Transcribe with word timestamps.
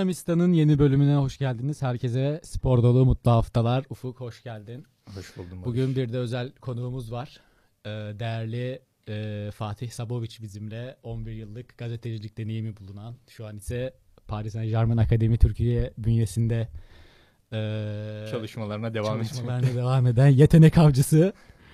Bonamista'nın 0.00 0.52
yeni 0.52 0.78
bölümüne 0.78 1.16
hoş 1.16 1.38
geldiniz. 1.38 1.82
Herkese 1.82 2.40
spor 2.44 2.82
dolu 2.82 3.04
mutlu 3.04 3.30
haftalar. 3.30 3.84
Ufuk 3.90 4.20
hoş 4.20 4.42
geldin. 4.42 4.86
Hoş 5.14 5.36
buldum. 5.36 5.50
Barış. 5.52 5.66
Bugün 5.66 5.96
bir 5.96 6.12
de 6.12 6.18
özel 6.18 6.52
konuğumuz 6.52 7.12
var. 7.12 7.40
Ee, 7.84 7.88
değerli 8.18 8.82
e, 9.08 9.50
Fatih 9.54 9.90
Saboviç 9.90 10.42
bizimle 10.42 10.96
11 11.02 11.32
yıllık 11.32 11.78
gazetecilik 11.78 12.38
deneyimi 12.38 12.76
bulunan. 12.76 13.14
Şu 13.28 13.46
an 13.46 13.56
ise 13.56 13.94
Paris 14.28 14.52
Saint 14.52 14.70
Germain 14.70 14.96
Akademi 14.96 15.38
Türkiye 15.38 15.92
bünyesinde 15.98 16.68
e, 17.52 18.26
çalışmalarına 18.30 18.94
devam 18.94 19.22
çalışmalarına 19.22 19.74
devam 19.74 20.06
eden 20.06 20.28
yetenek 20.28 20.78
avcısı 20.78 21.32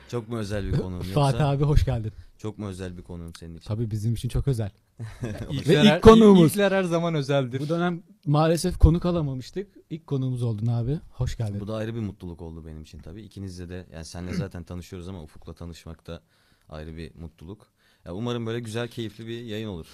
Çok 0.08 0.28
mu 0.28 0.38
özel 0.38 0.72
bir 0.72 0.76
konuğum 0.76 0.96
yoksa? 0.96 1.14
Fatih 1.14 1.48
abi 1.48 1.64
hoş 1.64 1.84
geldin. 1.84 2.12
Çok 2.38 2.58
mu 2.58 2.66
özel 2.66 2.98
bir 2.98 3.02
konuğum 3.02 3.34
senin 3.34 3.56
için? 3.56 3.68
Tabii 3.68 3.90
bizim 3.90 4.14
için 4.14 4.28
çok 4.28 4.48
özel. 4.48 4.70
İlkler, 5.50 5.84
Ve 5.84 5.96
ilk 5.96 6.02
konuğumuz. 6.02 6.52
İlkler 6.52 6.72
her 6.72 6.82
zaman 6.84 7.14
özeldir. 7.14 7.60
Bu 7.60 7.68
dönem 7.68 8.02
maalesef 8.26 8.78
konuk 8.78 9.06
alamamıştık. 9.06 9.76
İlk 9.90 10.06
konuğumuz 10.06 10.42
oldun 10.42 10.66
abi. 10.66 11.00
Hoş 11.10 11.36
geldin. 11.36 11.60
Bu 11.60 11.68
da 11.68 11.76
ayrı 11.76 11.94
bir 11.94 12.00
mutluluk 12.00 12.42
oldu 12.42 12.66
benim 12.66 12.82
için 12.82 12.98
tabii. 12.98 13.22
İkinizle 13.22 13.68
de 13.68 13.86
yani 13.92 14.04
senle 14.04 14.32
zaten 14.34 14.64
tanışıyoruz 14.64 15.08
ama 15.08 15.22
Ufuk'la 15.22 15.54
tanışmak 15.54 16.06
da 16.06 16.22
ayrı 16.68 16.96
bir 16.96 17.14
mutluluk. 17.14 17.66
Ya 18.04 18.14
umarım 18.14 18.46
böyle 18.46 18.60
güzel, 18.60 18.88
keyifli 18.88 19.26
bir 19.26 19.42
yayın 19.42 19.68
olur. 19.68 19.86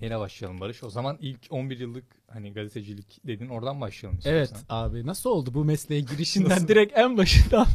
Neyle 0.00 0.18
başlayalım 0.18 0.60
Barış? 0.60 0.82
O 0.84 0.90
zaman 0.90 1.18
ilk 1.20 1.38
11 1.50 1.78
yıllık 1.78 2.04
hani 2.28 2.52
gazetecilik 2.52 3.26
dedin 3.26 3.48
oradan 3.48 3.80
başlayalım 3.80 4.20
Evet 4.24 4.48
istiyorsan. 4.48 4.76
abi 4.86 5.06
nasıl 5.06 5.30
oldu 5.30 5.54
bu 5.54 5.64
mesleğe 5.64 6.00
girişinden 6.00 6.68
direkt 6.68 6.98
en 6.98 7.16
başından? 7.16 7.66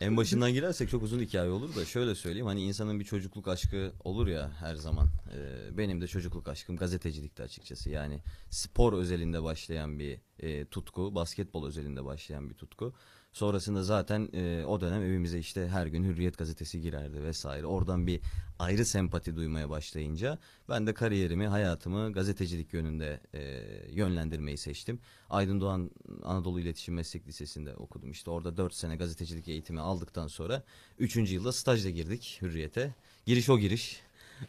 En 0.00 0.16
başından 0.16 0.52
girersek 0.52 0.90
çok 0.90 1.02
uzun 1.02 1.20
hikaye 1.20 1.50
olur 1.50 1.76
da 1.76 1.84
şöyle 1.84 2.14
söyleyeyim. 2.14 2.46
Hani 2.46 2.62
insanın 2.62 3.00
bir 3.00 3.04
çocukluk 3.04 3.48
aşkı 3.48 3.92
olur 4.04 4.26
ya 4.26 4.50
her 4.60 4.74
zaman. 4.74 5.08
Ee, 5.36 5.78
benim 5.78 6.00
de 6.00 6.06
çocukluk 6.06 6.48
aşkım 6.48 6.76
gazetecilikti 6.76 7.42
açıkçası. 7.42 7.90
Yani 7.90 8.20
spor 8.50 8.92
özelinde 8.92 9.42
başlayan 9.42 9.98
bir 9.98 10.18
e, 10.40 10.64
tutku, 10.64 11.14
basketbol 11.14 11.66
özelinde 11.66 12.04
başlayan 12.04 12.50
bir 12.50 12.54
tutku. 12.54 12.94
Sonrasında 13.34 13.82
zaten 13.82 14.28
e, 14.32 14.64
o 14.64 14.80
dönem 14.80 15.02
evimize 15.02 15.38
işte 15.38 15.68
her 15.68 15.86
gün 15.86 16.04
Hürriyet 16.04 16.38
gazetesi 16.38 16.80
girerdi 16.80 17.22
vesaire. 17.22 17.66
Oradan 17.66 18.06
bir 18.06 18.20
ayrı 18.58 18.84
sempati 18.84 19.36
duymaya 19.36 19.70
başlayınca 19.70 20.38
ben 20.68 20.86
de 20.86 20.94
kariyerimi, 20.94 21.46
hayatımı 21.46 22.12
gazetecilik 22.12 22.72
yönünde 22.72 23.20
e, 23.34 23.62
yönlendirmeyi 23.90 24.58
seçtim. 24.58 25.00
Aydın 25.30 25.60
Doğan 25.60 25.90
Anadolu 26.22 26.60
İletişim 26.60 26.94
Meslek 26.94 27.28
Lisesi'nde 27.28 27.76
okudum. 27.76 28.10
İşte 28.10 28.30
orada 28.30 28.56
4 28.56 28.74
sene 28.74 28.96
gazetecilik 28.96 29.48
eğitimi 29.48 29.80
aldıktan 29.80 30.26
sonra 30.26 30.62
3. 30.98 31.16
yılda 31.16 31.52
stajla 31.52 31.90
girdik 31.90 32.38
Hürriyet'e. 32.42 32.94
Giriş 33.26 33.48
o 33.50 33.58
giriş. 33.58 34.00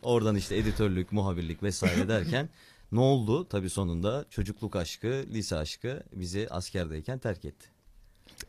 Oradan 0.02 0.36
işte 0.36 0.58
editörlük, 0.58 1.12
muhabirlik 1.12 1.64
vesaire 1.64 2.08
derken 2.08 2.50
ne 2.92 3.00
oldu? 3.00 3.48
Tabii 3.48 3.70
sonunda 3.70 4.26
çocukluk 4.30 4.76
aşkı, 4.76 5.26
lise 5.34 5.56
aşkı 5.56 6.04
bizi 6.14 6.48
askerdeyken 6.50 7.20
terk 7.20 7.46
etti. 7.46 7.75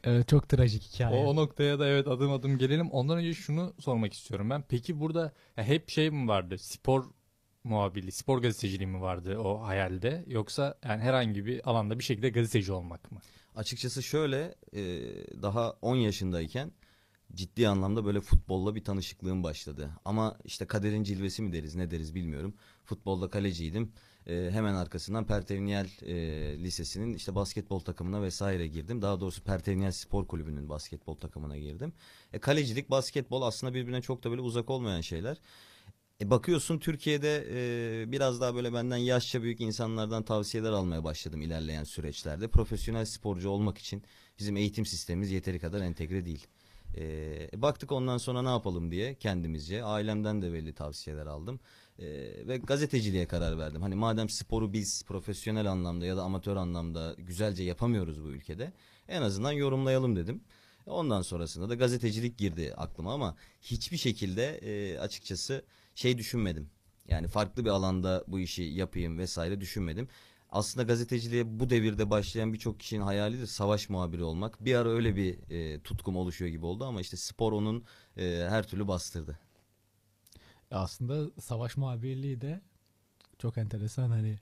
Evet, 0.05 0.29
çok 0.29 0.49
trajik 0.49 0.83
hikaye. 0.83 1.25
O, 1.25 1.29
o 1.29 1.37
noktaya 1.37 1.79
da 1.79 1.87
evet 1.89 2.09
adım 2.09 2.33
adım 2.33 2.59
gelelim. 2.59 2.91
Ondan 2.91 3.19
önce 3.19 3.35
şunu 3.35 3.75
sormak 3.79 4.13
istiyorum 4.13 4.51
ben. 4.51 4.65
Peki 4.69 5.01
burada 5.01 5.33
ya 5.57 5.65
hep 5.65 5.91
şey 5.91 6.11
mi 6.11 6.29
vardı? 6.29 6.59
Spor 6.59 7.05
muhabirliği, 7.65 8.13
spor 8.13 8.43
gazeteciliği 8.43 8.87
mi 8.87 9.01
vardı 9.01 9.39
o 9.39 9.63
hayalde? 9.63 10.25
Yoksa 10.27 10.79
yani 10.85 11.03
herhangi 11.03 11.47
bir 11.47 11.71
alanda 11.71 11.99
bir 11.99 12.05
şekilde 12.05 12.29
gazeteci 12.29 12.73
olmak 12.73 13.13
mı? 13.13 13.19
Açıkçası 13.57 14.03
şöyle 14.03 14.55
e, 14.73 14.83
daha 15.43 15.71
10 15.83 15.97
yaşındayken 15.97 16.73
ciddi 17.35 17.69
anlamda 17.69 18.05
böyle 18.05 18.21
futbolla 18.21 18.75
bir 18.75 18.85
tanışıklığım 18.85 19.43
başladı. 19.43 19.91
Ama 20.05 20.39
işte 20.45 20.67
kaderin 20.67 21.03
cilvesi 21.03 21.43
mi 21.43 21.53
deriz 21.53 21.75
ne 21.75 21.91
deriz 21.91 22.15
bilmiyorum. 22.15 22.55
Futbolda 22.85 23.31
kaleciydim. 23.31 23.93
E, 24.27 24.51
hemen 24.51 24.75
arkasından 24.75 25.27
Pertevniyel 25.27 25.91
e, 26.03 26.15
Lisesi'nin 26.59 27.15
işte 27.15 27.35
basketbol 27.35 27.81
takımına 27.81 28.23
vesaire 28.23 28.67
girdim. 28.67 29.03
Daha 29.03 29.21
doğrusu 29.21 29.43
Pertevniyel 29.43 29.93
Spor 29.93 30.27
Kulübü'nün 30.27 30.69
basketbol 30.69 31.15
takımına 31.15 31.59
girdim. 31.59 31.93
E, 32.33 32.39
kalecilik, 32.39 32.91
basketbol 32.91 33.43
aslında 33.43 33.75
birbirine 33.75 34.03
çok 34.03 34.25
da 34.25 34.31
böyle 34.31 34.41
uzak 34.41 34.71
olmayan 34.71 35.01
şeyler. 35.01 35.37
E 36.21 36.31
bakıyorsun 36.31 36.79
Türkiye'de 36.79 37.47
e, 37.51 38.13
biraz 38.13 38.41
daha 38.41 38.55
böyle 38.55 38.73
benden 38.73 38.97
yaşça 38.97 39.43
büyük 39.43 39.61
insanlardan 39.61 40.23
tavsiyeler 40.23 40.73
almaya 40.73 41.05
başladım 41.05 41.43
ilerleyen 41.43 41.85
süreçlerde. 41.85 42.49
Profesyonel 42.49 43.05
sporcu 43.05 43.49
olmak 43.49 43.79
için 43.79 44.03
bizim 44.39 44.57
eğitim 44.57 44.87
sistemimiz 44.87 45.31
yeteri 45.31 45.59
kadar 45.59 45.81
entegre 45.81 46.25
değil. 46.25 46.47
E, 46.97 47.63
baktık 47.63 47.93
ondan 47.93 48.19
sonra 48.19 48.43
ne 48.43 48.49
yapalım 48.49 48.91
diye 48.91 49.15
kendimizce 49.15 49.85
ailemden 49.85 50.43
de 50.43 50.53
belli 50.53 50.73
tavsiyeler 50.73 51.27
aldım. 51.27 51.61
E, 51.99 52.07
ve 52.49 52.57
gazeteciliğe 52.57 53.27
karar 53.27 53.59
verdim. 53.59 53.83
Hani 53.83 53.95
madem 53.95 54.29
sporu 54.29 54.73
biz 54.73 55.03
profesyonel 55.05 55.71
anlamda 55.71 56.07
ya 56.07 56.17
da 56.17 56.23
amatör 56.23 56.57
anlamda 56.57 57.15
güzelce 57.19 57.63
yapamıyoruz 57.63 58.23
bu 58.25 58.29
ülkede 58.29 58.73
en 59.09 59.23
azından 59.23 59.53
yorumlayalım 59.53 60.17
dedim. 60.17 60.41
Ondan 60.87 61.23
sonrasında 61.23 61.69
da 61.69 61.75
gazetecilik 61.75 62.39
girdi 62.39 62.75
aklıma 62.77 63.15
ama 63.15 63.37
hiçbir 63.63 63.97
şekilde 63.97 64.45
e, 64.57 64.99
açıkçası 64.99 65.65
şey 65.95 66.19
düşünmedim. 66.19 66.71
Yani 67.09 67.29
farklı 67.29 67.65
bir 67.65 67.71
alanda 67.71 68.25
bu 68.29 68.41
işi 68.41 68.63
yapayım 68.63 69.19
vesaire 69.19 69.61
düşünmedim. 69.61 70.09
Aslında 70.51 70.87
gazeteciliğe 70.87 71.61
bu 71.61 71.71
devirde 71.71 72.11
başlayan 72.11 72.53
birçok 72.53 72.81
kişinin 72.81 73.03
hayalidir 73.03 73.47
savaş 73.47 73.89
muhabiri 73.89 74.23
olmak. 74.23 74.65
Bir 74.65 74.75
ara 74.75 74.89
öyle 74.89 75.17
bir 75.17 75.51
e, 75.51 75.81
tutkum 75.81 76.17
oluşuyor 76.17 76.51
gibi 76.51 76.67
oldu 76.67 76.85
ama 76.85 77.01
işte 77.01 77.17
spor 77.17 77.53
onun 77.53 77.85
e, 78.17 78.47
her 78.49 78.69
türlü 78.69 78.89
bastırdı. 78.89 79.39
Aslında 80.71 81.41
savaş 81.41 81.77
muhabirliği 81.77 82.41
de 82.41 82.61
çok 83.39 83.59
enteresan 83.59 84.11
hani 84.11 84.39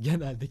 genelde 0.00 0.48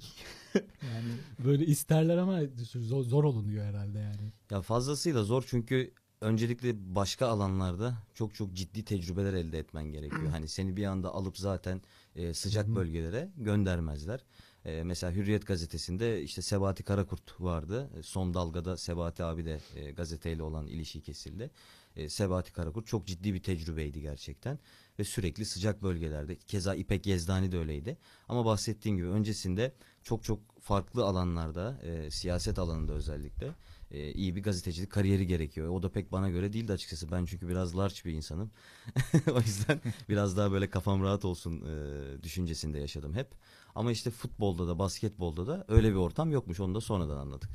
yani 0.93 1.11
böyle 1.45 1.65
isterler 1.65 2.17
ama 2.17 2.41
zor, 2.55 3.03
zor 3.03 3.23
olunuyor 3.23 3.65
herhalde 3.65 3.99
yani. 3.99 4.33
Ya 4.51 4.61
fazlasıyla 4.61 5.23
zor 5.23 5.43
çünkü 5.47 5.93
öncelikle 6.21 6.95
başka 6.95 7.27
alanlarda 7.27 7.97
çok 8.13 8.35
çok 8.35 8.53
ciddi 8.53 8.85
tecrübeler 8.85 9.33
elde 9.33 9.59
etmen 9.59 9.83
gerekiyor. 9.83 10.27
Hani 10.31 10.47
seni 10.47 10.77
bir 10.77 10.85
anda 10.85 11.13
alıp 11.13 11.37
zaten 11.37 11.81
e, 12.15 12.33
sıcak 12.33 12.67
bölgelere 12.67 13.29
göndermezler. 13.37 14.19
E, 14.65 14.83
mesela 14.83 15.13
Hürriyet 15.13 15.47
gazetesinde 15.47 16.21
işte 16.23 16.41
Sebati 16.41 16.83
Karakurt 16.83 17.41
vardı. 17.41 17.89
E, 17.99 18.03
Son 18.03 18.33
dalgada 18.33 18.77
Sebati 18.77 19.23
abi 19.23 19.45
de 19.45 19.59
e, 19.75 19.91
gazeteyle 19.91 20.43
olan 20.43 20.67
ilişki 20.67 21.01
kesildi. 21.01 21.51
E, 21.95 22.09
Sebati 22.09 22.53
Karakurt 22.53 22.87
çok 22.87 23.07
ciddi 23.07 23.33
bir 23.33 23.43
tecrübeydi 23.43 24.01
gerçekten 24.01 24.59
ve 24.99 25.03
sürekli 25.03 25.45
sıcak 25.45 25.83
bölgelerde. 25.83 26.35
Keza 26.35 26.75
İpek 26.75 27.05
Yezdani 27.05 27.51
de 27.51 27.57
öyleydi. 27.57 27.97
Ama 28.29 28.45
bahsettiğim 28.45 28.97
gibi 28.97 29.07
öncesinde 29.07 29.73
çok 30.03 30.23
çok 30.23 30.39
farklı 30.61 31.05
alanlarda, 31.05 31.79
e, 31.83 32.11
siyaset 32.11 32.59
alanında 32.59 32.93
özellikle 32.93 33.55
e, 33.91 34.11
iyi 34.11 34.35
bir 34.35 34.43
gazetecilik 34.43 34.91
kariyeri 34.91 35.27
gerekiyor. 35.27 35.69
O 35.69 35.83
da 35.83 35.91
pek 35.91 36.11
bana 36.11 36.29
göre 36.29 36.53
değildi 36.53 36.73
açıkçası. 36.73 37.11
Ben 37.11 37.25
çünkü 37.25 37.47
biraz 37.49 37.77
large 37.77 37.95
bir 38.05 38.11
insanım. 38.13 38.51
o 39.33 39.39
yüzden 39.39 39.81
biraz 40.09 40.37
daha 40.37 40.51
böyle 40.51 40.69
kafam 40.69 41.03
rahat 41.03 41.25
olsun 41.25 41.61
e, 41.61 42.23
düşüncesinde 42.23 42.79
yaşadım 42.79 43.13
hep. 43.13 43.31
Ama 43.75 43.91
işte 43.91 44.11
futbolda 44.11 44.67
da 44.67 44.79
basketbolda 44.79 45.47
da 45.47 45.65
öyle 45.67 45.89
bir 45.89 45.95
ortam 45.95 46.31
yokmuş. 46.31 46.59
Onu 46.59 46.75
da 46.75 46.81
sonradan 46.81 47.17
anladık. 47.17 47.49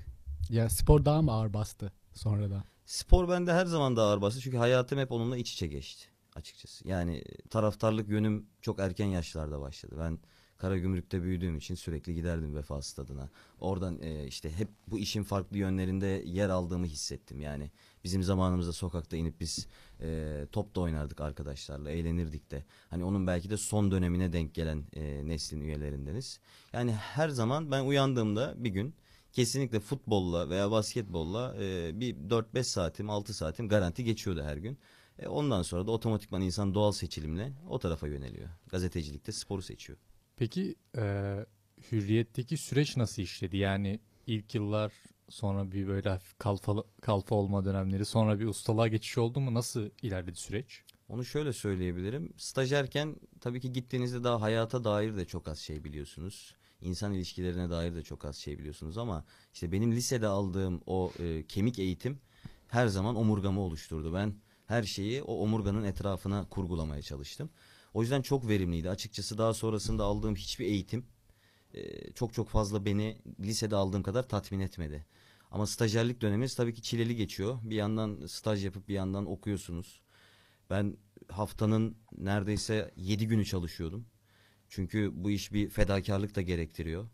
Ya 0.51 0.69
spor 0.69 1.05
daha 1.05 1.23
mı 1.23 1.33
ağır 1.33 1.53
bastı 1.53 1.93
sonradan? 2.15 2.65
Spor 2.87 3.29
bende 3.29 3.53
her 3.53 3.67
zaman 3.67 3.97
da 3.97 4.03
ağır 4.03 4.23
bastı. 4.23 4.41
Çünkü 4.41 4.57
hayatım 4.57 4.99
hep 4.99 5.13
onunla 5.13 5.37
iç 5.37 5.53
içe 5.53 5.67
geçti 5.67 6.09
açıkçası. 6.39 6.89
Yani 6.89 7.23
taraftarlık 7.51 8.09
yönüm 8.09 8.47
çok 8.63 8.81
erken 8.81 9.07
yaşlarda 9.07 9.61
başladı. 9.61 9.97
Ben 9.99 10.19
Karagümrük'te 10.59 11.23
büyüdüğüm 11.23 11.57
için 11.57 11.75
sürekli 11.75 12.15
giderdim 12.15 12.55
Vefa 12.55 12.83
Stadı'na. 12.83 13.29
Oradan 13.61 14.03
e, 14.03 14.27
işte 14.27 14.53
hep 14.53 14.69
bu 14.87 14.99
işin 14.99 15.23
farklı 15.23 15.59
yönlerinde 15.59 16.23
yer 16.27 16.49
aldığımı 16.49 16.87
hissettim. 16.87 17.41
Yani 17.41 17.71
bizim 18.05 18.23
zamanımızda 18.23 18.73
sokakta 18.73 19.17
inip 19.17 19.41
biz 19.41 19.67
e, 20.01 20.47
top 20.53 20.75
da 20.75 20.81
oynardık 20.81 21.21
arkadaşlarla, 21.21 21.91
eğlenirdik 21.91 22.51
de. 22.51 22.65
Hani 22.91 23.05
onun 23.05 23.27
belki 23.27 23.51
de 23.51 23.57
son 23.57 23.91
dönemine 23.91 24.33
denk 24.33 24.55
gelen 24.55 24.85
e, 24.97 25.27
neslin 25.27 25.61
üyelerindeniz. 25.61 26.41
Yani 26.73 26.93
her 26.93 27.29
zaman 27.29 27.71
ben 27.71 27.85
uyandığımda 27.85 28.55
bir 28.57 28.71
gün 28.71 28.95
kesinlikle 29.33 29.81
futbolla 29.81 30.51
veya 30.51 30.71
basketbolla 30.71 31.57
e, 31.61 32.01
bir 32.01 32.17
4-5 32.17 32.63
saatim 32.63 33.11
6 33.11 33.35
saatim 33.35 33.69
garanti 33.69 34.05
geçiyordu 34.05 34.43
her 34.43 34.57
gün. 34.57 34.79
E, 35.19 35.29
ondan 35.29 35.63
sonra 35.63 35.87
da 35.87 35.91
otomatikman 35.91 36.43
insan 36.43 36.75
doğal 36.75 36.93
seçilimle 36.93 37.53
o 37.69 37.79
tarafa 37.79 38.09
yöneliyor. 38.09 38.49
Gazetecilikte 38.69 39.33
sporu 39.33 39.63
seçiyor. 39.63 39.99
Peki 40.37 40.77
e, 40.97 41.37
hürriyetteki 41.93 42.57
süreç 42.57 42.97
nasıl 42.97 43.23
işledi? 43.23 43.57
Yani 43.57 44.01
ilk 44.27 44.55
yıllar 44.55 44.93
sonra 45.29 45.73
bir 45.73 45.89
böyle 45.89 46.09
hafif 46.09 46.39
kalfa, 46.39 46.85
kalfa 47.01 47.35
olma 47.35 47.65
dönemleri 47.65 48.05
sonra 48.05 48.41
bir 48.41 48.47
ustalığa 48.47 48.89
geçiş 48.89 49.19
oldu 49.19 49.41
mu? 49.41 49.55
Nasıl 49.55 49.91
ilerledi 50.03 50.39
süreç? 50.39 50.83
Onu 51.09 51.25
şöyle 51.25 51.53
söyleyebilirim. 51.53 52.33
Stajyerken 52.37 53.17
tabii 53.41 53.61
ki 53.61 53.73
gittiğinizde 53.73 54.25
daha 54.25 54.41
hayata 54.41 54.85
dair 54.85 55.17
de 55.17 55.25
çok 55.25 55.49
az 55.49 55.59
şey 55.59 55.85
biliyorsunuz. 55.85 56.55
İnsan 56.81 57.13
ilişkilerine 57.13 57.71
dair 57.71 57.95
de 57.95 58.03
çok 58.03 58.25
az 58.25 58.37
şey 58.37 58.59
biliyorsunuz 58.59 58.99
ama 58.99 59.25
işte 59.53 59.73
benim 59.73 59.93
lisede 59.93 60.27
aldığım 60.27 60.81
o 60.87 61.13
e, 61.19 61.47
kemik 61.47 61.79
eğitim 61.79 62.19
her 62.69 62.87
zaman 62.87 63.17
omurgamı 63.17 63.61
oluşturdu. 63.61 64.15
Ben 64.15 64.35
her 64.69 64.83
şeyi 64.83 65.23
o 65.23 65.35
omurganın 65.43 65.85
etrafına 65.85 66.49
kurgulamaya 66.49 67.03
çalıştım. 67.03 67.51
O 67.95 68.03
yüzden 68.03 68.23
çok 68.23 68.49
verimliydi. 68.49 68.91
Açıkçası 68.91 69.39
daha 69.39 69.55
sonrasında 69.55 70.05
aldığım 70.05 70.37
hiçbir 70.37 70.67
eğitim 70.67 71.07
e, 71.75 72.13
çok 72.13 72.35
çok 72.35 72.49
fazla 72.49 72.85
beni 72.85 73.19
lisede 73.41 73.77
aldığım 73.77 74.03
kadar 74.03 74.29
tatmin 74.29 74.61
etmedi. 74.61 75.07
Ama 75.51 75.67
stajyerlik 75.67 76.21
döneminiz 76.21 76.55
tabii 76.55 76.75
ki 76.75 76.83
çileli 76.83 77.17
geçiyor. 77.17 77.59
Bir 77.63 77.77
yandan 77.77 78.27
staj 78.27 78.65
yapıp 78.65 78.89
bir 78.89 78.95
yandan 78.95 79.27
okuyorsunuz. 79.27 80.01
Ben 80.71 80.97
haftanın 81.29 81.97
neredeyse 82.19 82.93
7 82.97 83.27
günü 83.27 83.45
çalışıyordum. 83.45 84.07
Çünkü 84.69 85.11
bu 85.15 85.31
iş 85.31 85.53
bir 85.53 85.71
fedakarlık 85.71 86.37
da 86.37 86.43
gerektiriyor. 86.43 87.09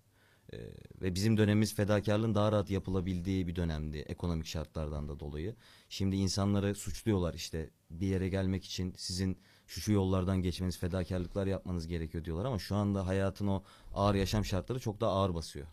Ee, 0.54 0.70
ve 1.02 1.14
bizim 1.14 1.36
dönemimiz 1.36 1.74
fedakarlığın 1.74 2.34
daha 2.34 2.52
rahat 2.52 2.70
yapılabildiği 2.70 3.46
bir 3.46 3.56
dönemdi 3.56 3.98
ekonomik 3.98 4.46
şartlardan 4.46 5.08
da 5.08 5.20
dolayı. 5.20 5.56
Şimdi 5.88 6.16
insanları 6.16 6.74
suçluyorlar 6.74 7.34
işte 7.34 7.70
bir 7.90 8.06
yere 8.06 8.28
gelmek 8.28 8.64
için 8.64 8.94
sizin 8.96 9.38
şu 9.66 9.80
şu 9.80 9.92
yollardan 9.92 10.42
geçmeniz, 10.42 10.78
fedakarlıklar 10.78 11.46
yapmanız 11.46 11.86
gerekiyor 11.86 12.24
diyorlar 12.24 12.44
ama 12.44 12.58
şu 12.58 12.76
anda 12.76 13.06
hayatın 13.06 13.46
o 13.46 13.62
ağır 13.94 14.14
yaşam 14.14 14.44
şartları 14.44 14.78
çok 14.78 15.00
daha 15.00 15.10
ağır 15.10 15.34
basıyor. 15.34 15.66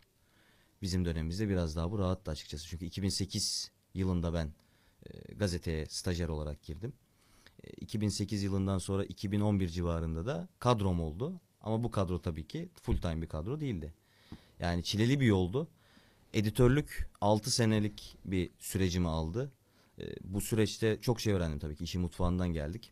Bizim 0.82 1.06
dönemimizde 1.06 1.50
biraz 1.50 1.76
daha 1.76 1.92
bu 1.92 2.00
rahattı 2.00 2.32
açıkçası. 2.32 2.68
Çünkü 2.68 2.86
2008 2.86 3.72
yılında 3.94 4.34
ben 4.34 4.54
e, 5.06 5.34
gazeteye 5.34 5.86
stajyer 5.86 6.28
olarak 6.30 6.64
girdim. 6.64 6.94
E, 7.64 7.70
2008 7.70 8.44
yılından 8.44 8.78
sonra 8.78 9.06
2011 9.06 9.68
civarında 9.70 10.26
da 10.26 10.48
kadrom 10.60 11.02
oldu. 11.02 11.42
Ama 11.62 11.84
bu 11.84 11.92
kadro 11.92 12.22
tabii 12.22 12.48
ki 12.48 12.70
full 12.82 12.98
time 12.98 13.22
bir 13.22 13.28
kadro 13.28 13.60
değildi. 13.60 13.94
Yani 14.62 14.84
çileli 14.84 15.20
bir 15.20 15.26
yoldu. 15.26 15.68
Editörlük 16.34 17.10
6 17.22 17.52
senelik 17.52 18.18
bir 18.26 18.50
sürecimi 18.60 19.08
aldı. 19.08 19.52
E, 20.00 20.04
bu 20.24 20.42
süreçte 20.42 21.02
çok 21.02 21.22
şey 21.22 21.34
öğrendim 21.34 21.60
tabii 21.60 21.76
ki. 21.76 21.84
İşin 21.84 22.02
mutfağından 22.02 22.54
geldik. 22.54 22.92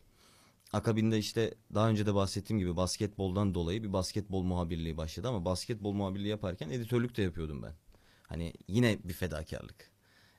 Akabinde 0.72 1.18
işte 1.18 1.54
daha 1.74 1.88
önce 1.88 2.06
de 2.06 2.14
bahsettiğim 2.14 2.60
gibi 2.60 2.76
basketboldan 2.76 3.54
dolayı 3.54 3.82
bir 3.82 3.92
basketbol 3.92 4.42
muhabirliği 4.42 4.96
başladı 4.96 5.28
ama 5.28 5.44
basketbol 5.44 5.92
muhabirliği 5.92 6.28
yaparken 6.28 6.70
editörlük 6.70 7.16
de 7.16 7.22
yapıyordum 7.22 7.62
ben. 7.62 7.74
Hani 8.22 8.52
yine 8.68 8.98
bir 9.04 9.12
fedakarlık. 9.14 9.90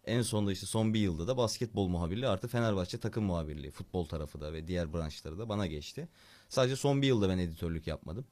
En 0.06 0.22
sonunda 0.22 0.52
işte 0.52 0.66
son 0.66 0.94
bir 0.94 1.00
yılda 1.00 1.28
da 1.28 1.38
basketbol 1.38 1.88
muhabirliği 1.88 2.28
artı 2.28 2.48
Fenerbahçe 2.48 2.98
takım 3.00 3.24
muhabirliği. 3.24 3.72
Futbol 3.72 4.06
tarafı 4.06 4.42
da 4.42 4.54
ve 4.54 4.68
diğer 4.68 4.94
branşları 4.94 5.40
da 5.40 5.50
bana 5.50 5.68
geçti. 5.68 6.08
Sadece 6.50 6.76
son 6.76 7.02
bir 7.02 7.08
yılda 7.08 7.30
ben 7.30 7.38
editörlük 7.38 7.88
yapmadım. 7.88 8.26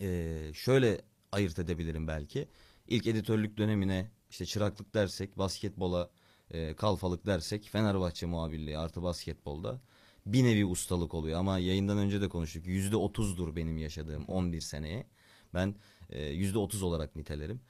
Ee, 0.00 0.50
şöyle 0.54 1.00
ayırt 1.32 1.58
edebilirim 1.58 2.08
belki. 2.08 2.48
İlk 2.88 3.06
editörlük 3.06 3.56
dönemine 3.58 4.10
işte 4.30 4.46
çıraklık 4.46 4.94
dersek, 4.94 5.38
basketbola 5.38 6.10
e, 6.50 6.76
kalfalık 6.76 7.26
dersek 7.26 7.64
Fenerbahçe 7.64 8.26
muhabirliği 8.26 8.78
artı 8.78 9.02
basketbolda 9.02 9.80
bir 10.26 10.44
nevi 10.44 10.64
ustalık 10.64 11.14
oluyor. 11.14 11.38
Ama 11.38 11.58
yayından 11.58 11.98
önce 11.98 12.20
de 12.20 12.28
konuştuk. 12.28 12.66
Yüzde 12.66 12.96
otuzdur 12.96 13.56
benim 13.56 13.78
yaşadığım 13.78 14.24
11 14.24 14.60
seneye. 14.60 15.06
Ben 15.54 15.74
e, 16.10 16.24
yüzde 16.24 16.58
otuz 16.58 16.82
olarak 16.82 17.16
nitelerim. 17.16 17.60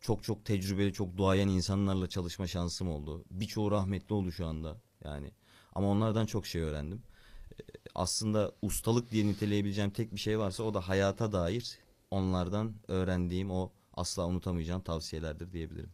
Çok 0.00 0.24
çok 0.24 0.44
tecrübeli, 0.44 0.92
çok 0.92 1.16
duayen 1.16 1.48
insanlarla 1.48 2.08
çalışma 2.08 2.46
şansım 2.46 2.88
oldu. 2.90 3.24
Birçoğu 3.30 3.70
rahmetli 3.70 4.14
oldu 4.14 4.32
şu 4.32 4.46
anda. 4.46 4.80
Yani 5.04 5.32
ama 5.74 5.88
onlardan 5.88 6.26
çok 6.26 6.46
şey 6.46 6.62
öğrendim. 6.62 7.02
E, 7.60 7.62
Aslında 7.94 8.52
ustalık 8.62 9.10
diye 9.10 9.26
niteleyebileceğim 9.26 9.90
tek 9.90 10.14
bir 10.14 10.20
şey 10.20 10.38
varsa 10.38 10.62
o 10.62 10.74
da 10.74 10.88
hayata 10.88 11.32
dair 11.32 11.78
onlardan 12.12 12.74
öğrendiğim 12.88 13.50
o 13.50 13.72
asla 13.94 14.26
unutamayacağım 14.26 14.82
tavsiyelerdir 14.82 15.52
diyebilirim. 15.52 15.90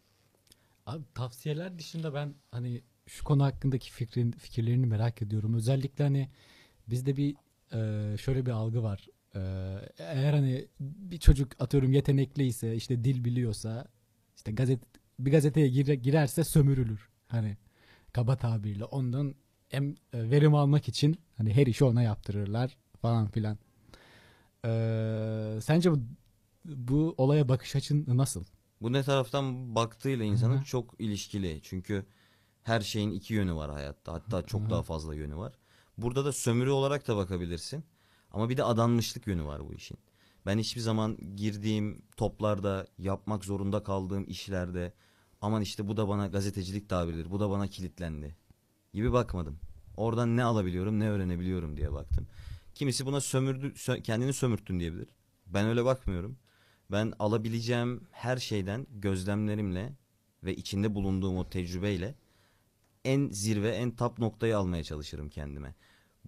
Abi 0.86 1.04
tavsiyeler 1.14 1.78
dışında 1.78 2.14
ben 2.14 2.34
hani 2.50 2.82
şu 3.06 3.24
konu 3.24 3.44
hakkındaki 3.44 3.92
fikrin 3.92 4.30
fikirlerini 4.32 4.86
merak 4.86 5.22
ediyorum. 5.22 5.54
Özellikle 5.54 6.04
hani 6.04 6.28
bizde 6.88 7.16
bir 7.16 7.36
e, 7.72 8.16
şöyle 8.18 8.46
bir 8.46 8.50
algı 8.50 8.82
var. 8.82 9.08
E, 9.34 9.40
eğer 9.98 10.32
hani 10.32 10.68
bir 10.80 11.18
çocuk 11.18 11.62
atıyorum 11.62 11.92
yetenekliyse 11.92 12.74
işte 12.76 13.04
dil 13.04 13.24
biliyorsa 13.24 13.86
işte 14.36 14.52
gazet 14.52 14.80
bir 15.18 15.30
gazeteye 15.30 15.68
gire- 15.68 15.94
girerse 15.94 16.44
sömürülür. 16.44 17.08
Hani 17.28 17.56
kaba 18.12 18.36
tabirle 18.36 18.84
ondan 18.84 19.34
em, 19.70 19.90
e, 20.12 20.30
verim 20.30 20.54
almak 20.54 20.88
için 20.88 21.16
hani 21.36 21.54
her 21.54 21.66
işi 21.66 21.84
ona 21.84 22.02
yaptırırlar 22.02 22.76
falan 23.02 23.26
filan. 23.28 23.58
E, 24.68 25.60
sence 25.60 25.92
bu, 25.92 25.98
bu 26.64 27.14
olaya 27.18 27.48
bakış 27.48 27.76
açın 27.76 28.04
nasıl? 28.08 28.44
Bu 28.82 28.92
ne 28.92 29.02
taraftan 29.02 29.74
baktığıyla 29.74 30.24
insanın 30.24 30.56
Hı 30.56 30.60
hı. 30.60 30.64
çok 30.64 30.94
ilişkili. 30.98 31.60
Çünkü 31.62 32.06
her 32.62 32.80
şeyin 32.80 33.10
iki 33.10 33.34
yönü 33.34 33.54
var 33.54 33.70
hayatta. 33.70 34.12
Hatta 34.12 34.42
çok 34.42 34.60
Hı 34.60 34.66
hı. 34.66 34.70
daha 34.70 34.82
fazla 34.82 35.14
yönü 35.14 35.36
var. 35.36 35.52
Burada 35.98 36.24
da 36.24 36.32
sömürü 36.32 36.70
olarak 36.70 37.08
da 37.08 37.16
bakabilirsin. 37.16 37.84
Ama 38.30 38.48
bir 38.48 38.56
de 38.56 38.64
adanmışlık 38.64 39.26
yönü 39.26 39.44
var 39.44 39.68
bu 39.68 39.74
işin. 39.74 39.98
Ben 40.46 40.58
hiçbir 40.58 40.80
zaman 40.80 41.16
girdiğim 41.36 42.02
toplarda, 42.16 42.86
yapmak 42.98 43.44
zorunda 43.44 43.82
kaldığım 43.82 44.24
işlerde 44.28 44.92
aman 45.40 45.62
işte 45.62 45.88
bu 45.88 45.96
da 45.96 46.08
bana 46.08 46.26
gazetecilik 46.26 46.88
tabiridir, 46.88 47.30
bu 47.30 47.40
da 47.40 47.50
bana 47.50 47.66
kilitlendi 47.68 48.36
gibi 48.94 49.12
bakmadım. 49.12 49.58
Oradan 49.96 50.36
ne 50.36 50.44
alabiliyorum, 50.44 51.00
ne 51.00 51.10
öğrenebiliyorum 51.10 51.76
diye 51.76 51.92
baktım. 51.92 52.26
Kimisi 52.78 53.06
buna 53.06 53.20
sömürdü, 53.20 53.66
sö- 53.66 54.02
kendini 54.02 54.32
sömürttün 54.32 54.80
diyebilir. 54.80 55.08
Ben 55.46 55.66
öyle 55.66 55.84
bakmıyorum. 55.84 56.38
Ben 56.90 57.12
alabileceğim 57.18 58.06
her 58.10 58.36
şeyden 58.36 58.86
gözlemlerimle 58.90 59.92
ve 60.44 60.56
içinde 60.56 60.94
bulunduğum 60.94 61.36
o 61.36 61.48
tecrübeyle 61.50 62.14
en 63.04 63.30
zirve, 63.30 63.70
en 63.70 63.90
tap 63.90 64.18
noktayı 64.18 64.58
almaya 64.58 64.84
çalışırım 64.84 65.28
kendime. 65.28 65.74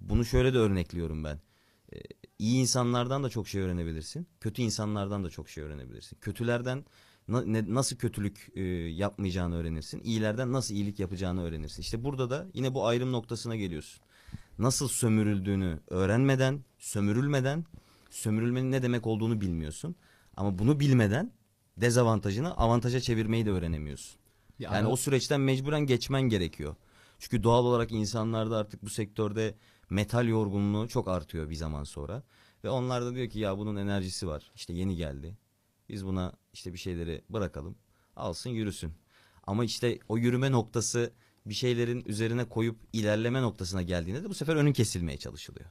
Bunu 0.00 0.24
şöyle 0.24 0.54
de 0.54 0.58
örnekliyorum 0.58 1.24
ben. 1.24 1.40
Ee, 1.92 1.96
iyi 2.38 2.60
insanlardan 2.60 3.24
da 3.24 3.28
çok 3.30 3.48
şey 3.48 3.60
öğrenebilirsin. 3.62 4.26
Kötü 4.40 4.62
insanlardan 4.62 5.24
da 5.24 5.30
çok 5.30 5.48
şey 5.48 5.64
öğrenebilirsin. 5.64 6.18
Kötülerden 6.20 6.84
na- 7.28 7.44
ne- 7.44 7.74
nasıl 7.74 7.96
kötülük 7.96 8.48
e, 8.54 8.62
yapmayacağını 8.88 9.56
öğrenirsin. 9.56 10.00
İyilerden 10.00 10.52
nasıl 10.52 10.74
iyilik 10.74 10.98
yapacağını 10.98 11.42
öğrenirsin. 11.42 11.82
İşte 11.82 12.04
burada 12.04 12.30
da 12.30 12.46
yine 12.54 12.74
bu 12.74 12.86
ayrım 12.86 13.12
noktasına 13.12 13.56
geliyorsun. 13.56 14.02
Nasıl 14.58 14.88
sömürüldüğünü 14.88 15.80
öğrenmeden, 15.88 16.64
sömürülmeden, 16.78 17.64
sömürülmenin 18.10 18.72
ne 18.72 18.82
demek 18.82 19.06
olduğunu 19.06 19.40
bilmiyorsun. 19.40 19.96
Ama 20.36 20.58
bunu 20.58 20.80
bilmeden 20.80 21.32
dezavantajını 21.76 22.56
avantaja 22.56 23.00
çevirmeyi 23.00 23.46
de 23.46 23.50
öğrenemiyorsun. 23.50 24.20
Ya 24.58 24.70
Yani 24.74 24.86
o 24.86 24.96
süreçten 24.96 25.40
mecburen 25.40 25.86
geçmen 25.86 26.22
gerekiyor. 26.22 26.76
Çünkü 27.18 27.42
doğal 27.42 27.64
olarak 27.64 27.92
insanlarda 27.92 28.56
artık 28.56 28.82
bu 28.82 28.90
sektörde 28.90 29.54
metal 29.90 30.28
yorgunluğu 30.28 30.88
çok 30.88 31.08
artıyor 31.08 31.50
bir 31.50 31.54
zaman 31.54 31.84
sonra. 31.84 32.22
Ve 32.64 32.70
onlar 32.70 33.02
da 33.04 33.14
diyor 33.14 33.28
ki 33.28 33.38
ya 33.38 33.58
bunun 33.58 33.76
enerjisi 33.76 34.28
var. 34.28 34.50
İşte 34.54 34.72
yeni 34.72 34.96
geldi. 34.96 35.36
Biz 35.88 36.06
buna 36.06 36.32
işte 36.52 36.72
bir 36.72 36.78
şeyleri 36.78 37.22
bırakalım. 37.28 37.76
Alsın 38.16 38.50
yürüsün. 38.50 38.92
Ama 39.46 39.64
işte 39.64 39.98
o 40.08 40.16
yürüme 40.16 40.52
noktası 40.52 41.12
bir 41.46 41.54
şeylerin 41.54 42.04
üzerine 42.06 42.44
koyup 42.44 42.80
ilerleme 42.92 43.42
noktasına 43.42 43.82
geldiğinde 43.82 44.24
de 44.24 44.28
bu 44.28 44.34
sefer 44.34 44.56
önün 44.56 44.72
kesilmeye 44.72 45.18
çalışılıyor. 45.18 45.70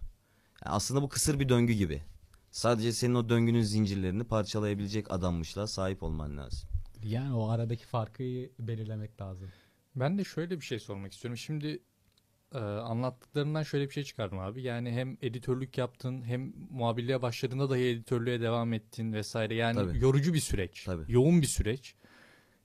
Yani 0.65 0.75
aslında 0.75 1.01
bu 1.01 1.09
kısır 1.09 1.39
bir 1.39 1.49
döngü 1.49 1.73
gibi. 1.73 2.03
Sadece 2.51 2.91
senin 2.91 3.15
o 3.15 3.29
döngünün 3.29 3.61
zincirlerini 3.61 4.23
parçalayabilecek 4.23 5.11
adanmışlığa 5.11 5.67
sahip 5.67 6.03
olman 6.03 6.38
lazım. 6.38 6.69
Yani 7.03 7.33
o 7.33 7.49
aradaki 7.49 7.85
farkı 7.85 8.23
belirlemek 8.59 9.21
lazım. 9.21 9.49
Ben 9.95 10.17
de 10.17 10.23
şöyle 10.23 10.59
bir 10.59 10.65
şey 10.65 10.79
sormak 10.79 11.13
istiyorum. 11.13 11.38
Şimdi 11.38 11.79
e, 12.53 12.57
anlattıklarından 12.59 13.63
şöyle 13.63 13.88
bir 13.88 13.93
şey 13.93 14.03
çıkardım 14.03 14.39
abi. 14.39 14.61
Yani 14.61 14.91
hem 14.91 15.17
editörlük 15.21 15.77
yaptın 15.77 16.21
hem 16.21 16.53
muhabirliğe 16.69 17.21
başladığında 17.21 17.69
dahi 17.69 17.81
editörlüğe 17.81 18.41
devam 18.41 18.73
ettin 18.73 19.13
vesaire. 19.13 19.55
Yani 19.55 19.75
Tabii. 19.75 19.99
yorucu 19.99 20.33
bir 20.33 20.39
süreç. 20.39 20.83
Tabii. 20.83 21.11
Yoğun 21.11 21.41
bir 21.41 21.47
süreç. 21.47 21.95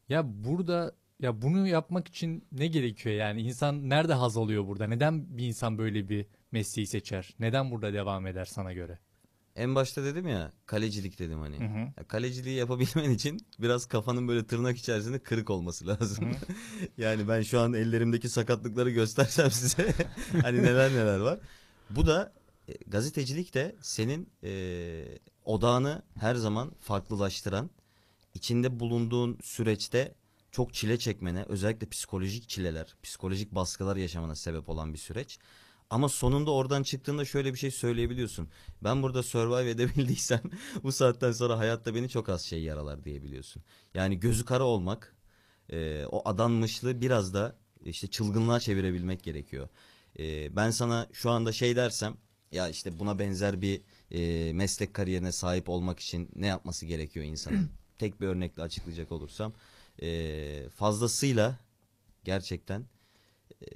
Ya 0.09 0.45
burada 0.45 0.97
ya 1.25 1.43
bunu 1.43 1.69
yapmak 1.69 2.09
için 2.09 2.45
ne 2.53 2.67
gerekiyor 2.67 3.15
yani? 3.15 3.43
İnsan 3.43 3.89
nerede 3.89 4.15
haz 4.15 4.37
alıyor 4.37 4.67
burada? 4.67 4.87
Neden 4.87 5.39
bir 5.39 5.47
insan 5.47 5.79
böyle 5.79 6.09
bir 6.09 6.27
mesleği 6.53 6.87
seçer? 6.87 7.35
Neden 7.39 7.71
burada 7.71 7.93
devam 7.93 8.27
eder 8.27 8.45
sana 8.45 8.73
göre? 8.73 8.99
En 9.57 9.75
başta 9.75 10.05
dedim 10.05 10.29
ya 10.29 10.53
kalecilik 10.67 11.19
dedim 11.19 11.39
hani. 11.39 11.61
Hı 11.61 11.65
hı. 11.65 11.79
Ya 11.79 12.09
kaleciliği 12.09 12.57
yapabilmen 12.57 13.11
için 13.11 13.47
biraz 13.59 13.87
kafanın 13.87 14.29
böyle 14.29 14.47
tırnak 14.47 14.77
içerisinde 14.77 15.19
kırık 15.19 15.51
olması 15.51 15.87
lazım. 15.87 16.31
yani 16.99 17.29
ben 17.29 17.43
şu 17.43 17.61
an 17.61 17.73
ellerimdeki 17.73 18.29
sakatlıkları 18.29 18.91
göstersem 18.91 19.51
size 19.51 19.95
hani 20.43 20.63
neler 20.63 20.91
neler 20.91 21.19
var. 21.19 21.39
Bu 21.91 22.07
da 22.07 22.33
e, 22.69 22.73
gazetecilik 22.87 23.55
de 23.55 23.77
senin 23.81 24.29
e, 24.43 25.05
odağını 25.45 26.03
her 26.21 26.35
zaman 26.35 26.73
farklılaştıran, 26.81 27.71
içinde 28.35 28.81
bulunduğun 28.81 29.39
süreçte 29.43 30.15
çok 30.55 30.75
çile 30.75 30.99
çekmene, 30.99 31.45
özellikle 31.49 31.89
psikolojik 31.89 32.49
çileler, 32.49 32.95
psikolojik 33.03 33.55
baskılar 33.55 33.97
yaşamana 33.97 34.35
sebep 34.35 34.69
olan 34.69 34.93
bir 34.93 34.99
süreç. 34.99 35.39
Ama 35.91 36.09
sonunda 36.09 36.51
oradan 36.51 36.83
çıktığında 36.83 37.25
şöyle 37.25 37.53
bir 37.53 37.59
şey 37.59 37.71
söyleyebiliyorsun. 37.71 38.49
Ben 38.83 39.03
burada 39.03 39.23
survive 39.23 39.71
edebildiysem 39.71 40.41
bu 40.83 40.93
saatten 40.93 41.33
sonra 41.33 41.59
hayatta 41.59 41.95
beni 41.95 42.09
çok 42.09 42.29
az 42.29 42.43
şey 42.43 42.63
yaralar 42.63 43.05
diyebiliyorsun. 43.05 43.63
Yani 43.95 44.21
gözü 44.21 44.45
kara 44.45 44.65
olmak, 44.65 45.17
e, 45.71 46.07
o 46.07 46.29
adanmışlığı 46.29 47.01
biraz 47.01 47.35
da 47.35 47.57
işte 47.85 48.07
çılgınlığa 48.07 48.61
çevirebilmek 48.61 49.23
gerekiyor. 49.23 49.69
E, 50.19 50.57
ben 50.57 50.71
sana 50.71 51.07
şu 51.13 51.31
anda 51.31 51.53
şey 51.53 51.77
dersem, 51.77 52.17
ya 52.53 52.69
işte 52.69 52.99
buna 52.99 53.19
benzer 53.19 53.63
bir 53.63 53.83
e, 54.11 54.53
meslek 54.53 54.95
kariyerine 54.95 55.33
sahip 55.33 55.69
olmak 55.69 56.01
için 56.01 56.29
ne 56.37 56.47
yapması 56.47 56.87
gerekiyor 56.87 57.27
insanın? 57.27 57.71
Tek 57.99 58.21
bir 58.21 58.27
örnekle 58.27 58.63
açıklayacak 58.63 59.13
olursam 59.13 59.53
e, 60.03 60.69
fazlasıyla 60.69 61.59
gerçekten 62.25 62.87
e, 63.63 63.67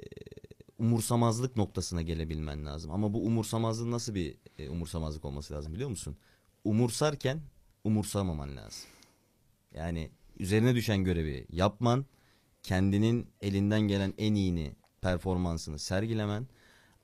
umursamazlık 0.78 1.56
noktasına 1.56 2.02
gelebilmen 2.02 2.66
lazım. 2.66 2.90
Ama 2.90 3.14
bu 3.14 3.26
umursamazlığın 3.26 3.90
nasıl 3.90 4.14
bir 4.14 4.36
e, 4.58 4.68
umursamazlık 4.68 5.24
olması 5.24 5.54
lazım 5.54 5.74
biliyor 5.74 5.90
musun? 5.90 6.16
Umursarken 6.64 7.40
umursamaman 7.84 8.56
lazım. 8.56 8.88
Yani 9.74 10.10
üzerine 10.38 10.74
düşen 10.74 11.04
görevi 11.04 11.46
yapman, 11.52 12.06
kendinin 12.62 13.26
elinden 13.40 13.80
gelen 13.80 14.14
en 14.18 14.34
iyini, 14.34 14.72
performansını 15.00 15.78
sergilemen 15.78 16.46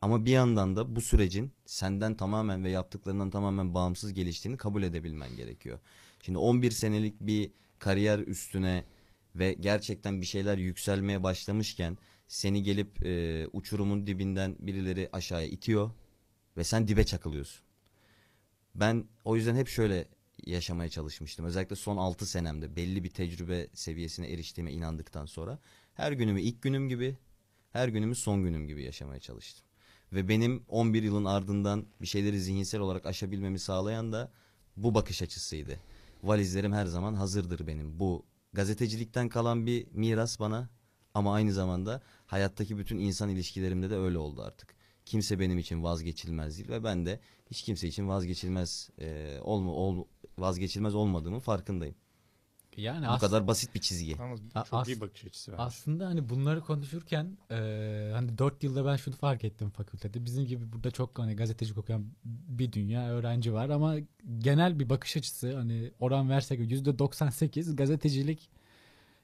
ama 0.01 0.25
bir 0.25 0.31
yandan 0.31 0.77
da 0.77 0.97
bu 0.97 1.01
sürecin 1.01 1.53
senden 1.67 2.15
tamamen 2.15 2.65
ve 2.65 2.71
yaptıklarından 2.71 3.31
tamamen 3.31 3.75
bağımsız 3.75 4.15
geliştiğini 4.15 4.57
kabul 4.57 4.83
edebilmen 4.83 5.37
gerekiyor. 5.37 5.79
Şimdi 6.23 6.39
11 6.39 6.71
senelik 6.71 7.21
bir 7.21 7.51
kariyer 7.79 8.19
üstüne 8.19 8.85
ve 9.35 9.53
gerçekten 9.53 10.21
bir 10.21 10.27
şeyler 10.27 10.59
yükselmeye 10.59 11.23
başlamışken 11.23 11.99
seni 12.29 12.63
gelip 12.63 13.07
e, 13.07 13.47
uçurumun 13.53 14.07
dibinden 14.07 14.57
birileri 14.59 15.09
aşağıya 15.13 15.47
itiyor 15.47 15.91
ve 16.57 16.65
sen 16.65 16.89
dibe 16.89 17.05
çakılıyorsun. 17.05 17.65
Ben 18.75 19.05
o 19.25 19.37
yüzden 19.37 19.57
hep 19.57 19.69
şöyle 19.69 20.09
yaşamaya 20.47 20.89
çalışmıştım. 20.89 21.47
Özellikle 21.47 21.77
son 21.77 21.97
6 21.97 22.27
senemde 22.27 22.77
belli 22.77 23.05
bir 23.05 23.11
tecrübe 23.11 23.69
seviyesine 23.73 24.33
eriştiğime 24.33 24.73
inandıktan 24.73 25.27
sonra 25.27 25.59
her 25.95 26.13
günümü 26.13 26.41
ilk 26.41 26.63
günüm 26.63 26.89
gibi, 26.89 27.17
her 27.71 27.89
günümü 27.89 28.15
son 28.15 28.45
günüm 28.45 28.69
gibi 28.69 28.83
yaşamaya 28.83 29.21
çalıştım. 29.21 29.67
Ve 30.13 30.29
benim 30.29 30.65
11 30.69 31.03
yılın 31.03 31.25
ardından 31.25 31.87
bir 32.01 32.07
şeyleri 32.07 32.41
zihinsel 32.41 32.81
olarak 32.81 33.07
aşabilmemi 33.07 33.59
sağlayan 33.59 34.13
da 34.13 34.33
bu 34.77 34.95
bakış 34.95 35.23
açısıydı. 35.23 35.81
Valizlerim 36.23 36.73
her 36.73 36.87
zaman 36.87 37.15
hazırdır 37.15 37.67
benim. 37.67 38.01
Bu 38.01 38.25
gazetecilikten 38.55 39.29
kalan 39.29 39.67
bir 39.67 39.87
miras 39.93 40.41
bana 40.41 40.69
ama 41.15 41.35
aynı 41.35 41.53
zamanda 41.53 42.03
hayattaki 42.27 42.79
bütün 42.79 42.99
insan 42.99 43.29
ilişkilerimde 43.29 43.91
de 43.91 43.97
öyle 43.97 44.19
oldu 44.19 44.43
artık. 44.43 44.75
Kimse 45.05 45.39
benim 45.39 45.59
için 45.59 45.83
vazgeçilmez 45.83 46.59
değil 46.59 46.69
ve 46.69 46.85
ben 46.85 47.07
de 47.07 47.21
hiç 47.51 47.63
kimse 47.63 47.89
için 47.89 48.09
vazgeçilmez 48.09 48.91
e, 48.99 49.39
olma, 49.41 49.73
ol, 49.73 50.05
vazgeçilmez 50.39 50.95
olmadığımın 50.95 51.39
farkındayım. 51.39 51.95
Yani 52.83 53.07
Bu 53.15 53.19
kadar 53.19 53.47
basit 53.47 53.75
bir 53.75 53.81
çizgi. 53.81 54.11
Yalnız 54.19 54.41
çok 54.55 54.81
as- 54.81 54.89
iyi 54.89 55.01
bakış 55.01 55.25
açısı 55.25 55.53
bence. 55.53 55.63
aslında 55.63 56.07
hani 56.07 56.29
bunları 56.29 56.61
konuşurken 56.61 57.39
e, 57.51 57.55
hani 58.15 58.39
4 58.39 58.63
yılda 58.65 58.87
ben 58.87 58.97
şunu 58.97 59.15
fark 59.15 59.45
ettim 59.45 59.71
fakültede. 59.71 60.25
Bizim 60.25 60.47
gibi 60.47 60.73
burada 60.73 60.91
çok 60.91 61.19
hani 61.19 61.37
gazetecilik 61.37 61.79
okuyan 61.79 62.07
bir 62.25 62.73
dünya 62.73 63.11
öğrenci 63.11 63.53
var 63.53 63.69
ama 63.69 63.97
genel 64.39 64.79
bir 64.81 64.89
bakış 64.91 65.17
açısı 65.17 65.57
hani 65.57 65.91
oran 66.01 66.31
versek 66.31 66.61
%98 66.61 67.77
gazetecilik 67.77 68.51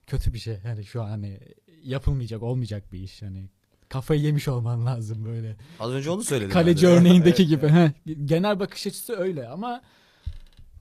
kötü 0.07 0.33
bir 0.35 0.39
şey. 0.39 0.59
Yani 0.65 0.85
şu 0.85 1.03
an 1.03 1.09
hani 1.09 1.41
yapılmayacak, 1.83 2.43
olmayacak 2.43 2.93
bir 2.93 2.99
iş. 2.99 3.23
Hani 3.23 3.45
kafayı 3.89 4.21
yemiş 4.21 4.49
olman 4.49 4.87
lazım 4.87 5.25
böyle. 5.25 5.57
Az 5.81 5.91
önce 5.93 6.11
onu 6.11 6.23
söyledim. 6.23 6.51
Kaleci 6.53 6.87
de. 6.87 6.91
örneğindeki 6.91 7.47
gibi. 7.47 7.69
Heh, 7.69 7.91
Genel 8.25 8.61
bakış 8.61 8.87
açısı 8.87 9.17
öyle 9.17 9.49
ama 9.49 9.83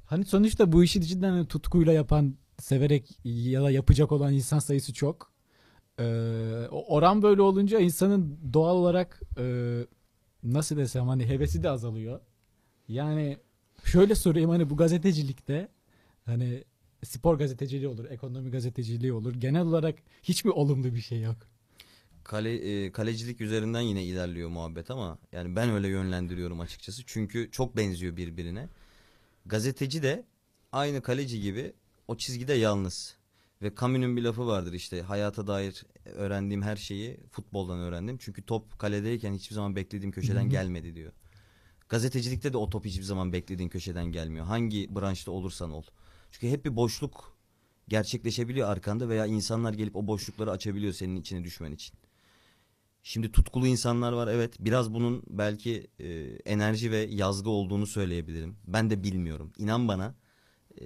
hani 0.06 0.26
sonuçta 0.26 0.72
bu 0.72 0.84
işi 0.84 1.02
cidden 1.02 1.30
hani 1.32 1.48
tutkuyla 1.48 1.94
yapan, 1.94 2.36
severek 2.60 3.20
ya 3.24 3.64
da 3.64 3.72
yapacak 3.72 4.12
olan 4.12 4.34
insan 4.34 4.60
sayısı 4.60 4.94
çok. 4.94 5.32
Ee, 6.00 6.04
oran 6.72 7.22
böyle 7.22 7.42
olunca 7.42 7.80
insanın 7.80 8.40
doğal 8.54 8.76
olarak 8.76 9.22
e, 9.38 9.76
nasıl 10.44 10.78
desem 10.78 11.08
hani 11.08 11.28
hevesi 11.28 11.64
de 11.64 11.70
azalıyor. 11.70 12.20
Yani 12.88 13.38
şöyle 13.86 14.16
sorayım 14.16 14.50
hani 14.50 14.70
bu 14.70 14.78
gazetecilikte 14.78 15.68
hani 16.26 16.64
spor 17.04 17.38
gazeteciliği 17.38 17.88
olur, 17.88 18.06
ekonomi 18.06 18.52
gazeteciliği 18.52 19.14
olur. 19.14 19.36
Genel 19.36 19.62
olarak 19.62 19.96
hiçbir 20.24 20.50
olumlu 20.50 20.94
bir 20.96 21.02
şey 21.02 21.22
yok. 21.22 21.38
Kale, 22.24 22.56
e, 22.56 22.92
kalecilik 22.92 23.42
üzerinden 23.42 23.82
yine 23.82 24.04
ilerliyor 24.04 24.50
muhabbet 24.50 24.92
ama 24.92 25.18
yani 25.32 25.56
ben 25.56 25.70
öyle 25.70 25.88
yönlendiriyorum 25.88 26.60
açıkçası. 26.60 27.04
Çünkü 27.06 27.50
çok 27.52 27.78
benziyor 27.78 28.18
birbirine. 28.18 28.68
Gazeteci 29.46 30.04
de 30.04 30.26
aynı 30.72 31.02
kaleci 31.02 31.42
gibi 31.42 31.74
o 32.10 32.18
çizgide 32.18 32.54
yalnız. 32.54 33.16
Ve 33.62 33.76
Camus'un 33.80 34.18
bir 34.18 34.22
lafı 34.22 34.48
vardır 34.48 34.74
işte 34.74 35.02
hayata 35.02 35.48
dair 35.48 35.84
öğrendiğim 36.06 36.62
her 36.62 36.76
şeyi 36.76 37.18
futboldan 37.32 37.80
öğrendim. 37.80 38.18
Çünkü 38.22 38.42
top 38.42 38.80
kaledeyken 38.80 39.34
hiçbir 39.34 39.56
zaman 39.56 39.76
beklediğim 39.76 40.12
köşeden 40.12 40.50
gelmedi 40.50 40.96
diyor. 40.96 41.12
Gazetecilikte 41.90 42.54
de 42.54 42.58
o 42.58 42.70
top 42.70 42.86
hiçbir 42.86 43.04
zaman 43.04 43.34
beklediğin 43.34 43.70
köşeden 43.70 44.06
gelmiyor. 44.06 44.46
Hangi 44.46 44.96
branşta 44.96 45.32
olursan 45.32 45.72
ol. 45.72 45.84
Çünkü 46.32 46.50
hep 46.50 46.66
bir 46.66 46.76
boşluk 46.76 47.38
gerçekleşebiliyor 47.88 48.70
arkanda 48.70 49.10
veya 49.10 49.26
insanlar 49.26 49.74
gelip 49.74 49.96
o 49.96 50.08
boşlukları 50.08 50.52
açabiliyor 50.52 50.94
senin 50.94 51.16
içine 51.16 51.44
düşmen 51.44 51.72
için. 51.72 51.96
Şimdi 53.04 53.32
tutkulu 53.32 53.68
insanlar 53.68 54.12
var 54.14 54.28
evet 54.28 54.56
biraz 54.60 54.94
bunun 54.94 55.24
belki 55.30 55.88
e, 56.00 56.10
enerji 56.46 56.92
ve 56.92 56.98
yazgı 56.98 57.50
olduğunu 57.50 57.88
söyleyebilirim. 57.88 58.58
Ben 58.68 58.90
de 58.90 59.04
bilmiyorum. 59.04 59.54
İnan 59.58 59.88
bana 59.88 60.16
e, 60.82 60.86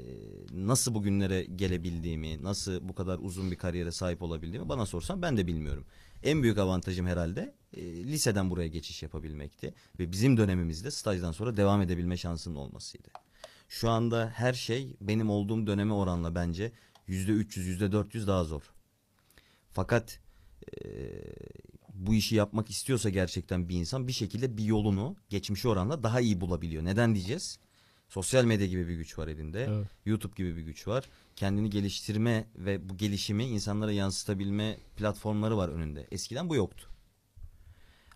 nasıl 0.51 0.93
bugünlere 0.93 1.43
gelebildiğimi, 1.43 2.43
nasıl 2.43 2.89
bu 2.89 2.95
kadar 2.95 3.19
uzun 3.21 3.51
bir 3.51 3.55
kariyere 3.55 3.91
sahip 3.91 4.21
olabildiğimi 4.21 4.69
bana 4.69 4.85
sorsan 4.85 5.21
ben 5.21 5.37
de 5.37 5.47
bilmiyorum. 5.47 5.85
En 6.23 6.43
büyük 6.43 6.57
avantajım 6.57 7.07
herhalde 7.07 7.55
e, 7.73 7.81
liseden 8.03 8.49
buraya 8.49 8.67
geçiş 8.67 9.03
yapabilmekti. 9.03 9.73
Ve 9.99 10.11
bizim 10.11 10.37
dönemimizde 10.37 10.91
stajdan 10.91 11.31
sonra 11.31 11.57
devam 11.57 11.81
edebilme 11.81 12.17
şansının 12.17 12.55
olmasıydı. 12.55 13.07
Şu 13.69 13.89
anda 13.89 14.29
her 14.35 14.53
şey 14.53 14.95
benim 15.01 15.29
olduğum 15.29 15.67
döneme 15.67 15.93
oranla 15.93 16.35
bence 16.35 16.71
%300, 17.07 17.79
%400 17.79 18.27
daha 18.27 18.43
zor. 18.43 18.61
Fakat 19.71 20.19
e, 20.85 20.89
bu 21.93 22.13
işi 22.13 22.35
yapmak 22.35 22.69
istiyorsa 22.69 23.09
gerçekten 23.09 23.69
bir 23.69 23.75
insan 23.75 24.07
bir 24.07 24.13
şekilde 24.13 24.57
bir 24.57 24.63
yolunu 24.63 25.15
geçmişe 25.29 25.67
oranla 25.67 26.03
daha 26.03 26.21
iyi 26.21 26.41
bulabiliyor. 26.41 26.85
Neden 26.85 27.15
diyeceğiz? 27.15 27.59
Sosyal 28.13 28.45
medya 28.45 28.67
gibi 28.67 28.87
bir 28.87 28.95
güç 28.95 29.17
var 29.17 29.27
elinde. 29.27 29.67
Evet. 29.69 29.87
YouTube 30.05 30.33
gibi 30.35 30.55
bir 30.57 30.61
güç 30.61 30.87
var. 30.87 31.09
Kendini 31.35 31.69
geliştirme 31.69 32.47
ve 32.55 32.89
bu 32.89 32.97
gelişimi 32.97 33.45
insanlara 33.45 33.91
yansıtabilme 33.91 34.77
platformları 34.95 35.57
var 35.57 35.69
önünde. 35.69 36.07
Eskiden 36.11 36.49
bu 36.49 36.55
yoktu. 36.55 36.89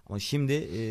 Ama 0.05 0.19
şimdi 0.19 0.53
e, 0.53 0.81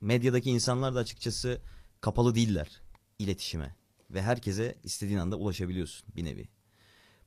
medyadaki 0.00 0.50
insanlar 0.50 0.94
da 0.94 0.98
açıkçası 0.98 1.60
kapalı 2.00 2.34
değiller 2.34 2.82
iletişime. 3.18 3.76
Ve 4.10 4.22
herkese 4.22 4.74
istediğin 4.84 5.18
anda 5.18 5.36
ulaşabiliyorsun 5.36 6.08
bir 6.16 6.24
nevi. 6.24 6.48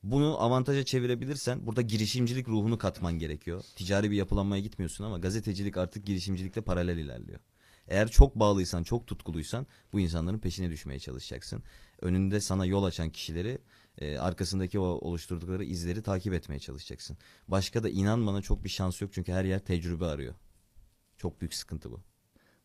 Bunu 0.04 0.42
avantaja 0.42 0.84
çevirebilirsen 0.86 1.68
burada 1.68 1.82
girişimcilik 1.82 2.48
ruhunu 2.48 2.78
katman 2.78 3.20
gerekiyor. 3.20 3.64
Ticari 3.76 4.12
bir 4.12 4.16
yapılanmaya 4.16 4.62
gitmiyorsun 4.62 5.04
ama 5.04 5.18
gazetecilik 5.18 5.78
artık 5.78 6.06
girişimcilikle 6.06 6.62
paralel 6.62 6.98
ilerliyor. 6.98 7.40
Eğer 7.90 8.08
çok 8.08 8.36
bağlıysan, 8.36 8.84
çok 8.84 9.08
tutkuluysan 9.08 9.68
bu 9.94 10.00
insanların 10.00 10.40
peşine 10.40 10.70
düşmeye 10.70 11.00
çalışacaksın. 11.00 11.64
Önünde 12.02 12.40
sana 12.40 12.66
yol 12.66 12.84
açan 12.84 13.10
kişileri, 13.10 13.58
e, 13.98 14.18
arkasındaki 14.18 14.80
o 14.80 14.84
oluşturdukları 14.84 15.64
izleri 15.64 16.04
takip 16.04 16.34
etmeye 16.34 16.60
çalışacaksın. 16.60 17.18
Başka 17.48 17.84
da 17.84 17.90
inan 17.90 18.28
bana 18.28 18.42
çok 18.42 18.64
bir 18.64 18.70
şans 18.70 19.02
yok 19.02 19.14
çünkü 19.14 19.32
her 19.32 19.44
yer 19.46 19.60
tecrübe 19.60 20.06
arıyor. 20.06 20.36
Çok 21.18 21.42
büyük 21.42 21.54
sıkıntı 21.54 21.92
bu. 21.92 22.02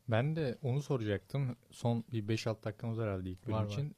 Ben 0.09 0.37
de 0.37 0.59
onu 0.62 0.83
soracaktım. 0.83 1.57
Son 1.71 2.04
bir 2.12 2.28
5-6 2.28 2.64
dakikamız 2.64 2.99
var 2.99 3.09
herhalde 3.09 3.31
ilk 3.31 3.47
bölüm 3.47 3.57
Var, 3.57 3.64
var. 3.64 3.71
için. 3.71 3.97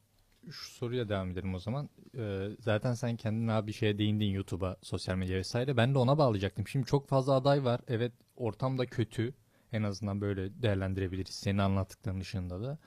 Şu 0.51 0.71
soruya 0.71 1.09
devam 1.09 1.31
edelim 1.31 1.55
o 1.55 1.59
zaman. 1.59 1.89
Ee, 2.17 2.47
zaten 2.59 2.93
sen 2.93 3.15
kendin 3.15 3.47
abi 3.47 3.67
bir 3.67 3.73
şeye 3.73 3.97
değindin 3.97 4.25
YouTube'a, 4.25 4.77
sosyal 4.81 5.15
medya 5.15 5.37
vesaire. 5.37 5.77
Ben 5.77 5.93
de 5.93 5.97
ona 5.97 6.17
bağlayacaktım. 6.17 6.67
Şimdi 6.67 6.85
çok 6.85 7.07
fazla 7.07 7.33
aday 7.33 7.63
var. 7.63 7.81
Evet 7.87 8.11
ortam 8.35 8.77
da 8.77 8.85
kötü. 8.85 9.33
En 9.71 9.83
azından 9.83 10.21
böyle 10.21 10.61
değerlendirebiliriz. 10.61 11.35
Senin 11.35 11.57
anlattıkların 11.57 12.21
dışında 12.21 12.61
da. 12.61 12.77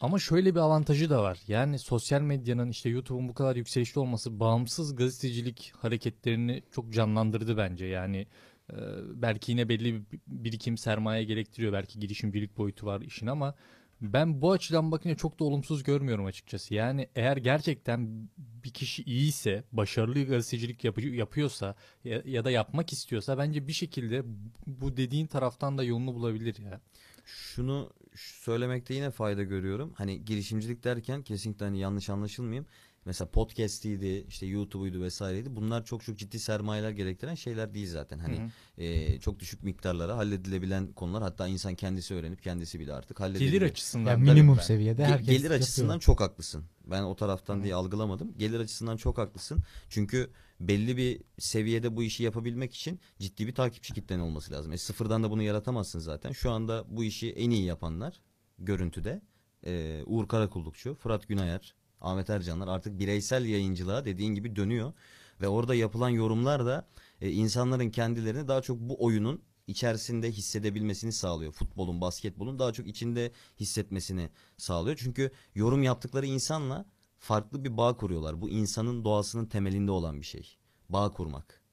Ama 0.00 0.18
şöyle 0.18 0.54
bir 0.54 0.60
avantajı 0.60 1.10
da 1.10 1.22
var. 1.22 1.38
Yani 1.48 1.78
sosyal 1.78 2.20
medyanın 2.20 2.70
işte 2.70 2.88
YouTube'un 2.88 3.28
bu 3.28 3.34
kadar 3.34 3.56
yükselişli 3.56 4.00
olması 4.00 4.40
bağımsız 4.40 4.96
gazetecilik 4.96 5.72
hareketlerini 5.78 6.62
çok 6.70 6.92
canlandırdı 6.92 7.56
bence. 7.56 7.86
Yani 7.86 8.26
e, 8.72 8.76
belki 9.14 9.52
yine 9.52 9.68
belli 9.68 9.94
bir 9.94 10.20
birikim 10.26 10.78
sermaye 10.78 11.24
gerektiriyor. 11.24 11.72
Belki 11.72 12.00
girişimcilik 12.00 12.56
boyutu 12.56 12.86
var 12.86 13.00
işin 13.00 13.26
ama 13.26 13.54
ben 14.00 14.40
bu 14.42 14.52
açıdan 14.52 14.92
bakınca 14.92 15.16
çok 15.16 15.40
da 15.40 15.44
olumsuz 15.44 15.82
görmüyorum 15.82 16.26
açıkçası. 16.26 16.74
Yani 16.74 17.08
eğer 17.14 17.36
gerçekten 17.36 18.28
bir 18.36 18.70
kişi 18.70 19.02
iyiyse, 19.02 19.64
başarılı 19.72 20.24
gazetecilik 20.24 20.84
yapı- 20.84 21.00
yapıyorsa 21.00 21.74
ya, 22.04 22.22
ya 22.24 22.44
da 22.44 22.50
yapmak 22.50 22.92
istiyorsa 22.92 23.38
bence 23.38 23.68
bir 23.68 23.72
şekilde 23.72 24.22
bu 24.66 24.96
dediğin 24.96 25.26
taraftan 25.26 25.78
da 25.78 25.84
yolunu 25.84 26.14
bulabilir 26.14 26.56
ya. 26.58 26.80
Şunu 27.24 27.90
söylemekte 28.16 28.94
yine 28.94 29.10
fayda 29.10 29.42
görüyorum. 29.42 29.92
Hani 29.96 30.24
girişimcilik 30.24 30.84
derken 30.84 31.22
kesinlikle 31.22 31.64
hani 31.64 31.78
yanlış 31.78 32.10
anlaşılmayayım. 32.10 32.66
Mesela 33.06 33.30
podcast'iydi, 33.30 34.24
işte 34.28 34.46
YouTube'uydu 34.46 35.02
vesaireydi. 35.02 35.56
Bunlar 35.56 35.84
çok 35.84 36.04
çok 36.04 36.18
ciddi 36.18 36.38
sermayeler 36.38 36.90
gerektiren 36.90 37.34
şeyler 37.34 37.74
değil 37.74 37.88
zaten. 37.90 38.18
Hani 38.18 38.36
Hı 38.38 38.42
hı. 38.42 38.82
e, 38.82 39.20
çok 39.20 39.40
düşük 39.40 39.62
miktarlara 39.62 40.16
halledilebilen 40.16 40.92
konular. 40.92 41.22
Hatta 41.22 41.48
insan 41.48 41.74
kendisi 41.74 42.14
öğrenip 42.14 42.42
kendisi 42.42 42.80
bile 42.80 42.92
artık 42.92 43.20
halledebilir. 43.20 43.50
Gelir 43.52 43.62
açısından. 43.62 44.10
Yani 44.10 44.30
minimum 44.30 44.56
ben- 44.56 44.62
seviyede 44.62 45.02
Ge- 45.02 45.06
herkes 45.06 45.26
gelir 45.26 45.36
yapıyor. 45.42 45.60
açısından 45.60 45.98
çok 45.98 46.20
haklısın. 46.20 46.64
Ben 46.86 47.02
o 47.02 47.16
taraftan 47.16 47.58
Hı. 47.58 47.62
diye 47.64 47.74
algılamadım. 47.74 48.34
Gelir 48.38 48.60
açısından 48.60 48.96
çok 48.96 49.18
haklısın. 49.18 49.58
Çünkü 49.88 50.30
belli 50.60 50.96
bir 50.96 51.20
seviyede 51.38 51.96
bu 51.96 52.02
işi 52.02 52.22
yapabilmek 52.22 52.74
için 52.74 53.00
ciddi 53.18 53.46
bir 53.46 53.54
takipçi 53.54 53.94
kitlen 53.94 54.18
olması 54.18 54.52
lazım. 54.52 54.72
E, 54.72 54.78
sıfırdan 54.78 55.22
da 55.22 55.30
bunu 55.30 55.42
yaratamazsın 55.42 55.98
zaten. 55.98 56.32
Şu 56.32 56.50
anda 56.50 56.84
bu 56.88 57.04
işi 57.04 57.30
en 57.30 57.50
iyi 57.50 57.64
yapanlar 57.64 58.20
görüntüde 58.58 59.22
e, 59.66 60.02
Uğur 60.06 60.28
Karakullukçu, 60.28 60.94
Fırat 60.94 61.28
Günayer, 61.28 61.74
Ahmet 62.00 62.30
Ercanlar 62.30 62.68
artık 62.68 62.98
bireysel 62.98 63.44
yayıncılığa 63.44 64.04
dediğin 64.04 64.34
gibi 64.34 64.56
dönüyor. 64.56 64.92
Ve 65.40 65.48
orada 65.48 65.74
yapılan 65.74 66.08
yorumlar 66.08 66.66
da 66.66 66.88
e, 67.20 67.30
insanların 67.30 67.90
kendilerini 67.90 68.48
daha 68.48 68.62
çok 68.62 68.80
bu 68.80 69.04
oyunun 69.04 69.42
içerisinde 69.66 70.32
hissedebilmesini 70.32 71.12
sağlıyor. 71.12 71.52
Futbolun, 71.52 72.00
basketbolun 72.00 72.58
daha 72.58 72.72
çok 72.72 72.86
içinde 72.86 73.32
hissetmesini 73.60 74.30
sağlıyor. 74.56 74.96
Çünkü 75.02 75.30
yorum 75.54 75.82
yaptıkları 75.82 76.26
insanla 76.26 76.86
farklı 77.18 77.64
bir 77.64 77.76
bağ 77.76 77.96
kuruyorlar. 77.96 78.40
Bu 78.40 78.50
insanın 78.50 79.04
doğasının 79.04 79.46
temelinde 79.46 79.90
olan 79.90 80.20
bir 80.20 80.26
şey. 80.26 80.56
Bağ 80.88 81.12
kurmak. 81.12 81.65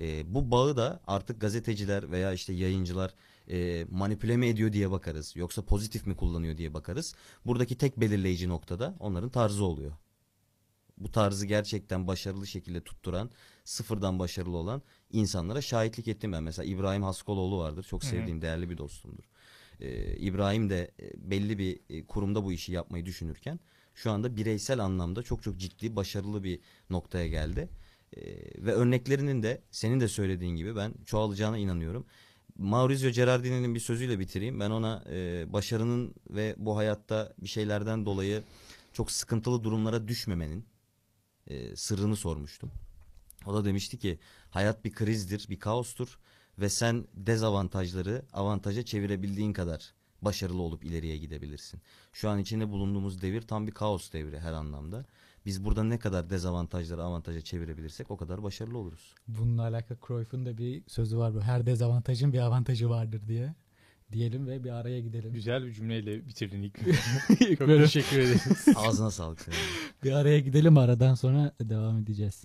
E, 0.00 0.34
bu 0.34 0.50
bağı 0.50 0.76
da 0.76 1.00
artık 1.06 1.40
gazeteciler 1.40 2.10
veya 2.10 2.32
işte 2.32 2.52
yayıncılar 2.52 3.14
e, 3.50 3.86
manipüle 3.90 4.36
mi 4.36 4.46
ediyor 4.46 4.72
diye 4.72 4.90
bakarız. 4.90 5.36
Yoksa 5.36 5.62
pozitif 5.62 6.06
mi 6.06 6.16
kullanıyor 6.16 6.56
diye 6.56 6.74
bakarız. 6.74 7.14
Buradaki 7.46 7.78
tek 7.78 8.00
belirleyici 8.00 8.48
noktada 8.48 8.94
onların 9.00 9.30
tarzı 9.30 9.64
oluyor. 9.64 9.92
Bu 10.98 11.12
tarzı 11.12 11.46
gerçekten 11.46 12.06
başarılı 12.06 12.46
şekilde 12.46 12.80
tutturan, 12.80 13.30
sıfırdan 13.64 14.18
başarılı 14.18 14.56
olan 14.56 14.82
insanlara 15.12 15.60
şahitlik 15.62 16.08
ettim 16.08 16.32
ben. 16.32 16.42
Mesela 16.42 16.66
İbrahim 16.66 17.02
Haskoloğlu 17.02 17.58
vardır. 17.58 17.82
Çok 17.82 18.04
sevdiğim, 18.04 18.42
değerli 18.42 18.70
bir 18.70 18.78
dostumdur. 18.78 19.24
Ee, 19.80 20.16
İbrahim 20.16 20.70
de 20.70 20.90
e, 21.00 21.30
belli 21.30 21.58
bir 21.58 21.80
e, 21.90 22.06
kurumda 22.06 22.44
bu 22.44 22.52
işi 22.52 22.72
yapmayı 22.72 23.06
düşünürken 23.06 23.60
şu 23.94 24.10
anda 24.10 24.36
bireysel 24.36 24.78
anlamda 24.80 25.22
çok 25.22 25.42
çok 25.42 25.56
ciddi, 25.56 25.96
başarılı 25.96 26.44
bir 26.44 26.60
noktaya 26.90 27.26
geldi. 27.26 27.68
Ee, 28.16 28.20
ve 28.58 28.72
örneklerinin 28.72 29.42
de 29.42 29.62
senin 29.70 30.00
de 30.00 30.08
söylediğin 30.08 30.56
gibi 30.56 30.76
ben 30.76 30.94
çoğalacağına 31.04 31.58
inanıyorum. 31.58 32.06
Maurizio 32.58 33.10
Gerardini'nin 33.10 33.74
bir 33.74 33.80
sözüyle 33.80 34.18
bitireyim. 34.18 34.60
Ben 34.60 34.70
ona 34.70 35.04
e, 35.10 35.44
başarının 35.52 36.14
ve 36.30 36.54
bu 36.58 36.76
hayatta 36.76 37.34
bir 37.38 37.48
şeylerden 37.48 38.06
dolayı 38.06 38.42
çok 38.92 39.10
sıkıntılı 39.10 39.64
durumlara 39.64 40.08
düşmemenin 40.08 40.66
e, 41.46 41.76
sırrını 41.76 42.16
sormuştum. 42.16 42.70
O 43.46 43.54
da 43.54 43.64
demişti 43.64 43.98
ki 43.98 44.18
hayat 44.50 44.84
bir 44.84 44.92
krizdir, 44.92 45.46
bir 45.50 45.58
kaostur 45.58 46.18
ve 46.58 46.68
sen 46.68 47.06
dezavantajları 47.14 48.22
avantaja 48.32 48.82
çevirebildiğin 48.84 49.52
kadar 49.52 49.94
başarılı 50.22 50.62
olup 50.62 50.84
ileriye 50.84 51.16
gidebilirsin. 51.16 51.80
Şu 52.12 52.28
an 52.28 52.38
içinde 52.38 52.70
bulunduğumuz 52.70 53.22
devir 53.22 53.42
tam 53.42 53.66
bir 53.66 53.72
kaos 53.72 54.12
devri 54.12 54.40
her 54.40 54.52
anlamda. 54.52 55.04
Biz 55.46 55.64
burada 55.64 55.84
ne 55.84 55.98
kadar 55.98 56.30
dezavantajları 56.30 57.02
avantaja 57.02 57.40
çevirebilirsek 57.40 58.10
o 58.10 58.16
kadar 58.16 58.42
başarılı 58.42 58.78
oluruz. 58.78 59.14
Bununla 59.28 59.62
alakalı 59.62 59.98
Cruyff'un 60.06 60.46
da 60.46 60.58
bir 60.58 60.82
sözü 60.86 61.18
var. 61.18 61.34
bu. 61.34 61.40
Her 61.40 61.66
dezavantajın 61.66 62.32
bir 62.32 62.38
avantajı 62.38 62.88
vardır 62.88 63.22
diye. 63.28 63.54
Diyelim 64.12 64.46
ve 64.46 64.64
bir 64.64 64.70
araya 64.70 65.00
gidelim. 65.00 65.32
Güzel 65.32 65.64
bir 65.64 65.72
cümleyle 65.72 66.28
bitirdin 66.28 66.62
ilk. 66.62 66.78
İlk 67.40 67.58
Çok 67.58 67.68
teşekkür 67.68 68.18
ederiz. 68.18 68.66
Ağzına 68.76 69.10
sağlık 69.10 69.40
senin. 69.40 69.58
Bir 70.04 70.12
araya 70.12 70.40
gidelim 70.40 70.78
aradan 70.78 71.14
sonra 71.14 71.52
devam 71.60 71.98
edeceğiz. 71.98 72.44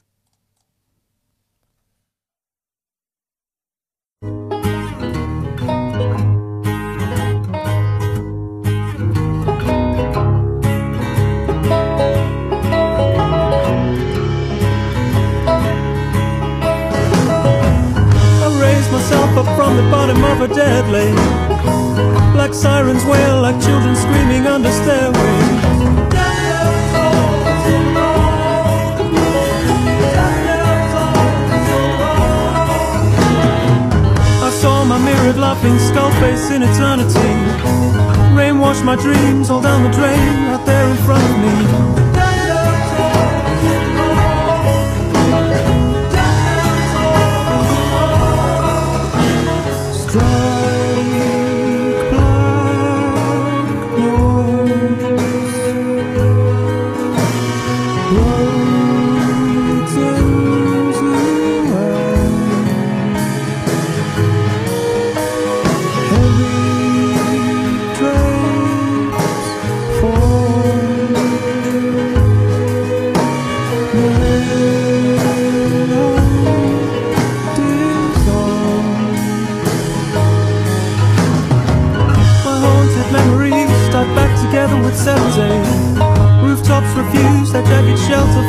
Up 19.37 19.45
from 19.55 19.77
the 19.77 19.83
bottom 19.83 20.23
of 20.23 20.41
a 20.41 20.47
dead 20.47 20.87
lake. 20.89 21.15
Black 22.33 22.53
sirens 22.53 23.03
wail 23.05 23.41
like 23.41 23.59
children 23.61 23.95
screaming 23.95 24.47
under 24.47 24.71
stairways. 24.71 25.61
I 34.47 34.49
saw 34.61 34.83
my 34.85 34.97
mirrored 34.97 35.37
laughing 35.37 35.77
skull 35.79 36.11
face 36.19 36.51
in 36.51 36.63
eternity. 36.63 37.31
Rain 38.35 38.59
washed 38.59 38.83
my 38.83 38.95
dreams 38.95 39.49
all 39.49 39.61
down 39.61 39.83
the 39.83 39.91
drain 39.91 40.17
out 40.53 40.65
there 40.65 40.87
in 40.89 40.97
front 40.97 41.23
of 41.23 41.37
me. 41.43 42.30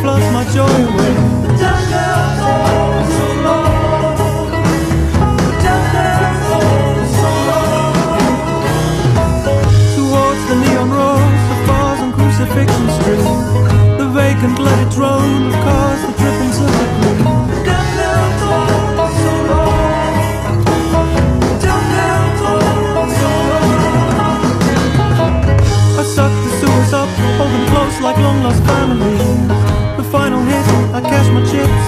Floods 0.02 0.32
my 0.32 0.44
joy 0.52 0.66
away. 0.66 1.11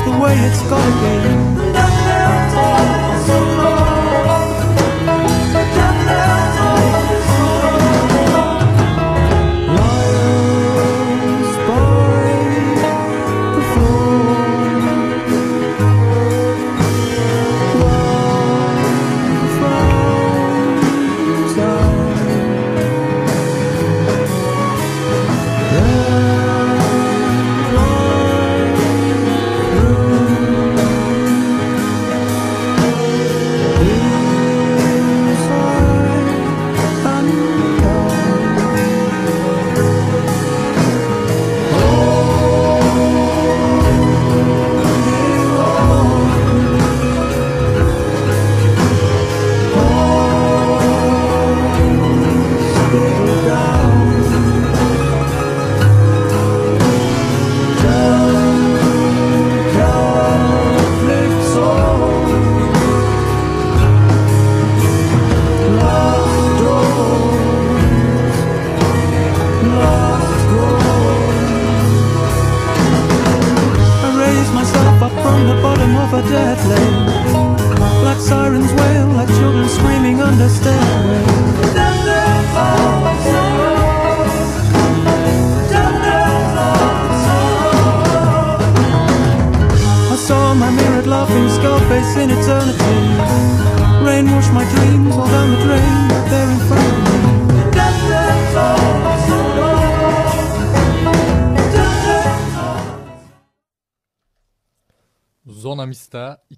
The 0.05 0.11
way 0.19 0.37
it's 0.37 0.63
gotta 0.69 1.69
be. 1.69 1.74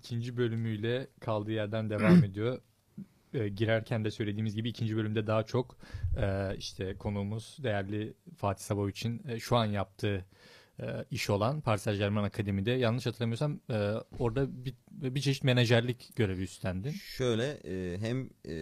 İkinci 0.06 0.36
bölümüyle 0.36 1.08
kaldığı 1.20 1.52
yerden 1.52 1.90
devam 1.90 2.24
ediyor. 2.24 2.60
E, 3.34 3.48
girerken 3.48 4.04
de 4.04 4.10
söylediğimiz 4.10 4.54
gibi 4.54 4.68
ikinci 4.68 4.96
bölümde 4.96 5.26
daha 5.26 5.42
çok 5.42 5.76
e, 6.16 6.56
işte 6.56 6.94
konuğumuz 6.94 7.56
değerli 7.62 8.14
Fatih 8.36 8.64
Sabovic'in 8.64 9.22
e, 9.28 9.40
şu 9.40 9.56
an 9.56 9.64
yaptığı 9.66 10.24
e, 10.80 11.04
iş 11.10 11.30
olan 11.30 11.60
Paris 11.60 11.82
Saint 11.82 11.98
Germain 11.98 12.24
Akademi'de 12.24 12.70
yanlış 12.70 13.06
hatırlamıyorsam 13.06 13.60
e, 13.70 13.92
orada 14.18 14.64
bir, 14.64 14.74
bir 14.90 15.20
çeşit 15.20 15.44
menajerlik 15.44 16.16
görevi 16.16 16.42
üstlendin. 16.42 16.90
Şöyle 16.90 17.50
e, 17.64 17.98
hem 17.98 18.30
e, 18.44 18.54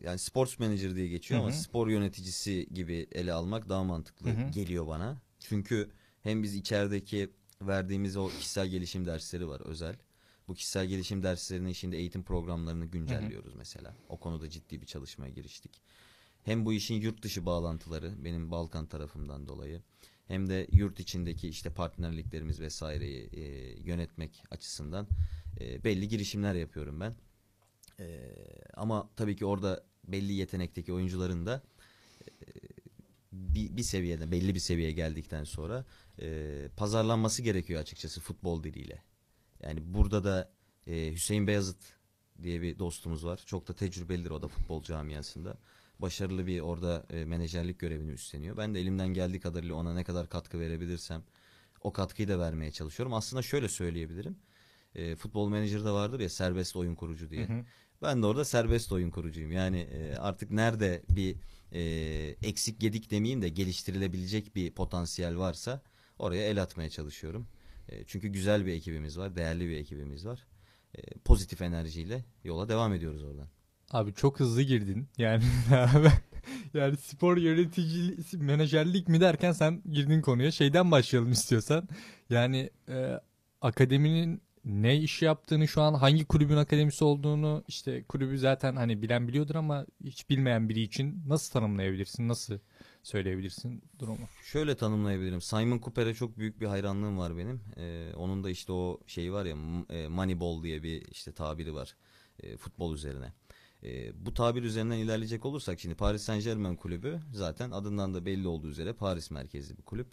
yani 0.00 0.18
sports 0.18 0.58
manager 0.58 0.94
diye 0.94 1.08
geçiyor 1.08 1.40
Hı 1.40 1.44
ama 1.44 1.52
spor 1.52 1.88
yöneticisi 1.88 2.68
gibi 2.74 3.06
ele 3.12 3.32
almak 3.32 3.68
daha 3.68 3.84
mantıklı 3.84 4.30
Hı 4.30 4.34
hı. 4.34 4.50
geliyor 4.50 4.86
bana. 4.86 5.22
Çünkü 5.38 5.90
hem 6.22 6.42
biz 6.42 6.54
içerideki 6.54 7.30
verdiğimiz 7.62 8.16
o 8.16 8.28
kişisel 8.28 8.68
gelişim 8.68 9.06
dersleri 9.06 9.48
var 9.48 9.60
özel. 9.60 9.96
Bu 10.50 10.54
kişisel 10.54 10.86
gelişim 10.86 11.22
derslerinin 11.22 11.72
şimdi 11.72 11.96
eğitim 11.96 12.22
programlarını 12.22 12.86
güncelliyoruz 12.86 13.54
mesela. 13.54 13.94
O 14.08 14.20
konuda 14.20 14.50
ciddi 14.50 14.80
bir 14.80 14.86
çalışmaya 14.86 15.30
giriştik. 15.30 15.82
Hem 16.44 16.64
bu 16.64 16.72
işin 16.72 16.94
yurt 16.94 17.22
dışı 17.22 17.46
bağlantıları 17.46 18.24
benim 18.24 18.50
Balkan 18.50 18.86
tarafımdan 18.86 19.48
dolayı 19.48 19.82
hem 20.26 20.48
de 20.48 20.66
yurt 20.72 21.00
içindeki 21.00 21.48
işte 21.48 21.70
partnerliklerimiz 21.70 22.60
vesaireyi 22.60 23.30
e, 23.32 23.42
yönetmek 23.80 24.42
açısından 24.50 25.06
e, 25.60 25.84
belli 25.84 26.08
girişimler 26.08 26.54
yapıyorum 26.54 27.00
ben. 27.00 27.14
E, 28.00 28.34
ama 28.74 29.10
tabii 29.16 29.36
ki 29.36 29.44
orada 29.44 29.84
belli 30.04 30.32
yetenekteki 30.32 30.92
oyuncuların 30.92 31.46
da 31.46 31.62
e, 32.22 32.28
bir, 33.32 33.76
bir 33.76 33.82
seviyede 33.82 34.30
belli 34.30 34.54
bir 34.54 34.60
seviyeye 34.60 34.92
geldikten 34.92 35.44
sonra 35.44 35.84
e, 36.20 36.68
pazarlanması 36.76 37.42
gerekiyor 37.42 37.80
açıkçası 37.80 38.20
futbol 38.20 38.62
diliyle. 38.62 39.09
Yani 39.62 39.94
burada 39.94 40.24
da 40.24 40.52
e, 40.86 41.12
Hüseyin 41.12 41.46
Beyazıt 41.46 42.00
diye 42.42 42.62
bir 42.62 42.78
dostumuz 42.78 43.24
var. 43.24 43.40
Çok 43.46 43.68
da 43.68 43.72
tecrübelidir 43.72 44.30
o 44.30 44.42
da 44.42 44.48
futbol 44.48 44.82
camiasında. 44.82 45.58
Başarılı 45.98 46.46
bir 46.46 46.60
orada 46.60 47.06
e, 47.10 47.24
menajerlik 47.24 47.78
görevini 47.78 48.12
üstleniyor. 48.12 48.56
Ben 48.56 48.74
de 48.74 48.80
elimden 48.80 49.08
geldiği 49.08 49.40
kadarıyla 49.40 49.74
ona 49.74 49.94
ne 49.94 50.04
kadar 50.04 50.28
katkı 50.28 50.60
verebilirsem 50.60 51.22
o 51.80 51.92
katkıyı 51.92 52.28
da 52.28 52.38
vermeye 52.38 52.70
çalışıyorum. 52.70 53.14
Aslında 53.14 53.42
şöyle 53.42 53.68
söyleyebilirim. 53.68 54.36
E, 54.94 55.16
futbol 55.16 55.48
menajerde 55.48 55.90
vardır 55.90 56.20
ya 56.20 56.28
serbest 56.28 56.76
oyun 56.76 56.94
kurucu 56.94 57.30
diye. 57.30 57.48
Hı 57.48 57.52
hı. 57.52 57.64
Ben 58.02 58.22
de 58.22 58.26
orada 58.26 58.44
serbest 58.44 58.92
oyun 58.92 59.10
kurucuyum. 59.10 59.52
Yani 59.52 59.78
e, 59.80 60.16
artık 60.16 60.50
nerede 60.50 61.02
bir 61.10 61.36
e, 61.72 61.80
eksik 62.42 62.80
gedik 62.80 63.10
demeyeyim 63.10 63.42
de 63.42 63.48
geliştirilebilecek 63.48 64.56
bir 64.56 64.70
potansiyel 64.70 65.38
varsa 65.38 65.82
oraya 66.18 66.48
el 66.48 66.62
atmaya 66.62 66.90
çalışıyorum. 66.90 67.46
E, 67.90 68.04
çünkü 68.04 68.28
güzel 68.28 68.66
bir 68.66 68.72
ekibimiz 68.72 69.18
var, 69.18 69.36
değerli 69.36 69.68
bir 69.68 69.76
ekibimiz 69.76 70.26
var. 70.26 70.46
E, 70.94 71.02
pozitif 71.18 71.62
enerjiyle 71.62 72.24
yola 72.44 72.68
devam 72.68 72.94
ediyoruz 72.94 73.24
oradan. 73.24 73.48
Abi 73.90 74.14
çok 74.14 74.40
hızlı 74.40 74.62
girdin. 74.62 75.08
Yani 75.18 75.44
yani 76.74 76.96
spor 76.96 77.36
yönetici 77.36 78.16
menajerlik 78.34 79.08
mi 79.08 79.20
derken 79.20 79.52
sen 79.52 79.82
girdin 79.90 80.20
konuya. 80.20 80.50
Şeyden 80.50 80.90
başlayalım 80.90 81.32
istiyorsan. 81.32 81.88
Yani 82.30 82.70
e, 82.88 83.20
akademinin 83.60 84.42
ne 84.64 84.96
iş 84.96 85.22
yaptığını 85.22 85.68
şu 85.68 85.82
an 85.82 85.94
hangi 85.94 86.24
kulübün 86.24 86.56
akademisi 86.56 87.04
olduğunu 87.04 87.64
işte 87.68 88.04
kulübü 88.04 88.38
zaten 88.38 88.76
hani 88.76 89.02
bilen 89.02 89.28
biliyordur 89.28 89.54
ama 89.54 89.86
hiç 90.04 90.30
bilmeyen 90.30 90.68
biri 90.68 90.80
için 90.80 91.22
nasıl 91.26 91.52
tanımlayabilirsin? 91.52 92.28
Nasıl 92.28 92.58
söyleyebilirsin 93.02 93.82
durumu? 93.98 94.28
Şöyle 94.44 94.76
tanımlayabilirim. 94.76 95.40
Simon 95.40 95.78
Cooper'e 95.78 96.14
çok 96.14 96.38
büyük 96.38 96.60
bir 96.60 96.66
hayranlığım 96.66 97.18
var 97.18 97.36
benim. 97.36 97.60
E, 97.76 98.12
onun 98.16 98.44
da 98.44 98.50
işte 98.50 98.72
o 98.72 99.00
şeyi 99.06 99.32
var 99.32 99.44
ya 99.44 99.56
e, 99.90 100.08
Moneyball 100.08 100.62
diye 100.62 100.82
bir 100.82 101.02
işte 101.02 101.32
tabiri 101.32 101.74
var 101.74 101.96
e, 102.42 102.56
futbol 102.56 102.94
üzerine. 102.94 103.32
E, 103.82 104.24
bu 104.26 104.34
tabir 104.34 104.62
üzerinden 104.62 104.96
ilerleyecek 104.96 105.44
olursak 105.44 105.80
şimdi 105.80 105.94
Paris 105.94 106.22
Saint 106.22 106.44
Germain 106.44 106.76
kulübü 106.76 107.20
zaten 107.32 107.70
adından 107.70 108.14
da 108.14 108.26
belli 108.26 108.48
olduğu 108.48 108.68
üzere 108.68 108.92
Paris 108.92 109.30
merkezli 109.30 109.78
bir 109.78 109.82
kulüp. 109.82 110.08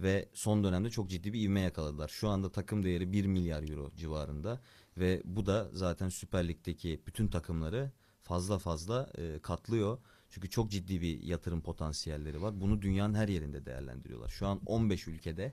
Ve 0.00 0.28
son 0.32 0.64
dönemde 0.64 0.90
çok 0.90 1.10
ciddi 1.10 1.32
bir 1.32 1.40
ivme 1.40 1.60
yakaladılar. 1.60 2.08
Şu 2.08 2.28
anda 2.28 2.52
takım 2.52 2.82
değeri 2.82 3.12
1 3.12 3.26
milyar 3.26 3.68
euro 3.68 3.90
civarında. 3.96 4.60
Ve 4.96 5.22
bu 5.24 5.46
da 5.46 5.70
zaten 5.72 6.08
Süper 6.08 6.48
Lig'deki 6.48 7.00
bütün 7.06 7.28
takımları 7.28 7.90
fazla 8.22 8.58
fazla 8.58 9.10
e, 9.18 9.38
katlıyor. 9.38 9.98
Çünkü 10.32 10.50
çok 10.50 10.70
ciddi 10.70 11.00
bir 11.00 11.22
yatırım 11.22 11.60
potansiyelleri 11.60 12.42
var. 12.42 12.60
Bunu 12.60 12.82
dünyanın 12.82 13.14
her 13.14 13.28
yerinde 13.28 13.66
değerlendiriyorlar. 13.66 14.28
Şu 14.28 14.46
an 14.46 14.60
15 14.66 15.08
ülkede 15.08 15.52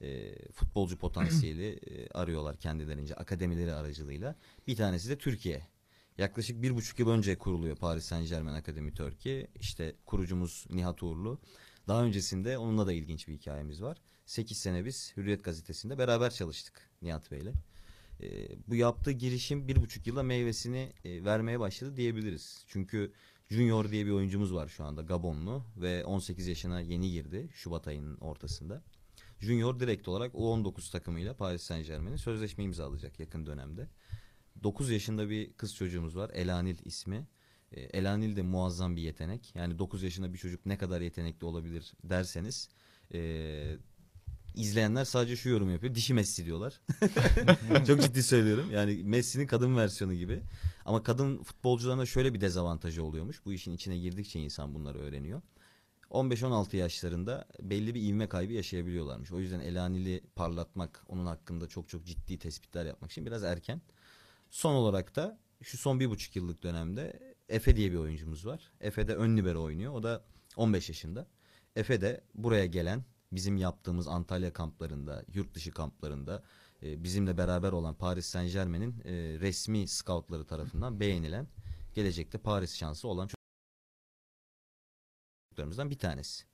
e, 0.00 0.34
futbolcu 0.52 0.98
potansiyeli 0.98 1.68
e, 1.68 2.08
arıyorlar 2.08 2.56
kendilerince 2.56 3.14
akademileri 3.14 3.72
aracılığıyla. 3.72 4.36
Bir 4.66 4.76
tanesi 4.76 5.08
de 5.08 5.18
Türkiye. 5.18 5.66
Yaklaşık 6.18 6.62
bir 6.62 6.76
buçuk 6.76 6.98
yıl 6.98 7.08
önce 7.08 7.38
kuruluyor 7.38 7.76
Paris 7.76 8.04
Saint 8.04 8.28
Germain 8.28 8.54
Akademi 8.54 8.94
Türkiye. 8.94 9.46
İşte 9.60 9.94
kurucumuz 10.06 10.66
Nihat 10.70 11.02
Uğurlu. 11.02 11.38
Daha 11.88 12.04
öncesinde 12.04 12.58
onunla 12.58 12.86
da 12.86 12.92
ilginç 12.92 13.28
bir 13.28 13.34
hikayemiz 13.34 13.82
var. 13.82 13.98
8 14.26 14.58
sene 14.58 14.84
biz 14.84 15.12
Hürriyet 15.16 15.44
Gazetesi'nde 15.44 15.98
beraber 15.98 16.30
çalıştık 16.30 16.90
Nihat 17.02 17.30
Bey'le. 17.30 17.52
E, 18.22 18.48
bu 18.68 18.74
yaptığı 18.74 19.12
girişim 19.12 19.68
bir 19.68 19.76
buçuk 19.76 20.06
yılda 20.06 20.22
meyvesini 20.22 20.92
e, 21.04 21.24
vermeye 21.24 21.60
başladı 21.60 21.96
diyebiliriz. 21.96 22.64
Çünkü 22.66 23.12
Junior 23.50 23.90
diye 23.90 24.06
bir 24.06 24.10
oyuncumuz 24.10 24.54
var 24.54 24.68
şu 24.68 24.84
anda 24.84 25.02
Gabonlu 25.02 25.64
ve 25.76 26.04
18 26.04 26.46
yaşına 26.46 26.80
yeni 26.80 27.10
girdi 27.10 27.48
Şubat 27.52 27.88
ayının 27.88 28.16
ortasında. 28.16 28.82
Junior 29.40 29.80
direkt 29.80 30.08
olarak 30.08 30.34
U19 30.34 30.92
takımıyla 30.92 31.36
Paris 31.36 31.62
Saint 31.62 31.86
Germain'in 31.86 32.16
sözleşme 32.16 32.64
imzalayacak 32.64 33.20
yakın 33.20 33.46
dönemde. 33.46 33.88
9 34.62 34.90
yaşında 34.90 35.30
bir 35.30 35.52
kız 35.52 35.74
çocuğumuz 35.74 36.16
var 36.16 36.30
Elanil 36.34 36.76
ismi. 36.84 37.26
E, 37.72 37.80
Elanil 37.80 38.36
de 38.36 38.42
muazzam 38.42 38.96
bir 38.96 39.02
yetenek. 39.02 39.54
Yani 39.54 39.78
9 39.78 40.02
yaşında 40.02 40.32
bir 40.32 40.38
çocuk 40.38 40.66
ne 40.66 40.78
kadar 40.78 41.00
yetenekli 41.00 41.44
olabilir 41.44 41.92
derseniz 42.04 42.68
e, 43.14 43.76
izleyenler 44.54 45.04
sadece 45.04 45.36
şu 45.36 45.48
yorum 45.48 45.70
yapıyor. 45.70 45.94
Dişi 45.94 46.14
Messi 46.14 46.44
diyorlar. 46.44 46.80
Çok 47.86 48.02
ciddi 48.02 48.22
söylüyorum. 48.22 48.70
Yani 48.72 49.02
Messi'nin 49.04 49.46
kadın 49.46 49.76
versiyonu 49.76 50.14
gibi. 50.14 50.42
Ama 50.84 51.02
kadın 51.02 51.42
futbolcularına 51.42 52.06
şöyle 52.06 52.34
bir 52.34 52.40
dezavantajı 52.40 53.04
oluyormuş. 53.04 53.44
Bu 53.44 53.52
işin 53.52 53.72
içine 53.72 53.98
girdikçe 53.98 54.40
insan 54.40 54.74
bunları 54.74 54.98
öğreniyor. 54.98 55.42
15-16 56.10 56.76
yaşlarında 56.76 57.44
belli 57.60 57.94
bir 57.94 58.02
ivme 58.02 58.28
kaybı 58.28 58.52
yaşayabiliyorlarmış. 58.52 59.32
O 59.32 59.40
yüzden 59.40 59.60
Elanil'i 59.60 60.20
parlatmak, 60.36 61.04
onun 61.08 61.26
hakkında 61.26 61.68
çok 61.68 61.88
çok 61.88 62.06
ciddi 62.06 62.38
tespitler 62.38 62.86
yapmak 62.86 63.10
için 63.10 63.26
biraz 63.26 63.44
erken. 63.44 63.80
Son 64.50 64.74
olarak 64.74 65.16
da 65.16 65.38
şu 65.62 65.78
son 65.78 66.00
bir 66.00 66.10
buçuk 66.10 66.36
yıllık 66.36 66.62
dönemde 66.62 67.20
Efe 67.48 67.76
diye 67.76 67.92
bir 67.92 67.96
oyuncumuz 67.96 68.46
var. 68.46 68.72
Efe 68.80 69.08
de 69.08 69.14
ön 69.14 69.36
libero 69.36 69.62
oynuyor. 69.62 69.92
O 69.92 70.02
da 70.02 70.24
15 70.56 70.88
yaşında. 70.88 71.26
Efe 71.76 72.00
de 72.00 72.20
buraya 72.34 72.66
gelen 72.66 73.04
bizim 73.32 73.56
yaptığımız 73.56 74.08
Antalya 74.08 74.52
kamplarında, 74.52 75.24
yurt 75.34 75.54
dışı 75.54 75.70
kamplarında 75.70 76.42
e, 76.82 77.04
bizimle 77.04 77.38
beraber 77.38 77.72
olan 77.72 77.94
Paris 77.94 78.26
Saint 78.26 78.52
Germain'in 78.52 79.00
e, 79.04 79.12
resmi 79.40 79.88
scoutları 79.88 80.44
tarafından 80.44 81.00
beğenilen 81.00 81.48
gelecekte 81.94 82.38
Paris 82.38 82.76
şansı 82.76 83.08
olan 83.08 83.28
çocuklarımızdan 85.50 85.90
bir 85.90 85.98
tanesi. 85.98 86.44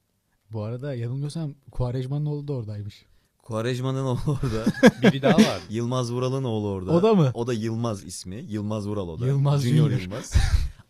Bu 0.52 0.62
arada 0.62 0.94
yanılmıyorsam 0.94 1.54
Kuarejman'ın 1.70 2.26
oğlu 2.26 2.48
da 2.48 2.52
oradaymış. 2.52 3.06
Kuarejman'ın 3.38 4.04
oğlu 4.04 4.20
orada. 4.42 4.64
Biri 5.02 5.22
daha 5.22 5.38
var. 5.38 5.60
Yılmaz 5.70 6.12
Vural'ın 6.12 6.44
oğlu 6.44 6.68
orada. 6.68 6.92
O 6.92 7.02
da 7.02 7.14
mı? 7.14 7.30
O 7.34 7.46
da 7.46 7.52
Yılmaz 7.52 8.04
ismi. 8.04 8.36
Yılmaz 8.36 8.88
Vural 8.88 9.08
o 9.08 9.20
da. 9.20 9.26
Yılmaz 9.26 9.62
Junior. 9.62 9.90
Yılmaz. 9.90 10.34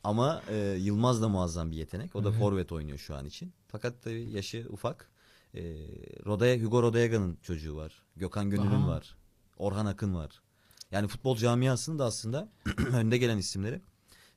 Ama 0.04 0.42
e, 0.50 0.56
Yılmaz 0.80 1.22
da 1.22 1.28
muazzam 1.28 1.70
bir 1.70 1.76
yetenek. 1.76 2.16
O 2.16 2.24
da 2.24 2.28
Evet. 2.28 2.38
forvet 2.38 2.72
oynuyor 2.72 2.98
şu 2.98 3.16
an 3.16 3.24
için. 3.26 3.52
Fakat 3.68 4.02
tabii 4.02 4.30
yaşı 4.30 4.66
ufak. 4.70 5.13
E, 5.54 5.62
Rodaya, 6.26 6.62
Hugo 6.62 6.82
Rodayaga'nın 6.82 7.38
çocuğu 7.42 7.76
var. 7.76 8.02
Gökhan 8.16 8.50
Gönül'ün 8.50 8.70
Aha. 8.70 8.88
var. 8.88 9.16
Orhan 9.56 9.86
Akın 9.86 10.14
var. 10.14 10.42
Yani 10.90 11.08
futbol 11.08 11.36
camiasının 11.36 11.98
da 11.98 12.04
aslında 12.04 12.48
önde 12.92 13.18
gelen 13.18 13.38
isimleri 13.38 13.80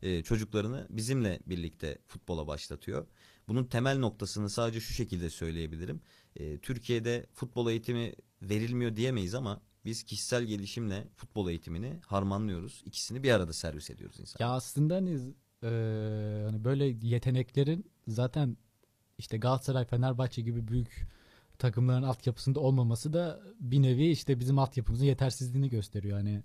e, 0.01 0.23
çocuklarını 0.23 0.87
bizimle 0.89 1.39
birlikte 1.45 1.97
futbola 2.07 2.47
başlatıyor. 2.47 3.07
Bunun 3.47 3.63
temel 3.63 3.97
noktasını 3.97 4.49
sadece 4.49 4.79
şu 4.79 4.93
şekilde 4.93 5.29
söyleyebilirim. 5.29 6.01
E, 6.35 6.57
Türkiye'de 6.57 7.25
futbol 7.33 7.69
eğitimi 7.69 8.13
verilmiyor 8.41 8.95
diyemeyiz 8.95 9.35
ama 9.35 9.61
biz 9.85 10.03
kişisel 10.03 10.43
gelişimle 10.43 11.07
futbol 11.15 11.49
eğitimini 11.49 11.99
harmanlıyoruz. 12.05 12.83
İkisini 12.85 13.23
bir 13.23 13.31
arada 13.31 13.53
servis 13.53 13.89
ediyoruz 13.89 14.19
insan. 14.19 14.45
Ya 14.45 14.51
aslında 14.51 14.95
hani, 14.95 15.19
e, 15.63 15.69
hani 16.45 16.63
böyle 16.63 16.85
yeteneklerin 17.01 17.91
zaten 18.07 18.57
işte 19.17 19.37
Galatasaray, 19.37 19.85
Fenerbahçe 19.85 20.41
gibi 20.41 20.67
büyük 20.67 21.07
takımların 21.59 22.03
altyapısında 22.03 22.59
olmaması 22.59 23.13
da 23.13 23.41
bir 23.59 23.81
nevi 23.81 24.07
işte 24.09 24.39
bizim 24.39 24.59
altyapımızın 24.59 25.05
yetersizliğini 25.05 25.69
gösteriyor. 25.69 26.17
Hani 26.17 26.43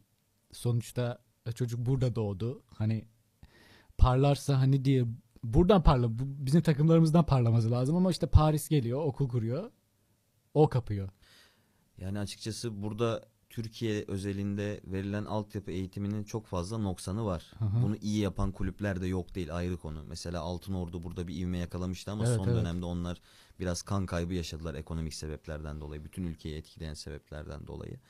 sonuçta 0.53 1.19
çocuk 1.55 1.87
burada 1.87 2.15
doğdu. 2.15 2.63
Hani 2.75 3.05
parlarsa 3.99 4.59
hani 4.59 4.85
diye 4.85 5.05
buradan 5.45 5.83
parla 5.83 6.09
bizim 6.19 6.63
takımlarımızdan 6.63 7.27
parlaması 7.27 7.71
lazım 7.71 7.97
ama 7.97 8.11
işte 8.11 8.27
Paris 8.27 8.69
geliyor, 8.69 9.01
okul 9.05 9.29
kuruyor. 9.29 9.71
O 10.55 10.69
kapıyor. 10.69 11.09
Yani 11.99 12.19
açıkçası 12.19 12.83
burada 12.83 13.32
Türkiye 13.53 14.05
özelinde 14.09 14.81
verilen 14.85 15.25
altyapı 15.25 15.71
eğitiminin 15.71 16.25
çok 16.25 16.47
fazla 16.47 16.79
noksanı 16.79 17.25
var. 17.25 17.53
Hı 17.59 17.65
hı. 17.65 17.83
Bunu 17.83 17.97
iyi 17.97 18.19
yapan 18.19 18.53
kulüpler 18.53 19.01
de 19.01 19.07
yok 19.07 19.35
değil 19.35 19.57
ayrı 19.57 19.77
konu. 19.77 20.05
Mesela 20.09 20.41
Altınordu 20.41 21.03
burada 21.03 21.29
bir 21.29 21.37
ivme 21.37 21.59
yakalamıştı 21.59 22.11
ama 22.11 22.27
Evet, 22.27 22.37
son 22.37 22.49
evet. 22.49 22.57
dönemde 22.57 22.87
onlar 22.87 23.21
biraz 23.61 23.83
kan 23.83 24.07
kaybı 24.07 24.35
yaşadılar 24.35 24.75
ekonomik 24.75 25.15
sebeplerden 25.15 25.81
dolayı. 25.81 26.05
Bütün 26.05 26.25
ülkeyi 26.25 26.57
etkileyen 26.57 26.95
sebeplerden 26.95 27.67
dolayı. 27.67 28.01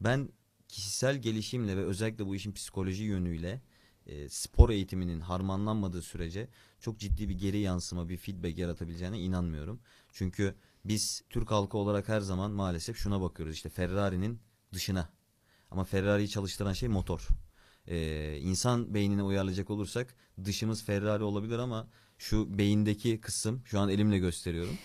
Ben 0.00 0.28
kişisel 0.68 1.16
gelişimle 1.16 1.76
ve 1.76 1.84
özellikle 1.84 2.26
bu 2.26 2.34
işin 2.34 2.52
psikoloji 2.52 3.04
yönüyle 3.04 3.62
e, 4.06 4.28
spor 4.28 4.70
eğitiminin 4.70 5.20
harmanlanmadığı 5.20 6.02
sürece 6.02 6.48
çok 6.80 6.98
ciddi 6.98 7.28
bir 7.28 7.38
geri 7.38 7.58
yansıma, 7.58 8.08
bir 8.08 8.16
feedback 8.16 8.58
yaratabileceğine 8.58 9.18
inanmıyorum. 9.18 9.80
Çünkü 10.12 10.54
biz 10.84 11.22
Türk 11.30 11.50
halkı 11.50 11.78
olarak 11.78 12.08
her 12.08 12.20
zaman 12.20 12.50
maalesef 12.50 12.96
şuna 12.96 13.20
bakıyoruz 13.20 13.54
işte 13.54 13.68
Ferrari'nin 13.68 14.47
dışına. 14.72 15.08
Ama 15.70 15.84
Ferrari'yi 15.84 16.28
çalıştıran 16.28 16.72
şey 16.72 16.88
motor. 16.88 17.28
Ee, 17.86 18.38
insan 18.40 18.94
beynine 18.94 19.22
uyarlayacak 19.22 19.70
olursak 19.70 20.14
dışımız 20.44 20.84
Ferrari 20.84 21.22
olabilir 21.22 21.58
ama 21.58 21.88
şu 22.18 22.58
beyindeki 22.58 23.20
kısım 23.20 23.62
şu 23.64 23.80
an 23.80 23.88
elimle 23.88 24.18
gösteriyorum. 24.18 24.78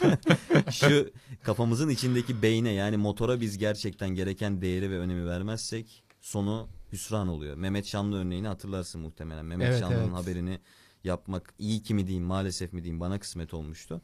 şu 0.70 1.10
kafamızın 1.42 1.88
içindeki 1.88 2.42
beyne 2.42 2.72
yani 2.72 2.96
motora 2.96 3.40
biz 3.40 3.58
gerçekten 3.58 4.08
gereken 4.08 4.62
değeri 4.62 4.90
ve 4.90 4.98
önemi 4.98 5.26
vermezsek 5.26 6.04
sonu 6.20 6.68
hüsran 6.92 7.28
oluyor. 7.28 7.56
Mehmet 7.56 7.86
Şamlı 7.86 8.18
örneğini 8.18 8.48
hatırlarsın 8.48 9.00
muhtemelen. 9.00 9.44
Mehmet 9.44 9.68
Evet, 9.68 9.80
Şamlı'nın 9.80 10.02
evet. 10.02 10.14
haberini 10.14 10.60
yapmak 11.04 11.54
iyi 11.58 11.82
ki 11.82 11.94
mi 11.94 12.06
diyeyim 12.06 12.26
maalesef 12.26 12.72
mi 12.72 12.84
diyeyim 12.84 13.00
bana 13.00 13.18
kısmet 13.18 13.54
olmuştu. 13.54 14.02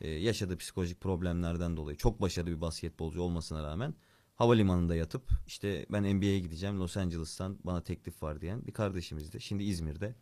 Ee, 0.00 0.08
yaşadığı 0.08 0.56
psikolojik 0.56 1.00
problemlerden 1.00 1.76
dolayı 1.76 1.96
çok 1.96 2.20
başarılı 2.20 2.50
bir 2.50 2.60
basketbolcu 2.60 3.22
olmasına 3.22 3.62
rağmen 3.62 3.94
havalimanında 4.40 4.94
yatıp 4.94 5.22
işte 5.46 5.86
ben 5.90 6.16
NBA'ye 6.16 6.38
gideceğim 6.38 6.80
Los 6.80 6.96
Angeles'tan 6.96 7.58
bana 7.64 7.82
teklif 7.82 8.22
var 8.22 8.40
diyen 8.40 8.66
bir 8.66 8.72
kardeşimizdi. 8.72 9.40
Şimdi 9.40 9.64
İzmir'de 9.64 10.14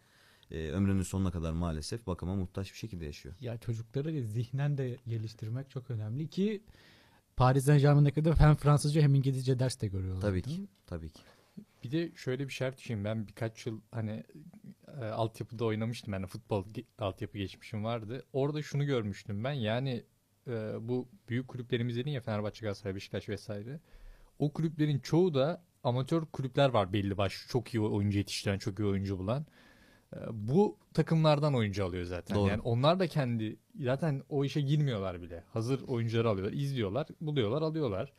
e, 0.50 0.70
ömrünün 0.70 1.02
sonuna 1.02 1.30
kadar 1.30 1.52
maalesef 1.52 2.06
bakıma 2.06 2.34
muhtaç 2.34 2.72
bir 2.72 2.78
şekilde 2.78 3.04
yaşıyor. 3.04 3.34
Ya 3.40 3.58
çocukları 3.58 4.22
zihnen 4.22 4.78
de 4.78 4.96
geliştirmek 5.06 5.70
çok 5.70 5.90
önemli 5.90 6.28
ki 6.28 6.62
Paris 7.36 7.64
Saint 7.64 7.82
Germain'de 7.82 8.10
kadar 8.10 8.38
hem 8.38 8.54
Fransızca 8.54 9.02
hem 9.02 9.14
İngilizce 9.14 9.58
ders 9.58 9.80
de 9.80 9.88
görüyorlar. 9.88 10.20
Tabii 10.22 10.42
ki. 10.42 10.68
Tabii 10.86 11.08
ki. 11.08 11.22
Bir 11.84 11.90
de 11.90 12.12
şöyle 12.16 12.48
bir 12.48 12.52
şart 12.52 12.78
düşeyim. 12.78 13.04
Ben 13.04 13.28
birkaç 13.28 13.66
yıl 13.66 13.80
hani 13.92 14.24
e, 15.00 15.04
altyapıda 15.04 15.64
oynamıştım. 15.64 16.12
Yani 16.12 16.26
futbol 16.26 16.64
altyapı 16.98 17.38
geçmişim 17.38 17.84
vardı. 17.84 18.24
Orada 18.32 18.62
şunu 18.62 18.84
görmüştüm 18.84 19.44
ben. 19.44 19.52
Yani 19.52 20.04
e, 20.46 20.74
bu 20.80 21.08
büyük 21.28 21.48
kulüplerimiz 21.48 21.96
dedin 21.96 22.10
ya 22.10 22.20
Fenerbahçe, 22.20 22.60
Galatasaray, 22.60 22.94
Beşiktaş 22.94 23.28
vesaire. 23.28 23.80
O 24.38 24.52
kulüplerin 24.52 24.98
çoğu 24.98 25.34
da 25.34 25.62
amatör 25.84 26.24
kulüpler 26.26 26.68
var 26.68 26.92
belli 26.92 27.18
başlı. 27.18 27.48
Çok 27.48 27.74
iyi 27.74 27.80
oyuncu 27.80 28.18
yetiştiren, 28.18 28.58
çok 28.58 28.78
iyi 28.78 28.86
oyuncu 28.86 29.18
bulan. 29.18 29.46
E, 30.16 30.18
bu 30.32 30.78
takımlardan 30.94 31.54
oyuncu 31.54 31.84
alıyor 31.84 32.04
zaten. 32.04 32.36
Doğru. 32.36 32.48
Yani 32.48 32.60
onlar 32.60 33.00
da 33.00 33.06
kendi 33.06 33.56
zaten 33.80 34.22
o 34.28 34.44
işe 34.44 34.60
girmiyorlar 34.60 35.22
bile. 35.22 35.44
Hazır 35.52 35.82
oyuncuları 35.82 36.28
alıyorlar, 36.28 36.52
izliyorlar, 36.52 37.06
buluyorlar, 37.20 37.62
alıyorlar. 37.62 38.12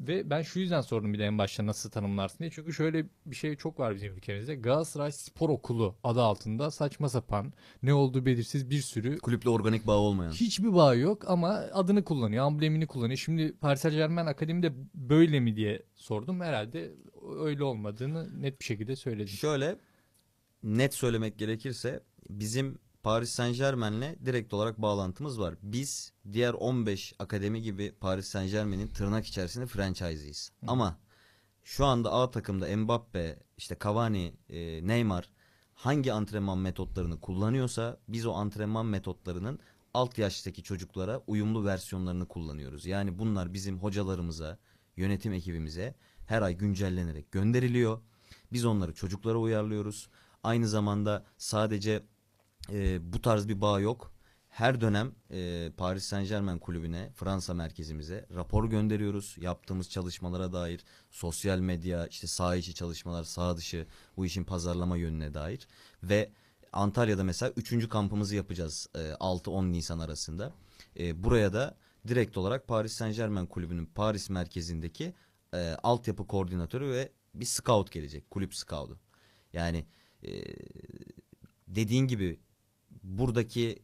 Ve 0.00 0.30
ben 0.30 0.42
şu 0.42 0.58
yüzden 0.58 0.80
sordum 0.80 1.12
bir 1.12 1.18
de 1.18 1.24
en 1.24 1.38
başta 1.38 1.66
nasıl 1.66 1.90
tanımlarsın 1.90 2.38
diye. 2.38 2.50
Çünkü 2.50 2.72
şöyle 2.72 3.06
bir 3.26 3.36
şey 3.36 3.56
çok 3.56 3.78
var 3.78 3.94
bizim 3.94 4.14
ülkemizde. 4.14 4.54
Galatasaray 4.54 5.12
Spor 5.12 5.50
Okulu 5.50 5.96
adı 6.04 6.22
altında 6.22 6.70
saçma 6.70 7.08
sapan, 7.08 7.52
ne 7.82 7.94
olduğu 7.94 8.26
belirsiz 8.26 8.70
bir 8.70 8.80
sürü 8.80 9.18
Kulüple 9.18 9.50
organik 9.50 9.86
bağ 9.86 9.96
olmayan. 9.96 10.32
hiçbir 10.32 10.74
bağ 10.74 10.94
yok 10.94 11.24
ama 11.26 11.48
adını 11.72 12.04
kullanıyor, 12.04 12.44
amblemini 12.44 12.86
kullanıyor. 12.86 13.18
Şimdi 13.18 13.52
Paris 13.60 13.80
Saint 13.80 13.96
Germain 13.96 14.26
Akademi'de 14.26 14.72
böyle 14.94 15.40
mi 15.40 15.56
diye 15.56 15.82
sordum. 15.94 16.40
Herhalde 16.40 16.92
öyle 17.38 17.64
olmadığını 17.64 18.42
net 18.42 18.60
bir 18.60 18.64
şekilde 18.64 18.96
söyledim. 18.96 19.28
Şöyle 19.28 19.78
net 20.62 20.94
söylemek 20.94 21.38
gerekirse 21.38 22.02
bizim 22.28 22.78
Paris 23.02 23.30
Saint 23.30 23.56
Germain'le 23.56 24.16
direkt 24.26 24.54
olarak 24.54 24.82
bağlantımız 24.82 25.40
var. 25.40 25.54
Biz 25.62 26.12
diğer 26.32 26.52
15 26.52 27.14
akademi 27.18 27.62
gibi 27.62 27.92
Paris 28.00 28.26
Saint 28.26 28.50
Germain'in 28.50 28.88
tırnak 28.88 29.26
içerisinde 29.26 29.66
franchise'iyiz. 29.66 30.52
Ama 30.66 30.98
şu 31.64 31.84
anda 31.84 32.12
A 32.12 32.30
takımda 32.30 32.76
Mbappe, 32.76 33.38
işte 33.56 33.76
Cavani, 33.84 34.34
e, 34.48 34.86
Neymar 34.86 35.30
hangi 35.74 36.12
antrenman 36.12 36.58
metotlarını 36.58 37.20
kullanıyorsa 37.20 38.00
biz 38.08 38.26
o 38.26 38.32
antrenman 38.32 38.86
metotlarının 38.86 39.58
alt 39.94 40.18
yaştaki 40.18 40.62
çocuklara 40.62 41.22
uyumlu 41.26 41.64
versiyonlarını 41.64 42.28
kullanıyoruz. 42.28 42.86
Yani 42.86 43.18
bunlar 43.18 43.54
bizim 43.54 43.78
hocalarımıza, 43.78 44.58
yönetim 44.96 45.32
ekibimize 45.32 45.94
her 46.26 46.42
ay 46.42 46.56
güncellenerek 46.56 47.32
gönderiliyor. 47.32 48.00
Biz 48.52 48.64
onları 48.64 48.94
çocuklara 48.94 49.38
uyarlıyoruz. 49.38 50.08
Aynı 50.42 50.68
zamanda 50.68 51.24
sadece 51.38 52.02
e, 52.72 53.12
bu 53.12 53.22
tarz 53.22 53.48
bir 53.48 53.60
bağ 53.60 53.80
yok. 53.80 54.12
Her 54.48 54.80
dönem 54.80 55.12
e, 55.30 55.70
Paris 55.76 56.04
Saint 56.04 56.28
Germain 56.28 56.58
kulübüne, 56.58 57.10
Fransa 57.14 57.54
merkezimize 57.54 58.26
rapor 58.34 58.70
gönderiyoruz. 58.70 59.36
Yaptığımız 59.40 59.90
çalışmalara 59.90 60.52
dair 60.52 60.84
sosyal 61.10 61.58
medya, 61.58 62.06
işte 62.06 62.26
saha 62.26 62.56
içi 62.56 62.74
çalışmalar, 62.74 63.24
saha 63.24 63.56
dışı 63.56 63.86
bu 64.16 64.26
işin 64.26 64.44
pazarlama 64.44 64.96
yönüne 64.96 65.34
dair. 65.34 65.68
Ve 66.02 66.30
Antalya'da 66.72 67.24
mesela 67.24 67.52
3. 67.56 67.88
kampımızı 67.88 68.36
yapacağız 68.36 68.88
e, 68.94 68.98
6-10 68.98 69.72
Nisan 69.72 69.98
arasında. 69.98 70.52
E, 70.98 71.24
buraya 71.24 71.52
da 71.52 71.76
direkt 72.08 72.36
olarak 72.36 72.68
Paris 72.68 72.92
Saint 72.92 73.16
Germain 73.16 73.46
kulübünün 73.46 73.86
Paris 73.86 74.30
merkezindeki 74.30 75.14
e, 75.54 75.76
altyapı 75.82 76.26
koordinatörü 76.26 76.90
ve 76.90 77.12
bir 77.34 77.44
scout 77.44 77.92
gelecek. 77.92 78.30
Kulüp 78.30 78.54
scoutu. 78.54 78.98
Yani 79.52 79.86
e, 80.22 80.30
dediğin 81.68 82.06
gibi 82.06 82.40
buradaki 83.02 83.82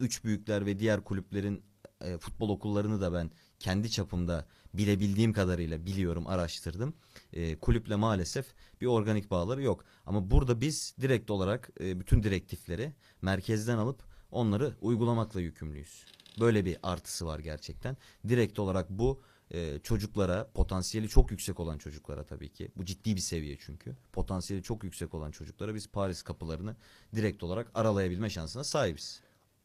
üç 0.00 0.24
büyükler 0.24 0.66
ve 0.66 0.78
diğer 0.78 1.04
kulüplerin 1.04 1.62
e, 2.00 2.18
futbol 2.18 2.48
okullarını 2.48 3.00
da 3.00 3.12
ben 3.12 3.30
kendi 3.58 3.90
çapımda 3.90 4.46
bilebildiğim 4.74 5.32
kadarıyla 5.32 5.86
biliyorum, 5.86 6.26
araştırdım. 6.26 6.94
E, 7.32 7.56
kulüple 7.56 7.96
maalesef 7.96 8.46
bir 8.80 8.86
organik 8.86 9.30
bağları 9.30 9.62
yok. 9.62 9.84
Ama 10.06 10.30
burada 10.30 10.60
biz 10.60 10.94
direkt 11.00 11.30
olarak 11.30 11.70
e, 11.80 12.00
bütün 12.00 12.22
direktifleri 12.22 12.92
merkezden 13.22 13.78
alıp 13.78 14.02
onları 14.30 14.74
uygulamakla 14.80 15.40
yükümlüyüz. 15.40 16.04
Böyle 16.40 16.64
bir 16.64 16.76
artısı 16.82 17.26
var 17.26 17.38
gerçekten. 17.38 17.96
Direkt 18.28 18.58
olarak 18.58 18.90
bu 18.90 19.22
e, 19.54 19.78
çocuklara, 19.82 20.50
potansiyeli 20.54 21.08
çok 21.08 21.30
yüksek 21.30 21.60
olan 21.60 21.78
çocuklara 21.78 22.24
tabii 22.24 22.48
ki. 22.48 22.68
Bu 22.76 22.84
ciddi 22.84 23.16
bir 23.16 23.20
seviye 23.20 23.56
çünkü. 23.60 23.96
Potansiyeli 24.12 24.62
çok 24.62 24.84
yüksek 24.84 25.14
olan 25.14 25.30
çocuklara 25.30 25.74
biz 25.74 25.88
Paris 25.88 26.22
kapılarını 26.22 26.76
direkt 27.14 27.42
olarak 27.42 27.70
aralayabilme 27.74 28.30
şansına 28.30 28.64
sahibiz. 28.64 29.22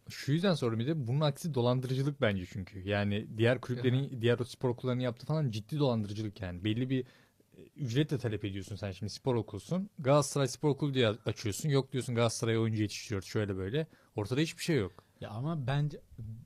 Şu 0.09 0.31
yüzden 0.31 0.53
sordum 0.53 0.79
bir 0.79 0.87
de 0.87 1.07
bunun 1.07 1.21
aksi 1.21 1.53
dolandırıcılık 1.53 2.21
bence 2.21 2.45
çünkü. 2.45 2.79
Yani 2.89 3.27
diğer 3.37 3.61
kulüplerin, 3.61 4.21
diğer 4.21 4.37
spor 4.37 4.69
okullarının 4.69 5.01
yaptığı 5.01 5.25
falan 5.25 5.51
ciddi 5.51 5.79
dolandırıcılık 5.79 6.41
yani. 6.41 6.63
Belli 6.63 6.89
bir 6.89 7.05
e, 7.57 7.61
ücret 7.75 8.11
de 8.11 8.17
talep 8.17 8.45
ediyorsun 8.45 8.75
sen 8.75 8.91
şimdi 8.91 9.11
spor 9.11 9.35
okulsun. 9.35 9.89
Galatasaray 9.99 10.47
Spor 10.47 10.69
Okulu 10.69 10.93
diye 10.93 11.07
açıyorsun. 11.07 11.69
Yok 11.69 11.91
diyorsun 11.91 12.15
Galatasaray 12.15 12.57
oyuncu 12.57 12.81
yetiştiriyor 12.81 13.21
şöyle 13.21 13.57
böyle. 13.57 13.87
Ortada 14.15 14.41
hiçbir 14.41 14.63
şey 14.63 14.77
yok. 14.77 15.04
Ya 15.25 15.31
ama 15.31 15.67
bence 15.67 16.01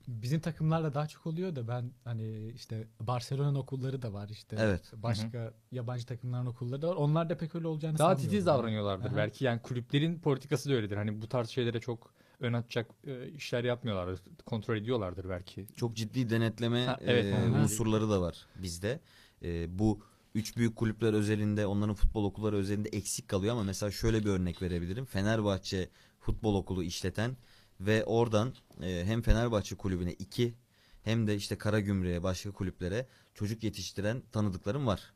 bizim 0.08 0.40
takımlarla 0.40 0.94
daha 0.94 1.06
çok 1.06 1.26
oluyor 1.26 1.56
da 1.56 1.68
ben 1.68 1.90
hani 2.04 2.52
işte 2.54 2.86
Barcelona'nın 3.00 3.54
okulları 3.54 4.02
da 4.02 4.12
var 4.12 4.28
işte. 4.28 4.56
Evet. 4.60 4.92
Başka 4.96 5.52
yabancı 5.72 6.06
takımların 6.06 6.46
okulları 6.46 6.82
da 6.82 6.88
var. 6.88 6.96
Onlar 6.96 7.30
da 7.30 7.36
pek 7.36 7.54
öyle 7.54 7.66
olacağını 7.66 7.98
Daha 7.98 8.08
sanmıyorum. 8.08 8.30
titiz 8.30 8.46
davranıyorlardır 8.46 9.08
Aha. 9.10 9.16
belki. 9.16 9.44
Yani 9.44 9.62
kulüplerin 9.62 10.18
politikası 10.18 10.70
da 10.70 10.74
öyledir. 10.74 10.96
Hani 10.96 11.22
bu 11.22 11.28
tarz 11.28 11.48
şeylere 11.48 11.80
çok 11.80 12.14
ön 12.40 12.52
atacak 12.52 12.90
e, 13.06 13.28
işler 13.28 13.64
yapmıyorlardır. 13.64 14.20
Kontrol 14.46 14.76
ediyorlardır 14.76 15.28
belki. 15.28 15.66
Çok 15.76 15.96
ciddi 15.96 16.30
denetleme 16.30 16.84
Ha, 16.86 16.98
evet, 17.00 17.34
e, 17.34 17.50
unsurları 17.50 18.10
da 18.10 18.20
var 18.20 18.46
bizde. 18.62 19.00
E, 19.42 19.78
bu 19.78 20.00
üç 20.34 20.56
büyük 20.56 20.76
kulüpler 20.76 21.12
özelinde, 21.12 21.66
onların 21.66 21.94
futbol 21.94 22.24
okulları 22.24 22.56
özelinde 22.56 22.88
eksik 22.88 23.28
kalıyor 23.28 23.52
ama 23.52 23.62
mesela 23.62 23.90
şöyle 23.90 24.20
bir 24.20 24.30
örnek 24.30 24.62
verebilirim. 24.62 25.04
Fenerbahçe 25.04 25.88
Futbol 26.20 26.54
Okulu 26.54 26.82
işleten 26.82 27.36
ve 27.80 28.04
oradan 28.04 28.54
e, 28.82 29.04
hem 29.04 29.22
Fenerbahçe 29.22 29.76
kulübüne 29.76 30.12
iki 30.12 30.54
hem 31.02 31.26
de 31.26 31.36
işte 31.36 31.58
Karagümrük'e 31.58 32.22
başka 32.22 32.50
kulüplere 32.50 33.06
çocuk 33.34 33.64
yetiştiren 33.64 34.22
tanıdıklarım 34.32 34.86
var. 34.86 35.12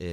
E, 0.00 0.08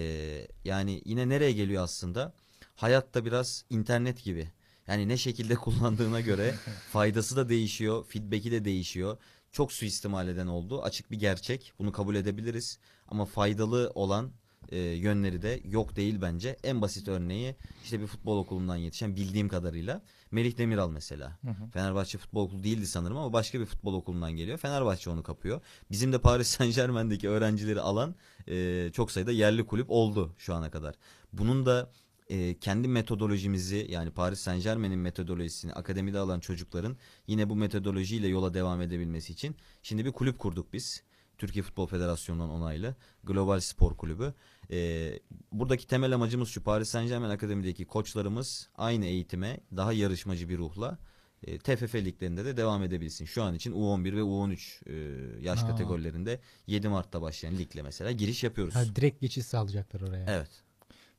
yani 0.64 1.02
yine 1.06 1.30
nereye 1.30 1.52
geliyor 1.52 1.84
aslında? 1.84 2.34
Hayatta 2.76 3.26
biraz 3.26 3.66
internet 3.70 4.24
gibi. 4.24 4.52
Yani 4.88 5.08
ne 5.08 5.18
şekilde 5.18 5.56
kullandığına 5.66 6.22
göre 6.22 6.56
faydası 6.92 7.36
da 7.36 7.50
değişiyor, 7.50 8.06
feedback'i 8.06 8.52
de 8.52 8.66
değişiyor. 8.66 9.18
çok 9.52 9.72
suistimal 9.72 10.28
eden 10.28 10.48
oldu. 10.48 10.82
Açık 10.82 11.12
bir 11.12 11.20
gerçek. 11.20 11.74
Bunu 11.80 11.92
kabul 11.92 12.16
edebiliriz. 12.16 12.80
Ama 13.08 13.26
faydalı 13.26 13.92
olan 13.96 14.32
e, 14.72 14.78
yönleri 14.80 15.42
de 15.42 15.62
yok 15.64 15.96
değil 15.96 16.22
bence. 16.22 16.58
En 16.64 16.82
basit 16.82 17.08
örneği 17.08 17.56
işte 17.84 18.00
bir 18.00 18.08
futbol 18.08 18.38
okulundan 18.38 18.76
yetişen 18.76 19.16
bildiğim 19.16 19.50
kadarıyla 19.50 20.02
Melih 20.32 20.58
Demiral 20.58 20.90
mesela. 20.90 21.40
Fenerbahçe 21.74 22.18
Futbol 22.18 22.44
Okulu 22.46 22.64
değildi 22.64 22.88
sanırım 22.88 23.18
ama 23.18 23.34
başka 23.34 23.60
bir 23.60 23.66
futbol 23.66 23.94
okulundan 23.94 24.32
geliyor. 24.32 24.58
Fenerbahçe 24.58 25.10
onu 25.10 25.24
kapıyor. 25.24 25.62
Bizim 25.92 26.14
de 26.14 26.18
Paris 26.18 26.48
Saint 26.58 26.76
Germain'deki 26.76 27.30
öğrencileri 27.30 27.82
alan 27.82 28.16
e, 28.48 28.90
çok 28.94 29.12
sayıda 29.12 29.32
yerli 29.32 29.66
kulüp 29.66 29.90
oldu 29.90 30.36
şu 30.38 30.54
ana 30.54 30.72
kadar. 30.72 30.96
Bunun 31.34 31.66
da 31.66 31.92
e, 32.30 32.60
kendi 32.60 32.88
metodolojimizi 32.88 33.88
yani 33.90 34.12
Paris 34.12 34.40
Saint 34.40 34.64
Germain'in 34.64 35.00
metodolojisini 35.00 35.74
akademide 35.74 36.20
alan 36.20 36.40
çocukların 36.40 36.98
yine 37.28 37.50
bu 37.50 37.56
metodolojiyle 37.56 38.28
yola 38.28 38.54
devam 38.54 38.82
edebilmesi 38.82 39.34
için 39.34 39.56
şimdi 39.84 40.06
bir 40.06 40.12
kulüp 40.12 40.40
kurduk 40.40 40.74
biz. 40.74 41.04
Türkiye 41.38 41.64
Futbol 41.64 41.88
Federasyonu'ndan 41.88 42.50
onaylı 42.50 42.96
Global 43.24 43.60
Spor 43.60 43.98
Kulübü. 43.98 44.34
Ee, 44.72 45.20
buradaki 45.52 45.88
temel 45.88 46.16
amacımız 46.16 46.50
şu 46.50 46.64
Paris 46.64 46.90
Saint 46.90 47.10
Germain 47.10 47.30
Akademi'deki 47.30 47.86
koçlarımız 47.86 48.70
aynı 48.76 49.06
eğitime 49.06 49.60
daha 49.76 49.94
yarışmacı 49.94 50.50
bir 50.50 50.58
ruhla 50.58 50.98
e, 51.44 51.58
TFF 51.58 51.96
liglerinde 51.96 52.46
de 52.46 52.58
devam 52.58 52.84
edebilsin. 52.84 53.26
Şu 53.26 53.44
an 53.44 53.56
için 53.56 53.72
U11 53.72 54.16
ve 54.16 54.20
U13 54.20 54.90
e, 54.90 55.46
yaş 55.46 55.64
Aa. 55.64 55.68
kategorilerinde 55.68 56.40
7 56.68 56.88
Mart'ta 56.88 57.22
başlayan 57.22 57.58
ligle 57.58 57.82
mesela 57.82 58.12
giriş 58.12 58.44
yapıyoruz. 58.44 58.76
Ha, 58.76 58.84
direkt 58.96 59.22
geçiş 59.22 59.46
sağlayacaklar 59.46 60.02
oraya. 60.02 60.26
Evet. 60.30 60.50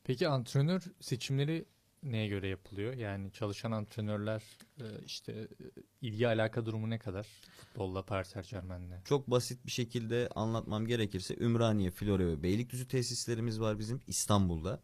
Peki 0.05 0.29
antrenör 0.29 0.83
seçimleri 1.01 1.65
neye 2.03 2.29
göre 2.29 2.49
yapılıyor? 2.49 2.95
Yani 2.95 3.33
çalışan 3.33 3.73
antrenörler 3.73 4.43
e, 4.81 4.85
işte 5.07 5.33
e, 5.33 5.65
ilgi 6.01 6.29
alaka 6.29 6.67
durumu 6.67 6.91
ne 6.91 6.99
kadar 6.99 7.27
futbolla 7.59 8.03
Paris 8.03 8.29
Saint 8.29 8.51
Germain'le? 8.51 9.05
Çok 9.05 9.31
basit 9.31 9.67
bir 9.67 9.71
şekilde 9.71 10.29
anlatmam 10.35 10.87
gerekirse 10.87 11.37
Ümraniye, 11.37 11.91
Florya 11.91 12.27
ve 12.27 12.43
Beylikdüzü 12.43 12.89
tesislerimiz 12.89 13.61
var 13.61 13.79
bizim 13.79 14.01
İstanbul'da. 14.07 14.83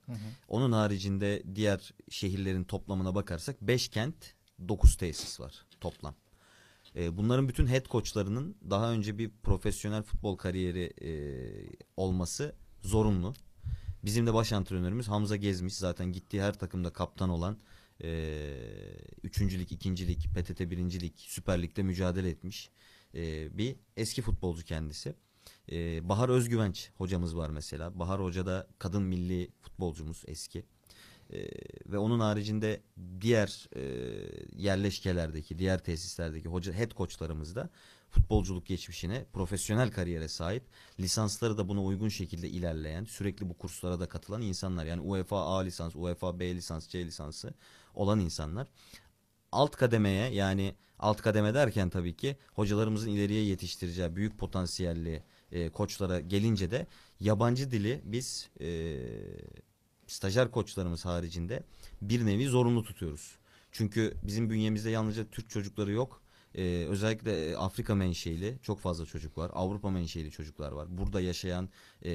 Onun 0.48 0.72
haricinde 0.72 1.42
diğer 1.54 1.94
şehirlerin 2.10 2.64
toplamına 2.64 3.14
bakarsak 3.14 3.60
5 3.60 3.88
kent 3.88 4.34
9 4.68 4.96
tesis 4.96 5.40
var 5.40 5.66
toplam. 5.80 6.14
Ee, 6.96 7.16
bunların 7.16 7.48
bütün 7.48 7.66
head 7.66 7.86
coachlarının 7.86 8.56
daha 8.70 8.92
önce 8.92 9.18
bir 9.18 9.30
profesyonel 9.42 10.02
futbol 10.02 10.36
kariyeri 10.36 10.92
e, 11.00 11.10
olması 11.96 12.54
zorunlu. 12.82 13.34
Bizim 14.04 14.26
de 14.26 14.34
baş 14.34 14.52
antrenörümüz 14.52 15.08
Hamza 15.08 15.36
Gezmiş 15.36 15.74
zaten 15.74 16.12
gittiği 16.12 16.42
her 16.42 16.58
takımda 16.58 16.92
kaptan 16.92 17.28
olan 17.28 17.58
e, 18.04 18.48
üçüncülük, 19.22 19.72
ikincilik, 19.72 20.28
PTT 20.34 20.60
birincilik, 20.60 21.14
Süper 21.16 21.62
Lig'de 21.62 21.82
mücadele 21.82 22.28
etmiş 22.28 22.70
e, 23.14 23.58
bir 23.58 23.76
eski 23.96 24.22
futbolcu 24.22 24.64
kendisi. 24.64 25.14
E, 25.72 26.08
Bahar 26.08 26.28
Özgüvenç 26.28 26.90
hocamız 26.94 27.36
var 27.36 27.50
mesela. 27.50 27.98
Bahar 27.98 28.20
Hoca 28.20 28.46
da 28.46 28.66
kadın 28.78 29.02
milli 29.02 29.50
futbolcumuz 29.60 30.22
eski. 30.26 30.64
E, 31.32 31.48
ve 31.86 31.98
onun 31.98 32.20
haricinde 32.20 32.80
diğer 33.20 33.68
e, 33.76 33.82
yerleşkelerdeki, 34.56 35.58
diğer 35.58 35.84
tesislerdeki 35.84 36.48
hoca 36.48 36.72
head 36.72 36.90
koçlarımız 36.90 37.56
da 37.56 37.70
futbolculuk 38.12 38.66
geçmişine, 38.66 39.24
profesyonel 39.32 39.90
kariyere 39.90 40.28
sahip, 40.28 40.62
lisansları 41.00 41.58
da 41.58 41.68
buna 41.68 41.84
uygun 41.84 42.08
şekilde 42.08 42.48
ilerleyen, 42.48 43.04
sürekli 43.04 43.48
bu 43.48 43.58
kurslara 43.58 44.00
da 44.00 44.08
katılan 44.08 44.42
insanlar. 44.42 44.86
Yani 44.86 45.00
UEFA 45.00 45.46
A 45.46 45.58
lisans, 45.58 45.96
UEFA 45.96 46.40
B 46.40 46.54
lisans, 46.54 46.88
C 46.88 47.06
lisansı 47.06 47.54
olan 47.94 48.20
insanlar. 48.20 48.66
Alt 49.52 49.76
kademeye 49.76 50.34
yani 50.34 50.74
alt 50.98 51.22
kademe 51.22 51.54
derken 51.54 51.90
tabii 51.90 52.16
ki 52.16 52.36
hocalarımızın 52.54 53.10
ileriye 53.10 53.44
yetiştireceği 53.44 54.16
büyük 54.16 54.38
potansiyelli 54.38 55.22
e, 55.52 55.68
koçlara 55.68 56.20
gelince 56.20 56.70
de 56.70 56.86
yabancı 57.20 57.70
dili 57.70 58.00
biz 58.04 58.50
e, 58.60 58.98
stajyer 60.06 60.50
koçlarımız 60.50 61.04
haricinde 61.04 61.62
bir 62.02 62.26
nevi 62.26 62.46
zorunlu 62.46 62.84
tutuyoruz. 62.84 63.38
Çünkü 63.72 64.14
bizim 64.22 64.50
bünyemizde 64.50 64.90
yalnızca 64.90 65.24
Türk 65.30 65.50
çocukları 65.50 65.92
yok. 65.92 66.22
Ee, 66.54 66.86
özellikle 66.88 67.50
e, 67.50 67.56
Afrika 67.56 67.94
menşeli 67.94 68.58
çok 68.62 68.80
fazla 68.80 69.06
çocuk 69.06 69.38
var. 69.38 69.50
Avrupa 69.54 69.90
menşeli 69.90 70.30
çocuklar 70.30 70.72
var. 70.72 70.98
Burada 70.98 71.20
yaşayan 71.20 71.68
e, 72.02 72.12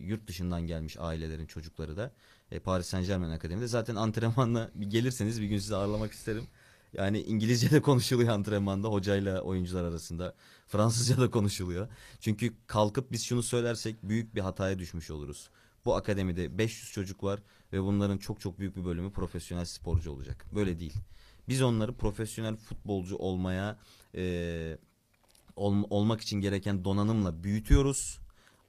yurt 0.00 0.26
dışından 0.26 0.66
gelmiş 0.66 0.96
ailelerin 1.00 1.46
çocukları 1.46 1.96
da 1.96 2.12
e, 2.50 2.58
Paris 2.58 2.86
Saint 2.86 3.06
Germain 3.06 3.30
Akademi'de. 3.30 3.66
Zaten 3.66 3.94
antrenmanla 3.94 4.70
bir 4.74 4.86
gelirseniz 4.86 5.40
bir 5.40 5.46
gün 5.46 5.58
sizi 5.58 5.76
ağırlamak 5.76 6.12
isterim. 6.12 6.44
Yani 6.92 7.20
İngilizce 7.20 7.70
de 7.70 7.82
konuşuluyor 7.82 8.28
antrenmanda 8.28 8.88
hocayla 8.88 9.40
oyuncular 9.40 9.84
arasında. 9.84 10.34
Fransızca 10.66 11.18
da 11.18 11.30
konuşuluyor. 11.30 11.88
Çünkü 12.20 12.54
kalkıp 12.66 13.12
biz 13.12 13.24
şunu 13.24 13.42
söylersek 13.42 14.02
büyük 14.02 14.34
bir 14.34 14.40
hataya 14.40 14.78
düşmüş 14.78 15.10
oluruz. 15.10 15.50
Bu 15.84 15.94
akademide 15.94 16.58
500 16.58 16.92
çocuk 16.92 17.24
var 17.24 17.40
ve 17.72 17.82
bunların 17.82 18.18
çok 18.18 18.40
çok 18.40 18.58
büyük 18.58 18.76
bir 18.76 18.84
bölümü 18.84 19.12
profesyonel 19.12 19.64
sporcu 19.64 20.12
olacak. 20.12 20.46
Böyle 20.54 20.78
değil. 20.78 20.94
Biz 21.50 21.62
onları 21.62 21.96
profesyonel 21.96 22.56
futbolcu 22.56 23.16
olmaya 23.16 23.78
e, 24.14 24.78
ol- 25.56 25.84
olmak 25.90 26.20
için 26.20 26.40
gereken 26.40 26.84
donanımla 26.84 27.44
büyütüyoruz. 27.44 28.18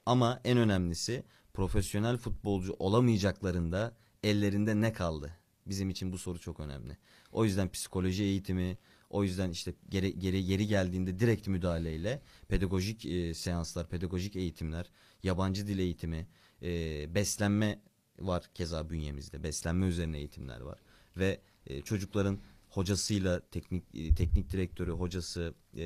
Ama 0.06 0.41
en 0.44 0.58
önemlisi 0.58 1.24
profesyonel 1.54 2.17
futbolcu 2.17 2.76
olamayacaklarında 2.80 3.98
ellerinde 4.24 4.82
ne 4.82 4.94
kaldı? 4.94 5.38
Bizim 5.65 5.89
için 5.89 6.12
bu 6.12 6.17
soru 6.17 6.39
çok 6.39 6.60
önemli. 6.60 6.98
O 7.32 7.46
yüzden 7.46 7.72
psikoloji 7.72 8.24
eğitimi, 8.24 8.78
o 9.10 9.24
yüzden 9.24 9.50
işte 9.50 9.74
geri, 9.89 10.20
geri, 10.20 10.46
geri 10.46 10.67
geldiğinde 10.67 11.20
direkt 11.20 11.48
müdahaleyle 11.48 12.22
pedagojik 12.48 13.06
e, 13.06 13.34
seanslar, 13.34 13.89
pedagojik 13.89 14.36
eğitimler, 14.36 14.86
yabancı 15.24 15.67
dil 15.67 15.80
eğitimi, 15.80 16.28
e, 16.62 16.70
beslenme 17.15 17.80
var 18.20 18.50
keza 18.54 18.89
bünyemizde. 18.89 19.44
Beslenme 19.44 19.86
üzerine 19.86 20.17
eğitimler 20.17 20.62
var. 20.62 20.80
Ve 21.17 21.41
e, 21.67 21.82
çocukların 21.82 22.39
hocasıyla, 22.71 23.39
teknik 23.39 23.84
e, 23.95 24.15
teknik 24.15 24.49
direktörü, 24.51 24.91
hocası, 24.91 25.53
e, 25.77 25.86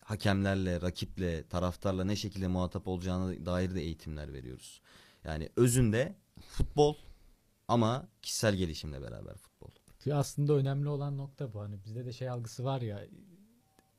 hakemlerle, 0.00 0.80
rakiple, 0.80 1.48
taraftarla 1.48 2.04
ne 2.04 2.16
şekilde 2.16 2.48
muhatap 2.48 2.88
olacağına 2.88 3.46
dair 3.46 3.74
de 3.74 3.80
eğitimler 3.80 4.32
veriyoruz. 4.32 4.80
Yani 5.24 5.48
özünde 5.56 6.14
futbol 6.40 6.96
ama 7.68 8.08
kişisel 8.22 8.54
gelişimle 8.54 9.02
beraber 9.02 9.36
futbol. 9.36 9.70
Ki 10.00 10.14
aslında 10.14 10.52
önemli 10.52 10.88
olan 10.88 11.18
nokta 11.18 11.52
bu. 11.54 11.60
Hani 11.60 11.84
bizde 11.84 12.04
de 12.04 12.12
şey 12.12 12.28
algısı 12.28 12.64
var 12.64 12.80
ya 12.80 13.06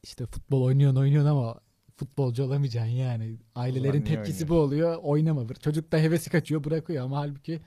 işte 0.04 0.26
futbol 0.26 0.62
oynuyorsun 0.64 1.00
oynuyorsun 1.00 1.30
ama 1.30 1.60
futbolcu 1.96 2.44
olamayacaksın 2.44 2.92
yani. 2.92 3.38
Ailelerin 3.56 4.02
tepkisi 4.02 4.44
oynuyor? 4.44 4.50
bu 4.50 4.62
oluyor. 4.62 4.98
Oynama. 5.04 5.54
Çocuk 5.54 5.92
da 5.92 5.98
hevesi 5.98 6.30
kaçıyor 6.30 6.64
bırakıyor 6.64 7.04
ama 7.06 7.18
halbuki 7.18 7.62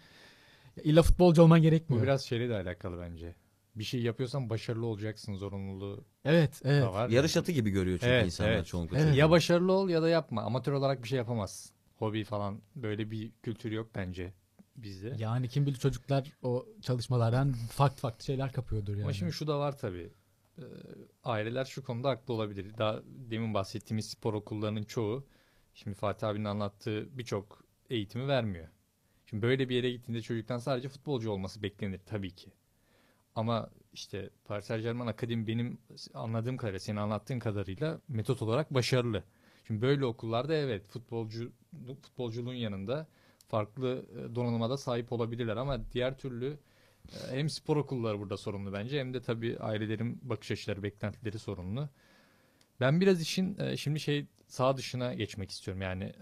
illa 0.85 1.03
futbolcu 1.03 1.43
olman 1.43 1.59
Bu 1.59 1.63
gerekmiyor. 1.63 2.03
biraz 2.03 2.23
şeyle 2.23 2.49
de 2.49 2.55
alakalı 2.55 3.01
bence. 3.01 3.35
Bir 3.75 3.85
şey 3.85 4.03
yapıyorsan 4.03 4.51
başarılı 4.51 4.87
olacaksın 4.87 5.35
zorunluluğu 5.35 6.05
Evet, 6.25 6.61
evet. 6.65 6.83
da 6.83 6.93
var. 6.93 7.09
Yarış 7.09 7.37
atı 7.37 7.53
gibi 7.53 7.71
görüyor 7.71 7.99
çünkü 7.99 8.13
Evet, 8.13 8.27
insanlar 8.27 8.51
evet. 8.53 8.67
çoğunlukla. 8.67 8.99
Evet. 8.99 9.17
Ya 9.17 9.31
başarılı 9.31 9.73
ol 9.73 9.89
ya 9.89 10.03
da 10.03 10.09
yapma. 10.09 10.43
Amatör 10.43 10.73
olarak 10.73 11.03
bir 11.03 11.09
şey 11.09 11.19
yapamazsın. 11.19 11.73
Hobi 11.97 12.25
falan 12.25 12.61
böyle 12.77 13.11
bir 13.11 13.33
kültür 13.43 13.73
yok 13.73 13.91
bence 13.95 14.33
bizde. 14.77 15.15
Yani 15.19 15.49
kim 15.49 15.67
bilir 15.67 15.77
çocuklar 15.77 16.33
o 16.43 16.67
çalışmalardan 16.83 17.53
farklı 17.53 17.97
farklı 17.97 18.25
şeyler 18.25 18.53
kapıyordur 18.53 18.93
yani. 18.93 19.03
Ama 19.03 19.13
şimdi 19.13 19.33
şu 19.33 19.47
da 19.47 19.59
var 19.59 19.79
tabii. 19.79 20.13
Ee, 20.59 20.63
aileler 21.25 21.65
şu 21.65 21.85
konuda 21.85 22.11
haklı 22.11 22.35
olabilir. 22.35 22.79
Daha 22.79 23.01
demin 23.07 23.55
bahsettiğimiz 23.55 24.11
spor 24.11 24.35
okullarının 24.35 24.83
çoğu 24.83 25.27
şimdi 25.75 25.97
Fatih 25.97 26.29
abinin 26.29 26.45
anlattığı 26.45 27.19
birçok 27.19 27.65
eğitimi 27.91 28.29
vermiyor. 28.29 28.69
Şimdi 29.27 29.43
böyle 29.43 29.69
bir 29.69 29.77
yere 29.77 29.91
gittiğinde 29.91 30.23
çocuktan 30.23 30.59
sadece 30.59 30.89
futbolcu 30.89 31.31
olması 31.31 31.63
beklenir 31.63 32.01
tabii 32.07 32.31
ki. 32.31 32.53
Ama 33.35 33.71
işte 33.93 34.31
Paris 34.45 34.65
Saint 34.65 34.83
Germain 34.83 35.09
Akademi 35.09 35.47
benim 35.47 35.79
anladığım 36.15 36.57
kadarıyla, 36.57 36.81
senin 36.81 36.97
anlattığın 36.97 37.39
kadarıyla 37.39 38.01
metot 38.09 38.43
olarak 38.43 38.75
başarılı. 38.75 39.25
Şimdi 39.67 39.83
böyle 39.83 40.05
okullarda 40.05 40.55
evet 40.55 40.89
futbolcu 40.89 41.53
futbolculuğun 42.03 42.55
yanında 42.55 43.07
farklı 43.49 44.07
e, 44.13 44.35
donanıma 44.35 44.71
da 44.71 44.77
sahip 44.77 45.13
olabilirler 45.13 45.57
ama 45.57 45.93
diğer 45.93 46.19
türlü 46.19 46.59
e, 47.09 47.37
hem 47.37 47.51
spor 47.51 47.77
okulları 47.77 48.19
burada 48.19 48.37
sorumlu 48.37 48.73
bence 48.73 49.01
hem 49.01 49.15
de 49.15 49.23
tabii 49.23 49.59
ailelerin 49.59 50.21
bakış 50.23 50.51
açıları, 50.51 50.83
beklentileri 50.83 51.39
sorumlu. 51.39 51.89
Ben 52.81 53.01
biraz 53.01 53.21
işin 53.21 53.59
e, 53.59 53.77
şimdi 53.77 54.01
şey 54.01 54.27
sağ 54.47 54.77
dışına 54.77 55.15
geçmek 55.15 55.51
istiyorum. 55.51 55.83
Yani 55.83 56.13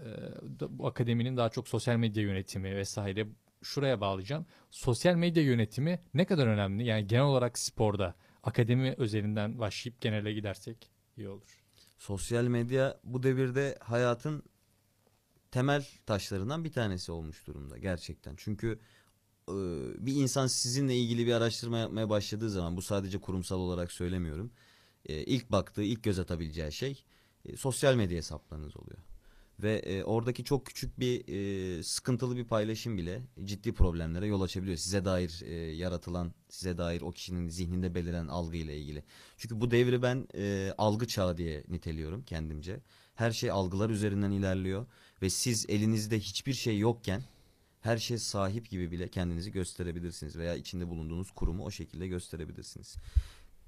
bu 0.69 0.87
akademinin 0.87 1.37
daha 1.37 1.49
çok 1.49 1.67
sosyal 1.67 1.97
medya 1.97 2.23
yönetimi 2.23 2.75
vesaire 2.75 3.27
şuraya 3.63 4.01
bağlayacağım. 4.01 4.45
Sosyal 4.71 5.15
medya 5.15 5.43
yönetimi 5.43 5.99
ne 6.13 6.25
kadar 6.25 6.47
önemli? 6.47 6.85
Yani 6.85 7.07
genel 7.07 7.23
olarak 7.23 7.59
sporda 7.59 8.15
akademi 8.43 8.95
özelinden 8.97 9.59
başlayıp 9.59 10.01
genele 10.01 10.33
gidersek 10.33 10.89
iyi 11.17 11.29
olur. 11.29 11.63
Sosyal 11.97 12.43
medya 12.43 12.99
bu 13.03 13.23
devirde 13.23 13.77
hayatın 13.81 14.43
temel 15.51 15.85
taşlarından 16.05 16.63
bir 16.63 16.71
tanesi 16.71 17.11
olmuş 17.11 17.47
durumda 17.47 17.77
gerçekten. 17.77 18.35
Çünkü 18.37 18.79
e, 19.49 19.53
bir 20.05 20.15
insan 20.15 20.47
sizinle 20.47 20.95
ilgili 20.95 21.27
bir 21.27 21.33
araştırma 21.33 21.77
yapmaya 21.77 22.09
başladığı 22.09 22.49
zaman 22.49 22.77
bu 22.77 22.81
sadece 22.81 23.21
kurumsal 23.21 23.59
olarak 23.59 23.91
söylemiyorum. 23.91 24.51
E, 25.05 25.23
ilk 25.23 25.51
baktığı, 25.51 25.83
ilk 25.83 26.03
göz 26.03 26.19
atabileceği 26.19 26.71
şey 26.71 27.03
e, 27.45 27.57
sosyal 27.57 27.95
medya 27.95 28.17
hesaplarınız 28.17 28.77
oluyor. 28.77 28.99
Ve 29.59 29.75
e, 29.77 30.03
oradaki 30.03 30.43
çok 30.43 30.65
küçük 30.65 30.99
bir 30.99 31.27
e, 31.27 31.83
sıkıntılı 31.83 32.35
bir 32.35 32.45
paylaşım 32.45 32.97
bile 32.97 33.21
ciddi 33.43 33.73
problemlere 33.73 34.27
yol 34.27 34.41
açabiliyor. 34.41 34.77
Size 34.77 35.05
dair 35.05 35.41
e, 35.45 35.55
yaratılan, 35.55 36.33
size 36.49 36.77
dair 36.77 37.01
o 37.01 37.11
kişinin 37.11 37.49
zihninde 37.49 37.95
beliren 37.95 38.27
algı 38.27 38.57
ile 38.57 38.77
ilgili. 38.77 39.03
Çünkü 39.37 39.61
bu 39.61 39.71
devri 39.71 40.01
ben 40.01 40.27
e, 40.35 40.73
algı 40.77 41.07
çağı 41.07 41.37
diye 41.37 41.63
niteliyorum 41.67 42.23
kendimce. 42.23 42.79
Her 43.15 43.31
şey 43.31 43.51
algılar 43.51 43.89
üzerinden 43.89 44.31
ilerliyor 44.31 44.85
ve 45.21 45.29
siz 45.29 45.65
elinizde 45.69 46.19
hiçbir 46.19 46.53
şey 46.53 46.79
yokken 46.79 47.21
her 47.81 47.97
şeye 47.97 48.17
sahip 48.17 48.69
gibi 48.69 48.91
bile 48.91 49.07
kendinizi 49.07 49.51
gösterebilirsiniz 49.51 50.37
veya 50.37 50.55
içinde 50.55 50.89
bulunduğunuz 50.89 51.31
kurumu 51.31 51.65
o 51.65 51.71
şekilde 51.71 52.07
gösterebilirsiniz. 52.07 52.95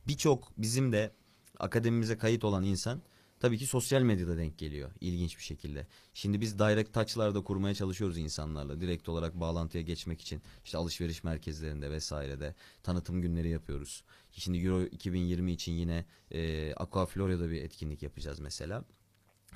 Birçok 0.08 0.52
bizim 0.58 0.92
de 0.92 1.12
akademimize 1.60 2.18
kayıt 2.18 2.44
olan 2.44 2.64
insan 2.64 3.02
tabii 3.42 3.58
ki 3.58 3.68
sosyal 3.68 4.02
medyada 4.02 4.38
denk 4.38 4.58
geliyor 4.58 4.92
ilginç 5.02 5.38
bir 5.38 5.44
şekilde. 5.44 5.88
Şimdi 6.14 6.42
biz 6.42 6.60
direct 6.60 6.94
touch'larda 6.94 7.44
kurmaya 7.44 7.76
çalışıyoruz 7.76 8.18
insanlarla 8.18 8.82
direkt 8.82 9.10
olarak 9.10 9.40
bağlantıya 9.40 9.84
geçmek 9.84 10.22
için. 10.22 10.42
İşte 10.66 10.78
alışveriş 10.78 11.24
merkezlerinde 11.24 11.92
vesairede 11.92 12.56
tanıtım 12.84 13.22
günleri 13.22 13.50
yapıyoruz. 13.50 14.04
Şimdi 14.32 14.58
Euro 14.58 14.82
2020 14.84 15.52
için 15.52 15.72
yine 15.72 16.06
e, 16.32 16.74
Aqua 16.74 17.06
Florya'da 17.06 17.50
bir 17.52 17.62
etkinlik 17.64 18.04
yapacağız 18.04 18.40
mesela. 18.40 18.86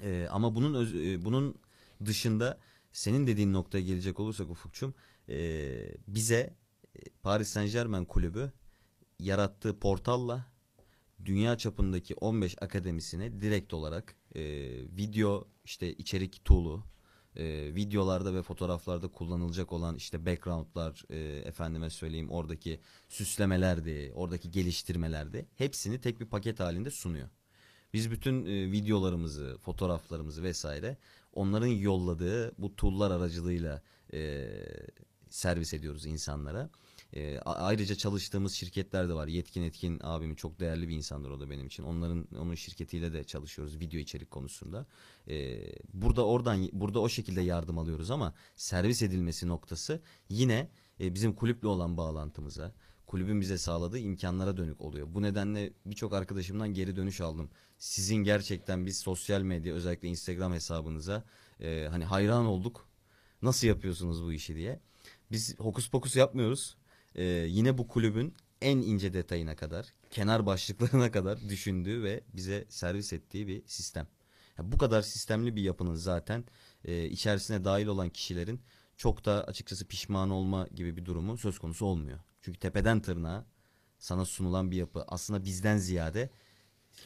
E, 0.04 0.28
ama 0.32 0.56
bunun 0.56 0.74
öz- 0.74 0.96
e, 0.96 1.26
bunun 1.26 1.56
dışında 2.06 2.60
senin 2.92 3.28
dediğin 3.28 3.54
noktaya 3.54 3.82
gelecek 3.82 4.20
olursak 4.20 4.50
Ufukçum 4.50 4.94
e, 5.30 5.38
bize 6.08 6.54
e, 6.96 7.00
Paris 7.24 7.50
Saint 7.50 7.72
Germain 7.72 8.06
kulübü 8.06 8.52
yarattığı 9.20 9.80
portalla 9.80 10.46
dünya 11.26 11.58
çapındaki 11.58 12.16
15 12.16 12.56
akademisine 12.62 13.42
direkt 13.42 13.74
olarak 13.74 14.16
e, 14.36 14.42
video 14.98 15.48
işte 15.66 15.94
içerik 15.94 16.46
tool'u 16.46 16.84
e, 17.36 17.76
videolarda 17.76 18.34
ve 18.34 18.42
fotoğraflarda 18.42 19.08
kullanılacak 19.08 19.72
olan 19.72 19.96
işte 19.96 20.26
background'lar 20.26 21.04
e, 21.10 21.18
efendime 21.48 21.90
söyleyeyim 21.90 22.32
oradaki 22.32 22.80
süslemelerdi, 23.10 24.12
oradaki 24.16 24.52
geliştirmelerdi 24.52 25.46
hepsini 25.56 26.02
tek 26.02 26.20
bir 26.20 26.26
paket 26.26 26.60
halinde 26.60 26.90
sunuyor. 26.90 27.30
Biz 27.94 28.12
bütün 28.12 28.46
e, 28.46 28.72
videolarımızı, 28.72 29.58
fotoğraflarımızı 29.62 30.44
vesaire 30.44 30.98
onların 31.34 31.68
yolladığı 31.68 32.52
bu 32.58 32.76
tool'lar 32.76 33.12
aracılığıyla 33.12 33.82
e, 34.14 34.48
servis 35.30 35.74
ediyoruz 35.74 36.06
insanlara. 36.06 36.70
E, 37.16 37.40
ayrıca 37.40 37.96
çalıştığımız 37.96 38.54
şirketler 38.54 39.10
de 39.10 39.14
var. 39.14 39.28
Yetkin 39.28 39.64
Etkin 39.64 40.00
abim 40.04 40.36
çok 40.36 40.60
değerli 40.60 40.88
bir 40.88 40.96
insandır 40.96 41.30
o 41.30 41.40
da 41.40 41.50
benim 41.50 41.68
için. 41.68 41.84
Onların 41.84 42.28
onun 42.40 42.56
şirketiyle 42.56 43.14
de 43.14 43.24
çalışıyoruz 43.24 43.80
video 43.80 44.00
içerik 44.00 44.32
konusunda. 44.32 44.86
E, 45.28 45.62
burada 45.94 46.26
oradan 46.26 46.70
burada 46.74 47.00
o 47.00 47.10
şekilde 47.10 47.42
yardım 47.42 47.78
alıyoruz 47.78 48.12
ama 48.12 48.34
servis 48.56 49.02
edilmesi 49.02 49.48
noktası 49.48 50.02
yine 50.30 50.70
e, 51.00 51.14
bizim 51.14 51.36
kulüple 51.36 51.68
olan 51.68 51.98
bağlantımıza, 51.98 52.74
kulübün 53.06 53.42
bize 53.42 53.58
sağladığı 53.58 54.00
imkanlara 54.00 54.58
dönük 54.58 54.82
oluyor. 54.82 55.08
Bu 55.10 55.22
nedenle 55.22 55.74
birçok 55.86 56.14
arkadaşımdan 56.14 56.74
geri 56.74 56.96
dönüş 56.96 57.22
aldım. 57.22 57.50
Sizin 57.78 58.16
gerçekten 58.16 58.86
biz 58.86 58.98
sosyal 58.98 59.42
medya 59.42 59.74
özellikle 59.74 60.08
Instagram 60.08 60.54
hesabınıza 60.54 61.24
e, 61.60 61.88
hani 61.90 62.06
hayran 62.06 62.46
olduk. 62.46 62.88
Nasıl 63.42 63.68
yapıyorsunuz 63.68 64.24
bu 64.24 64.34
işi 64.34 64.56
diye. 64.56 64.80
Biz 65.32 65.60
hokus 65.60 65.90
pokus 65.90 66.16
yapmıyoruz. 66.16 66.78
Ee, 67.16 67.24
yine 67.50 67.78
bu 67.78 67.88
kulübün 67.88 68.34
en 68.62 68.78
ince 68.78 69.14
detayına 69.14 69.56
kadar, 69.56 69.94
kenar 70.12 70.46
başlıklarına 70.46 71.12
kadar 71.12 71.50
düşündüğü 71.50 72.04
ve 72.04 72.22
bize 72.34 72.66
servis 72.70 73.14
ettiği 73.14 73.48
bir 73.48 73.64
sistem. 73.66 74.08
Ya 74.58 74.72
bu 74.72 74.78
kadar 74.78 75.02
sistemli 75.02 75.56
bir 75.56 75.62
yapının 75.62 75.96
zaten 75.96 76.44
e, 76.86 77.06
içerisine 77.06 77.64
dahil 77.64 77.88
olan 77.88 78.10
kişilerin 78.10 78.62
çok 78.98 79.26
da 79.26 79.44
açıkçası 79.44 79.88
pişman 79.88 80.30
olma 80.30 80.68
gibi 80.76 80.98
bir 80.98 81.06
durumu 81.06 81.38
söz 81.38 81.60
konusu 81.60 81.86
olmuyor. 81.86 82.20
Çünkü 82.42 82.60
tepeden 82.60 83.02
tırnağa 83.02 83.46
sana 84.00 84.26
sunulan 84.26 84.72
bir 84.72 84.78
yapı 84.78 85.04
aslında 85.08 85.44
bizden 85.44 85.78
ziyade 85.78 86.30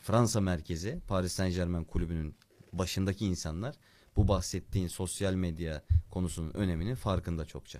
Fransa 0.03 0.41
merkezi 0.41 0.99
Paris 1.07 1.33
Saint 1.33 1.55
Germain 1.55 1.83
kulübünün 1.83 2.35
başındaki 2.73 3.25
insanlar 3.25 3.75
bu 4.15 4.27
bahsettiğin 4.27 4.87
sosyal 4.87 5.33
medya 5.33 5.83
konusunun 6.11 6.53
öneminin 6.53 6.95
farkında 6.95 7.45
çokça. 7.45 7.79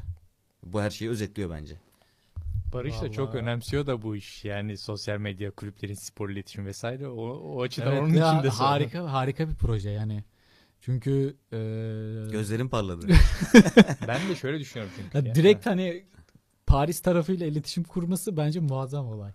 Bu 0.64 0.82
her 0.82 0.90
şeyi 0.90 1.12
özetliyor 1.12 1.50
bence. 1.50 1.80
Barış 2.74 3.02
da 3.02 3.12
çok 3.12 3.30
Vallahi. 3.30 3.42
önemsiyor 3.44 3.88
da 3.88 4.02
bu 4.02 4.16
iş. 4.16 4.46
Yani 4.46 4.78
sosyal 4.78 5.18
medya, 5.18 5.52
kulüplerin 5.52 5.94
spor 5.94 6.30
iletişim 6.30 6.66
vesaire. 6.66 7.08
O, 7.08 7.28
o 7.30 7.62
açıdan 7.62 7.92
Evet, 7.92 8.02
onun 8.02 8.10
için 8.10 8.44
de 8.44 8.50
harika 8.50 9.14
harika 9.14 9.50
bir 9.50 9.56
proje 9.56 9.90
yani. 9.90 10.24
Çünkü 10.82 11.36
e, 11.54 11.58
Gözlerim 12.32 12.70
parladı. 12.70 13.08
Ben 14.08 14.30
de 14.30 14.36
şöyle 14.36 14.60
düşünüyorum 14.60 14.94
çünkü. 14.98 15.18
ya 15.18 15.24
ya. 15.28 15.36
direkt 15.36 15.66
hani 15.66 16.04
Paris 16.68 17.02
tarafıyla 17.02 17.46
iletişim 17.48 17.84
kurması 17.84 18.38
bence 18.38 18.60
muazzam 18.60 19.08
olay. 19.08 19.32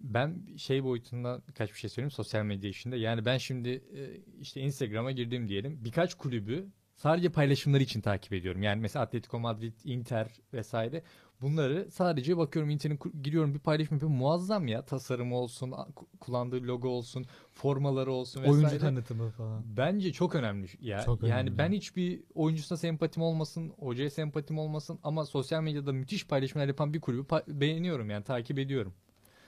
Ben 0.00 0.46
şey 0.56 0.84
boyutunda 0.84 1.42
birkaç 1.48 1.72
bir 1.72 1.78
şey 1.78 1.90
söyleyeyim 1.90 2.10
sosyal 2.10 2.44
medya 2.44 2.70
işinde. 2.70 2.96
Yani 2.96 3.24
ben 3.24 3.38
şimdi 3.38 3.68
e, 3.68 4.00
işte 4.40 4.60
Instagram'a 4.60 5.10
girdim 5.10 5.48
diyelim. 5.48 5.84
Birkaç 5.84 6.14
kulübü 6.14 6.66
sadece 6.96 7.28
paylaşımları 7.28 7.82
için 7.82 8.00
takip 8.00 8.32
ediyorum. 8.32 8.62
Yani 8.62 8.80
mesela 8.80 9.04
Atletico 9.04 9.40
Madrid, 9.40 9.74
Inter 9.84 10.28
vesaire. 10.52 11.02
Bunları 11.40 11.88
sadece 11.90 12.36
bakıyorum 12.36 12.70
internet 12.70 13.00
ku- 13.00 13.22
giriyorum 13.22 13.54
bir 13.54 13.58
paylaşım 13.58 13.94
yapıyorum. 13.94 14.16
Muazzam 14.16 14.66
ya. 14.68 14.82
Tasarımı 14.84 15.36
olsun, 15.36 15.74
kullandığı 16.20 16.62
logo 16.62 16.88
olsun, 16.88 17.26
formaları 17.52 18.12
olsun 18.12 18.42
vesaire. 18.42 18.66
Oyuncu 18.66 18.78
tanıtımı 18.78 19.30
falan. 19.30 19.62
Bence 19.76 20.12
çok 20.12 20.34
önemli 20.34 20.68
ya. 20.80 21.02
Çok 21.02 21.22
yani 21.22 21.32
önemli. 21.40 21.58
ben 21.58 21.72
hiçbir 21.72 22.22
oyuncusuna 22.34 22.78
sempatim 22.78 23.22
olmasın, 23.22 23.72
hocaya 23.78 24.10
sempatim 24.10 24.58
olmasın 24.58 24.98
ama 25.02 25.24
sosyal 25.26 25.62
medyada 25.62 25.92
müthiş 25.92 26.26
paylaşımlar 26.26 26.66
yapan 26.68 26.94
bir 26.94 27.00
kulübü 27.00 27.22
pa- 27.22 27.60
beğeniyorum 27.60 28.10
yani 28.10 28.24
takip 28.24 28.58
ediyorum. 28.58 28.94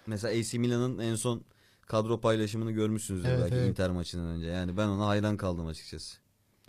Mesela 0.07 0.39
AC 0.41 0.59
Milan'ın 0.59 0.99
en 0.99 1.15
son 1.15 1.45
kadro 1.87 2.21
paylaşımını 2.21 2.73
görmüşsünüzdür 2.73 3.29
Evet, 3.29 3.41
belki 3.41 3.55
evet. 3.55 3.71
Inter 3.71 3.91
maçından 3.91 4.27
önce. 4.27 4.47
Yani 4.47 4.77
ben 4.77 4.89
ona 4.89 5.07
hayran 5.07 5.37
kaldım 5.37 5.67
açıkçası. 5.67 6.19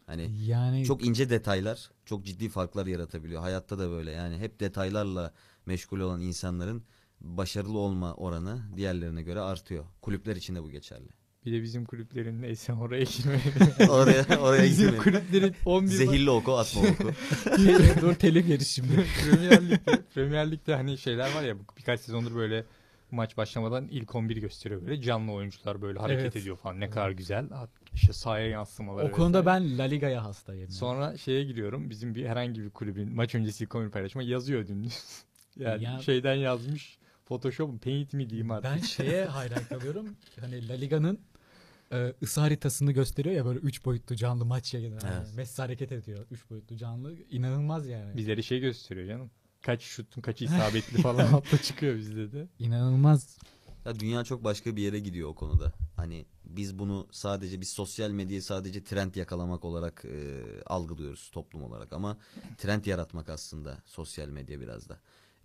Hani 0.07 0.31
Yani 0.45 0.85
çok 0.85 1.05
ince 1.05 1.29
detaylar 1.29 1.91
çok 2.05 2.25
ciddi 2.25 2.49
farklar 2.49 2.85
yaratabiliyor. 2.85 3.41
Hayatta 3.41 3.79
da 3.79 3.89
böyle 3.89 4.11
yani 4.11 4.37
hep 4.37 4.59
detaylarla 4.59 5.33
meşgul 5.65 5.99
olan 5.99 6.21
insanların 6.21 6.83
başarılı 7.21 7.77
olma 7.77 8.13
oranı 8.13 8.61
diğerlerine 8.75 9.21
göre 9.21 9.39
artıyor. 9.41 9.85
Kulüpler 10.01 10.35
için 10.35 10.55
de 10.55 10.63
bu 10.63 10.69
geçerli. 10.69 11.09
Bir 11.45 11.53
de 11.53 11.63
bizim 11.63 11.85
kulüplerin 11.85 12.41
neyse 12.41 12.73
oraya 12.73 13.03
girmeyelim. 13.03 13.89
oraya 13.89 14.39
oraya 14.39 14.63
bizim 14.63 14.91
gitmeyin. 14.91 15.03
kulüplerin 15.03 15.55
11 15.65 15.87
Zehirli 15.87 16.29
oku 16.29 16.57
atma 16.57 16.81
oku. 16.81 17.11
dur 18.01 18.13
telif 18.19 18.49
yeriz 18.49 18.67
şimdi. 18.67 19.05
Premier 19.23 19.69
Lig'de, 19.69 20.01
Premier 20.13 20.51
Lig'de 20.51 20.75
hani 20.75 20.97
şeyler 20.97 21.35
var 21.35 21.43
ya 21.43 21.55
birkaç 21.77 21.99
sezondur 21.99 22.35
böyle 22.35 22.65
maç 23.11 23.37
başlamadan 23.37 23.87
ilk 23.87 24.15
11 24.15 24.37
gösteriyor 24.37 24.81
böyle 24.85 25.01
canlı 25.01 25.31
oyuncular 25.31 25.81
böyle 25.81 25.99
hareket 25.99 26.21
Evet. 26.23 26.35
ediyor 26.35 26.57
falan 26.57 26.79
ne 26.79 26.89
kadar 26.89 27.11
güzel 27.11 27.45
işte 27.93 28.13
sahaya 28.13 28.47
yansımaları 28.47 29.07
o 29.07 29.11
konuda 29.11 29.39
vesaire. 29.39 29.63
ben 29.69 29.77
La 29.77 29.83
Liga'ya 29.83 30.23
hastayım. 30.23 30.69
Sonra 30.69 31.17
şeye 31.17 31.43
giriyorum. 31.43 31.89
Bizim 31.89 32.15
bir 32.15 32.25
herhangi 32.25 32.61
bir 32.63 32.69
kulübün 32.69 33.15
maç 33.15 33.35
öncesi 33.35 33.63
ilk 33.63 33.75
11 33.75 33.89
paylaşma 33.91 34.23
yazıyor 34.23 34.67
dümdüz. 34.67 35.23
yani 35.57 35.83
Ya- 35.83 35.99
şeyden 35.99 36.35
yazmış. 36.35 36.97
Photoshop 37.25 37.69
mu, 37.69 37.79
Paint 37.79 38.13
mi 38.13 38.29
diyeyim 38.29 38.51
artık. 38.51 38.71
Ben 38.71 38.77
şeye 38.77 39.25
hayran 39.37 39.63
kalıyorum. 39.63 40.15
Hani 40.39 40.67
La 40.67 40.73
Liga'nın 40.73 41.19
e, 41.91 42.13
ısı 42.23 42.41
haritasını 42.41 42.91
gösteriyor 42.91 43.35
ya 43.35 43.45
böyle 43.45 43.59
3 43.59 43.85
boyutlu 43.85 44.15
canlı 44.15 44.45
maç 44.45 44.73
yayını. 44.73 44.99
Evet. 45.17 45.33
Messi 45.35 45.61
hareket 45.61 45.91
ediyor 45.91 46.25
3 46.31 46.49
boyutlu 46.49 46.77
canlı. 46.77 47.15
İnanılmaz 47.29 47.87
yani. 47.87 48.17
Bizlere 48.17 48.41
şey 48.41 48.59
gösteriyor 48.59 49.07
canım. 49.07 49.31
Kaç 49.67 49.81
şutun 49.81 50.21
kaç 50.21 50.41
isabetli 50.47 51.01
falan 51.01 51.33
altta 51.33 51.57
çıkıyor 51.57 51.97
bizde 51.97 52.31
de. 52.31 52.47
İnanılmaz. 52.59 53.37
Ya 53.85 53.99
dünya 53.99 54.23
çok 54.23 54.43
başka 54.43 54.75
bir 54.75 54.81
yere 54.81 54.99
gidiyor 54.99 55.29
o 55.29 55.35
konuda. 55.35 55.73
Hani 55.95 56.25
biz 56.45 56.79
bunu 56.79 57.07
sadece 57.11 57.61
biz 57.61 57.69
sosyal 57.69 58.11
medyayı 58.11 58.43
sadece 58.43 58.83
trend 58.83 59.15
yakalamak 59.15 59.65
olarak 59.65 60.05
e, 60.05 60.43
algılıyoruz 60.65 61.29
toplum 61.31 61.63
olarak 61.63 61.93
ama 61.93 62.17
trend 62.57 62.85
yaratmak 62.85 63.29
aslında 63.29 63.77
sosyal 63.85 64.27
medya 64.27 64.59
biraz 64.61 64.89
da. 64.89 64.99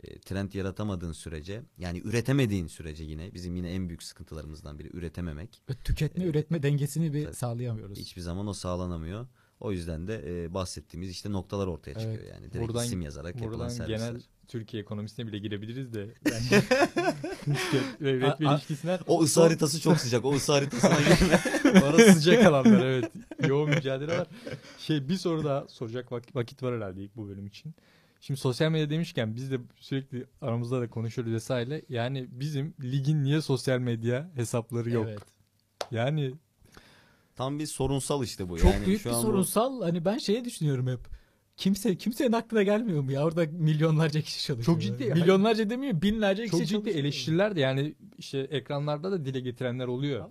E, 0.04 0.20
trend 0.20 0.52
yaratamadığın 0.52 1.12
sürece 1.12 1.62
yani 1.78 2.00
üretemediğin 2.04 2.66
sürece 2.66 3.04
yine 3.04 3.34
bizim 3.34 3.56
yine 3.56 3.70
en 3.70 3.88
büyük 3.88 4.02
sıkıntılarımızdan 4.02 4.78
biri 4.78 4.96
üretememek. 4.96 5.62
Tüketme 5.84 6.24
üretme 6.24 6.62
dengesini 6.62 7.12
bir 7.12 7.24
Tabii. 7.24 7.34
sağlayamıyoruz. 7.34 7.98
Hiçbir 7.98 8.22
zaman 8.22 8.46
o 8.46 8.52
sağlanamıyor. 8.52 9.26
O 9.62 9.72
yüzden 9.72 10.08
de 10.08 10.44
e, 10.44 10.54
bahsettiğimiz 10.54 11.10
işte 11.10 11.32
noktalar 11.32 11.66
ortaya 11.66 11.94
çıkıyor 11.94 12.18
Evet. 12.22 12.30
yani. 12.30 12.52
Direkt 12.52 12.68
Buradan- 12.68 12.84
isim 12.84 13.00
yazarak 13.02 13.34
yapılan 13.34 13.52
Buradan 13.52 13.68
servisler. 13.68 14.08
genel 14.08 14.22
Türkiye 14.48 14.82
ekonomisine 14.82 15.26
bile 15.26 15.38
girebiliriz 15.38 15.94
de. 15.94 16.06
Yani 16.24 16.62
devlet 18.00 18.40
ve 18.40 18.44
ilişkisinden 18.44 18.98
O 19.06 19.22
ısı 19.22 19.42
haritası 19.42 19.80
çok 19.80 19.98
sıcak. 19.98 20.24
O 20.24 20.32
ısı 20.34 20.52
haritasına 20.52 20.94
girme. 21.00 21.84
Orası 21.84 22.12
sıcak 22.12 22.44
alanlar 22.46 22.86
evet. 22.86 23.12
Yoğun 23.48 23.70
mücadele 23.70 24.18
var. 24.18 24.26
Şey 24.78 25.08
bir 25.08 25.16
soru 25.16 25.44
daha 25.44 25.68
soracak 25.68 26.10
vak- 26.12 26.34
vakit 26.34 26.62
var 26.62 26.76
herhalde 26.76 27.02
ilk 27.02 27.16
bu 27.16 27.28
bölüm 27.28 27.46
için. 27.46 27.74
Şimdi 28.20 28.40
sosyal 28.40 28.70
medya 28.70 28.90
demişken 28.90 29.36
biz 29.36 29.50
de 29.50 29.58
sürekli 29.76 30.26
aramızda 30.40 30.80
da 30.80 30.90
konuşuyoruz 30.90 31.32
vesaire. 31.34 31.82
Yani 31.88 32.26
bizim 32.30 32.74
ligin 32.82 33.24
niye 33.24 33.40
sosyal 33.40 33.78
medya 33.78 34.30
hesapları 34.34 34.90
yok? 34.90 35.06
Evet. 35.08 35.20
Yani 35.90 36.34
Tam 37.37 37.59
bir 37.59 37.66
sorunsal 37.66 38.24
işte 38.24 38.49
bu. 38.49 38.59
Çok 38.59 38.72
yani 38.72 38.87
büyük 38.87 39.01
şu 39.01 39.09
bir 39.09 39.14
an 39.14 39.22
bu- 39.22 39.26
sorunsal. 39.26 39.83
Hani 39.83 40.05
ben 40.05 40.18
şeye 40.18 40.45
düşünüyorum 40.45 40.87
hep. 40.87 41.01
Kimse 41.57 41.97
kimsenin 41.97 42.33
aklına 42.33 42.62
gelmiyor 42.62 43.01
mu 43.03 43.12
ya? 43.12 43.24
Orada 43.24 43.45
milyonlarca 43.53 44.20
kişi 44.20 44.43
çalışıyor. 44.47 44.74
Çok 44.74 44.83
ciddi. 44.83 45.14
Milyonlarca 45.14 45.70
demiyor, 45.70 46.03
binlerce 46.03 46.43
kişi 46.43 46.51
Çok 46.51 46.61
ciddi 46.61 46.72
çalışıyor. 46.72 46.99
eleştiriler 47.05 47.57
de 47.57 47.61
yani 47.61 47.95
işte 48.18 48.39
ekranlarda 48.39 49.12
da 49.12 49.24
dile 49.24 49.41
getirenler 49.41 49.87
oluyor. 49.87 50.30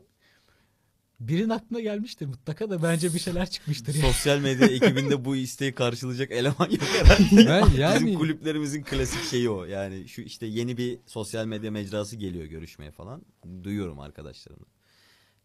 Birinin 1.19 1.49
aklına 1.49 1.79
gelmiştir 1.79 2.25
mutlaka 2.25 2.69
da 2.69 2.83
bence 2.83 3.13
bir 3.13 3.19
şeyler 3.19 3.49
çıkmıştır. 3.49 3.95
ya. 3.95 4.01
Sosyal 4.01 4.39
medya 4.39 4.67
ekibinde 4.75 5.25
bu 5.25 5.35
isteği 5.35 5.71
karşılayacak 5.73 6.31
eleman 6.31 6.69
yok 6.69 6.87
herhalde. 6.99 7.49
Ben 7.49 7.65
Bizim 7.67 7.79
yani 7.81 8.13
kulüplerimizin 8.13 8.83
klasik 8.83 9.23
şeyi 9.23 9.49
o. 9.49 9.65
Yani 9.65 10.07
şu 10.07 10.21
işte 10.21 10.45
yeni 10.45 10.77
bir 10.77 10.99
sosyal 11.05 11.45
medya 11.45 11.71
mecrası 11.71 12.15
geliyor 12.15 12.45
görüşmeye 12.45 12.91
falan. 12.91 13.21
Duyuyorum 13.63 13.99
arkadaşlarımla. 13.99 14.65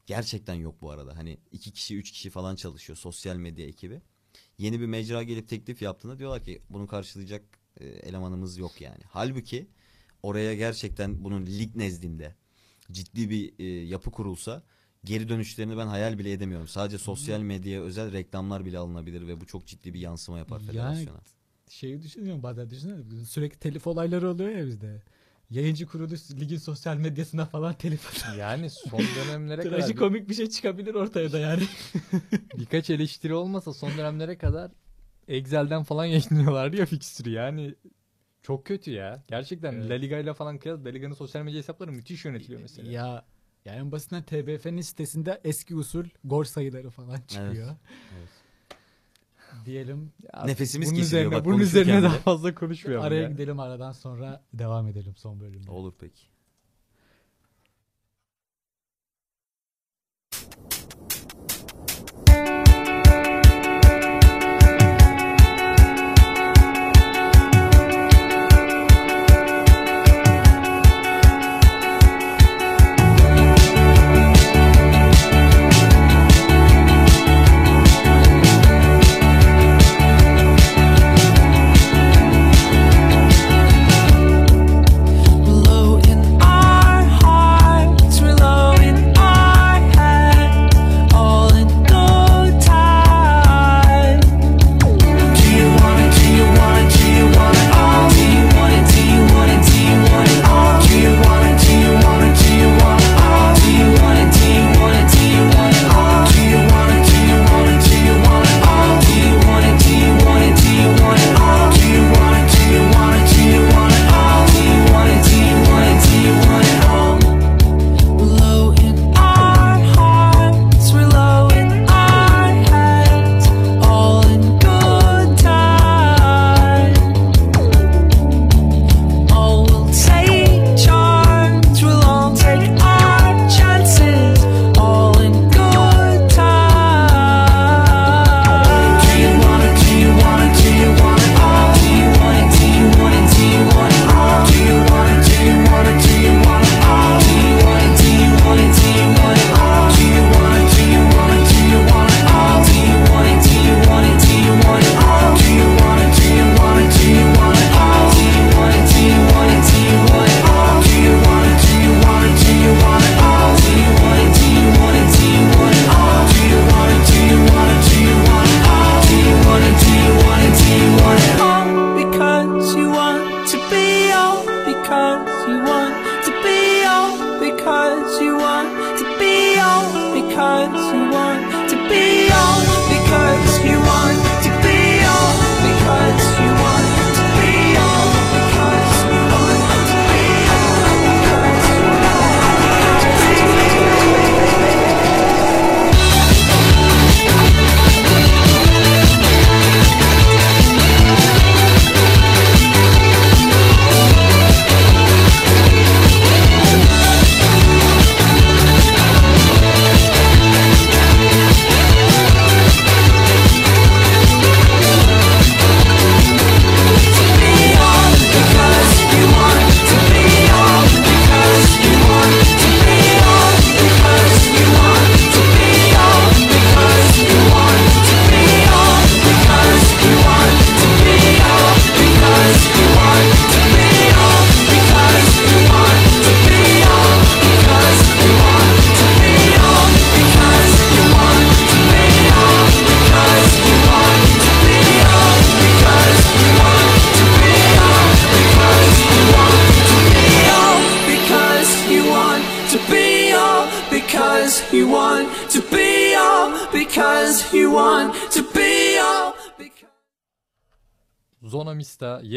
Gerçekten 0.07 0.55
yok 0.55 0.83
bu 0.83 0.91
arada. 0.91 1.17
Hani 1.17 1.39
iki 1.53 1.73
kişi 1.73 1.97
üç 1.97 2.11
kişi 2.11 2.31
falan 2.31 2.57
çalışıyor 2.57 2.97
sosyal 2.97 3.37
medya 3.37 3.67
ekibi. 3.67 4.03
Yeni 4.59 4.81
bir 4.81 4.87
mecra 4.87 5.23
gelip 5.23 5.49
teklif 5.49 5.83
yaptığında 5.83 6.19
diyorlar 6.19 6.43
ki 6.43 6.63
bunu 6.71 6.87
karşılayacak 6.87 7.43
e, 7.81 7.87
elemanımız 7.87 8.59
yok 8.59 8.81
yani. 8.81 9.03
Halbuki 9.09 9.67
oraya 10.23 10.55
gerçekten 10.55 11.25
bunun 11.25 11.47
lig 11.47 11.77
nezdinde 11.77 12.35
ciddi 12.93 13.31
bir 13.31 13.53
e, 13.59 13.65
yapı 13.65 14.11
kurulsa 14.11 14.63
geri 15.05 15.29
dönüşlerini 15.29 15.77
ben 15.77 15.87
hayal 15.87 16.19
bile 16.19 16.33
edemiyorum. 16.33 16.69
Sadece 16.69 16.99
sosyal 16.99 17.41
medyaya 17.41 17.83
özel 17.83 18.13
reklamlar 18.13 18.65
bile 18.65 18.79
alınabilir 18.79 19.29
ve 19.29 19.41
bu 19.41 19.47
çok 19.47 19.67
ciddi 19.67 19.95
bir 19.95 20.01
yansıma 20.01 20.39
yapar 20.39 20.61
Yani 20.61 20.67
federasyona. 20.67 21.21
Şeyi 21.69 22.03
düşünüyorum 22.03 22.43
bazen 22.43 22.71
düşünüyorum. 22.71 23.25
Sürekli 23.25 23.59
telif 23.59 23.87
olayları 23.87 24.31
oluyor 24.31 24.51
ya 24.51 24.67
bizde. 24.67 25.03
Yayıncı 25.51 25.86
kuruluş 25.86 26.30
ligin 26.30 26.57
sosyal 26.59 26.97
medyasına 26.97 27.44
falan 27.47 27.74
telif 27.74 28.07
atıyor. 28.11 28.36
yani 28.36 28.70
son 28.70 29.01
dönemlere 29.01 29.62
kadar 29.62 29.78
Trajikomik 29.78 30.28
bir 30.28 30.34
şey 30.34 30.49
çıkabilir 30.49 30.94
ortaya 30.94 31.32
da 31.32 31.38
yani. 31.38 31.62
birkaç 32.59 32.90
eleştiri 32.90 33.34
olmasa 33.34 33.74
son 33.74 33.90
dönemlere 33.99 34.38
kadar 34.38 34.70
Excel'den 35.28 35.82
falan 35.82 36.05
yayınlıyorlardı 36.05 36.76
ya 36.76 36.86
fikstürü 36.86 37.30
yani 37.30 37.74
çok 38.42 38.66
kötü 38.66 38.90
ya. 38.90 39.24
Gerçekten 39.28 39.72
Evet. 39.72 39.90
La 39.90 39.94
Liga 39.94 40.18
ile 40.18 40.34
falan 40.34 40.59
kıyas 40.59 40.84
La 40.84 40.88
Liga'nın 40.88 41.14
sosyal 41.14 41.42
medya 41.42 41.59
hesapları 41.59 41.92
müthiş 41.92 42.24
yönetiliyor 42.24 42.61
mesela. 42.61 42.92
Ya 42.92 43.24
yani 43.64 43.78
en 43.78 43.92
basitinden 43.92 44.22
TBF'nin 44.22 44.80
sitesinde 44.80 45.40
eski 45.44 45.74
usul 45.76 46.05
gol 46.24 46.44
sayıları 46.44 46.90
falan 46.90 47.20
çıkıyor. 47.28 47.68
Evet. 48.18 48.28
Diyelim 49.65 50.13
Ya 50.35 50.45
Nefesimiz 50.45 50.89
bunun 50.91 50.97
kesiliyor 50.99 51.23
üzerine, 51.23 51.39
bak 51.39 51.45
bunun 51.45 51.55
konuşurken 51.57 51.81
üzerine 51.81 51.99
bile. 51.99 52.07
daha 52.09 52.19
fazla 52.19 52.55
konuşmayalım 52.55 53.05
araya 53.07 53.23
ya. 53.23 53.29
gidelim 53.31 53.61
aradan 53.61 53.93
sonra 53.93 54.43
devam 54.55 54.89
edelim 54.89 55.17
son 55.17 55.41
bölümde. 55.41 55.71
Olur 55.71 55.93
peki. 56.01 56.23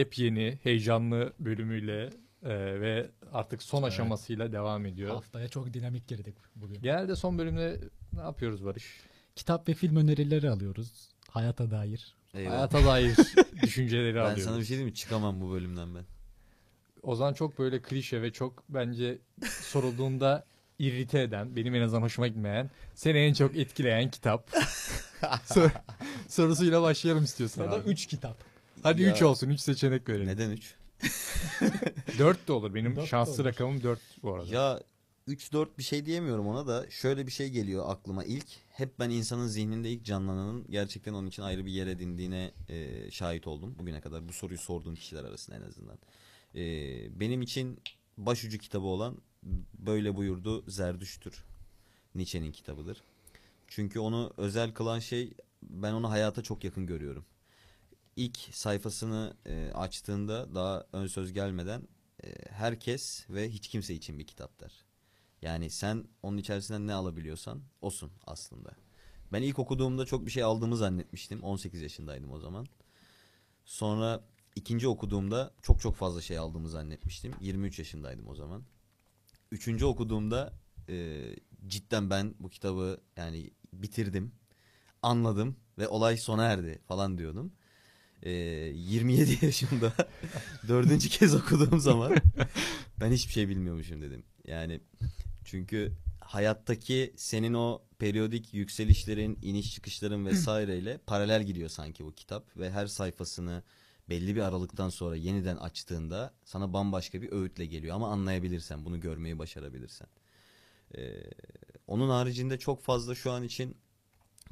Yepyeni, 0.10 0.60
heyecanlı 0.64 1.34
bölümüyle 1.39 2.10
e, 2.43 2.49
ve 2.82 3.10
artık 3.34 3.64
son 3.64 3.84
aşamasıyla 3.84 4.51
devam 4.51 4.86
ediyor. 4.86 5.14
Haftaya 5.16 5.47
çok 5.47 5.74
dinamik 5.74 6.07
girdik 6.07 6.36
bugün. 6.55 6.82
Genelde 6.82 7.16
son 7.16 7.38
bölümde 7.38 7.80
ne 8.14 8.22
yapıyoruz 8.22 8.66
Barış? 8.66 8.99
kitap 9.36 9.70
ve 9.70 9.74
film 9.74 9.95
önerileri 9.95 10.49
alıyoruz. 10.49 11.10
Hayata 11.30 11.72
dair. 11.72 12.16
Eyvallah. 12.34 12.55
Hayata 12.57 12.86
dair 12.86 13.16
düşünceleri 13.62 14.16
ben 14.16 14.20
alıyoruz. 14.20 14.43
sana 14.43 14.57
bir 14.60 14.64
şey 14.64 14.70
diyeyim 14.70 14.89
mi? 14.89 14.93
Çıkamam 14.95 15.41
bu 15.41 15.51
bölümden 15.51 15.95
ben. 15.95 16.05
O 17.03 17.16
zaman 17.16 17.34
çok 17.34 17.60
böyle 17.60 17.82
klişe 17.82 18.22
ve 18.22 18.32
çok 18.32 18.64
bence 18.70 19.18
sorulduğunda 19.49 20.45
irrite 20.80 21.22
eden, 21.22 21.55
benim 21.55 21.76
en 21.76 21.82
azından 21.82 22.01
hoşuma 22.01 22.28
gitmeyen, 22.28 22.70
seni 22.95 23.18
en 23.18 23.34
çok 23.34 23.55
etkileyen 23.57 24.12
kitap. 24.12 24.49
Sor- 25.45 25.72
sorusuyla 26.28 26.82
başlayalım 26.82 27.24
istiyorsan 27.24 27.64
Ya 27.64 27.72
da 27.72 27.76
abi. 27.76 27.89
3 27.89 28.05
kitap. 28.05 28.49
Hadi 28.84 29.02
Ya. 29.02 29.12
3 29.12 29.22
olsun, 29.22 29.50
3 29.50 29.60
seçenek 29.60 30.10
verelim. 30.10 30.28
Neden 30.28 30.50
3? 30.52 30.76
4 32.20 32.48
de 32.48 32.52
olur. 32.54 32.74
Benim 32.74 32.96
Dört 32.96 33.04
de 33.04 33.08
şanslı 33.08 33.34
olur. 33.34 33.46
rakamım 33.46 33.84
4 33.84 34.00
bu 34.24 34.34
arada. 34.34 34.56
Ya 34.56 34.82
3-4 35.28 35.68
bir 35.78 35.84
şey 35.84 36.06
diyemiyorum 36.06 36.48
ona 36.48 36.68
da 36.68 36.90
şöyle 36.90 37.28
bir 37.28 37.32
şey 37.32 37.50
geliyor 37.50 37.86
aklıma 37.88 38.24
ilk. 38.24 38.48
Hep 38.70 39.00
ben 39.00 39.10
insanın 39.10 39.48
zihninde 39.48 39.90
ilk 39.92 40.06
canlananın 40.06 40.66
gerçekten 40.70 41.14
onun 41.14 41.28
için 41.28 41.44
ayrı 41.44 41.66
bir 41.66 41.72
yer 41.72 41.88
edindiğine 41.88 42.52
e, 42.70 43.12
şahit 43.12 43.48
oldum 43.48 43.76
bugüne 43.80 44.02
kadar. 44.02 44.30
Bu 44.30 44.34
soruyu 44.34 44.60
sorduğum 44.60 44.96
kişiler 44.96 45.24
arasında 45.24 45.56
en 45.58 45.62
azından. 45.62 45.98
E, 46.56 46.62
benim 47.20 47.42
için 47.42 47.80
başucu 48.18 48.58
kitabı 48.58 48.86
olan 48.86 49.18
Böyle 49.74 50.16
Buyurdu 50.16 50.64
Zerdüştür. 50.72 51.44
Nietzsche'nin 52.16 52.52
kitabıdır. 52.52 53.04
Çünkü 53.68 54.00
onu 54.00 54.34
özel 54.38 54.74
kılan 54.74 55.00
şey 55.00 55.34
ben 55.64 55.94
onu 55.94 56.10
hayata 56.10 56.42
çok 56.44 56.64
yakın 56.64 56.86
görüyorum. 56.86 57.26
İlk 58.20 58.38
sayfasını 58.52 59.34
e, 59.46 59.72
açtığında 59.74 60.56
daha 60.56 60.86
ön 60.94 61.08
söz 61.08 61.34
gelmeden 61.34 61.88
e, 62.24 62.34
herkes 62.52 63.26
ve 63.30 63.50
hiç 63.50 63.68
kimse 63.68 63.94
için 63.94 64.20
bir 64.20 64.28
kitap 64.28 64.60
der. 64.60 64.86
Yani 65.42 65.70
sen 65.70 66.06
onun 66.24 66.38
içerisinden 66.38 66.88
ne 66.88 66.94
alabiliyorsan 66.94 67.62
osun 67.82 68.12
aslında. 68.26 68.72
Ben 69.34 69.42
ilk 69.42 69.60
okuduğumda 69.60 70.06
çok 70.06 70.26
bir 70.26 70.32
şey 70.32 70.44
aldığımı 70.44 70.78
zannetmiştim. 70.78 71.44
18 71.44 71.82
yaşındaydım 71.82 72.32
o 72.32 72.40
zaman. 72.40 72.68
Sonra 73.66 74.24
ikinci 74.56 74.88
okuduğumda 74.88 75.54
çok 75.62 75.82
çok 75.82 75.96
fazla 75.96 76.22
şey 76.22 76.38
aldığımı 76.38 76.70
zannetmiştim. 76.70 77.34
23 77.42 77.80
yaşındaydım 77.80 78.28
o 78.28 78.36
zaman. 78.36 78.64
Üçüncü 79.52 79.86
okuduğumda 79.86 80.54
e, 80.90 81.26
cidden 81.68 82.10
ben 82.10 82.36
bu 82.40 82.50
kitabı 82.50 83.02
yani 83.18 83.52
bitirdim, 83.74 84.32
anladım 85.02 85.56
ve 85.78 85.88
olay 85.88 86.18
sona 86.18 86.46
erdi 86.46 86.82
falan 86.88 87.18
diyordum. 87.18 87.54
E, 88.24 88.32
27 88.32 89.38
yaşımda 89.46 89.94
dördüncü 90.68 91.10
kez 91.10 91.36
okuduğum 91.36 91.80
zaman 91.80 92.16
ben 93.00 93.12
hiçbir 93.12 93.34
şey 93.34 93.50
bilmiyormuşum 93.50 94.02
dedim. 94.02 94.24
Yani 94.48 94.82
çünkü 95.46 95.92
hayattaki 96.20 97.14
senin 97.18 97.54
o 97.54 97.82
periyodik 98.00 98.54
yükselişlerin, 98.54 99.40
iniş 99.42 99.74
çıkışların 99.74 100.26
vesaireyle 100.26 100.98
paralel 101.08 101.44
gidiyor 101.44 101.70
sanki 101.70 102.06
bu 102.06 102.12
kitap 102.12 102.58
ve 102.58 102.72
her 102.72 102.88
sayfasını 102.88 103.64
belli 104.10 104.36
bir 104.36 104.42
aralıktan 104.42 104.90
sonra 104.90 105.16
yeniden 105.16 105.58
açtığında 105.58 106.34
sana 106.44 106.74
bambaşka 106.74 107.22
bir 107.22 107.32
öğütle 107.32 107.66
geliyor 107.66 107.96
ama 107.96 108.12
anlayabilirsen, 108.12 108.86
bunu 108.86 109.00
görmeyi 109.00 109.40
başarabilirsen. 109.40 110.08
Ee, 110.98 111.24
onun 111.88 112.10
haricinde 112.10 112.60
çok 112.60 112.82
fazla 112.82 113.16
şu 113.16 113.32
an 113.32 113.44
için 113.44 113.78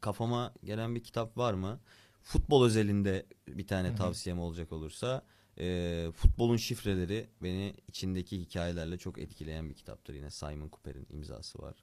kafama 0.02 0.54
gelen 0.64 0.96
bir 0.96 1.04
kitap 1.04 1.38
var 1.38 1.54
mı? 1.54 1.80
Futbol 2.28 2.66
özelinde 2.66 3.26
bir 3.48 3.68
tane 3.68 3.96
tavsiyem 3.96 4.40
olacak 4.40 4.72
olursa 4.72 5.26
e, 5.60 6.08
Futbolun 6.16 6.58
Şifreleri 6.58 7.30
beni 7.44 7.74
içindeki 7.88 8.40
hikayelerle 8.40 8.98
çok 8.98 9.20
etkileyen 9.20 9.70
bir 9.70 9.76
kitaptır. 9.76 10.14
Yine 10.14 10.32
Simon 10.32 10.70
Cooper'in 10.70 11.08
imzası 11.10 11.60
var. 11.60 11.76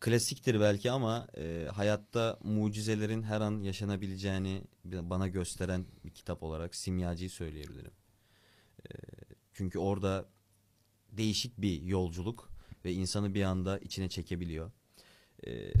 Klasiktir 0.00 0.60
belki 0.60 0.90
ama 0.90 1.26
e, 1.36 1.68
hayatta 1.72 2.38
mucizelerin 2.42 3.22
her 3.22 3.40
an 3.40 3.62
yaşanabileceğini 3.62 4.62
bana 4.84 5.28
gösteren 5.28 5.86
bir 6.04 6.10
kitap 6.10 6.42
olarak 6.42 6.74
Simyacı'yı 6.74 7.30
söyleyebilirim. 7.30 7.92
E, 8.86 8.90
çünkü 9.52 9.78
orada 9.78 10.28
değişik 11.12 11.60
bir 11.60 11.82
yolculuk 11.82 12.50
ve 12.84 12.92
insanı 12.92 13.34
bir 13.34 13.42
anda 13.42 13.78
içine 13.78 14.08
çekebiliyor. 14.08 14.70
E, 15.46 15.72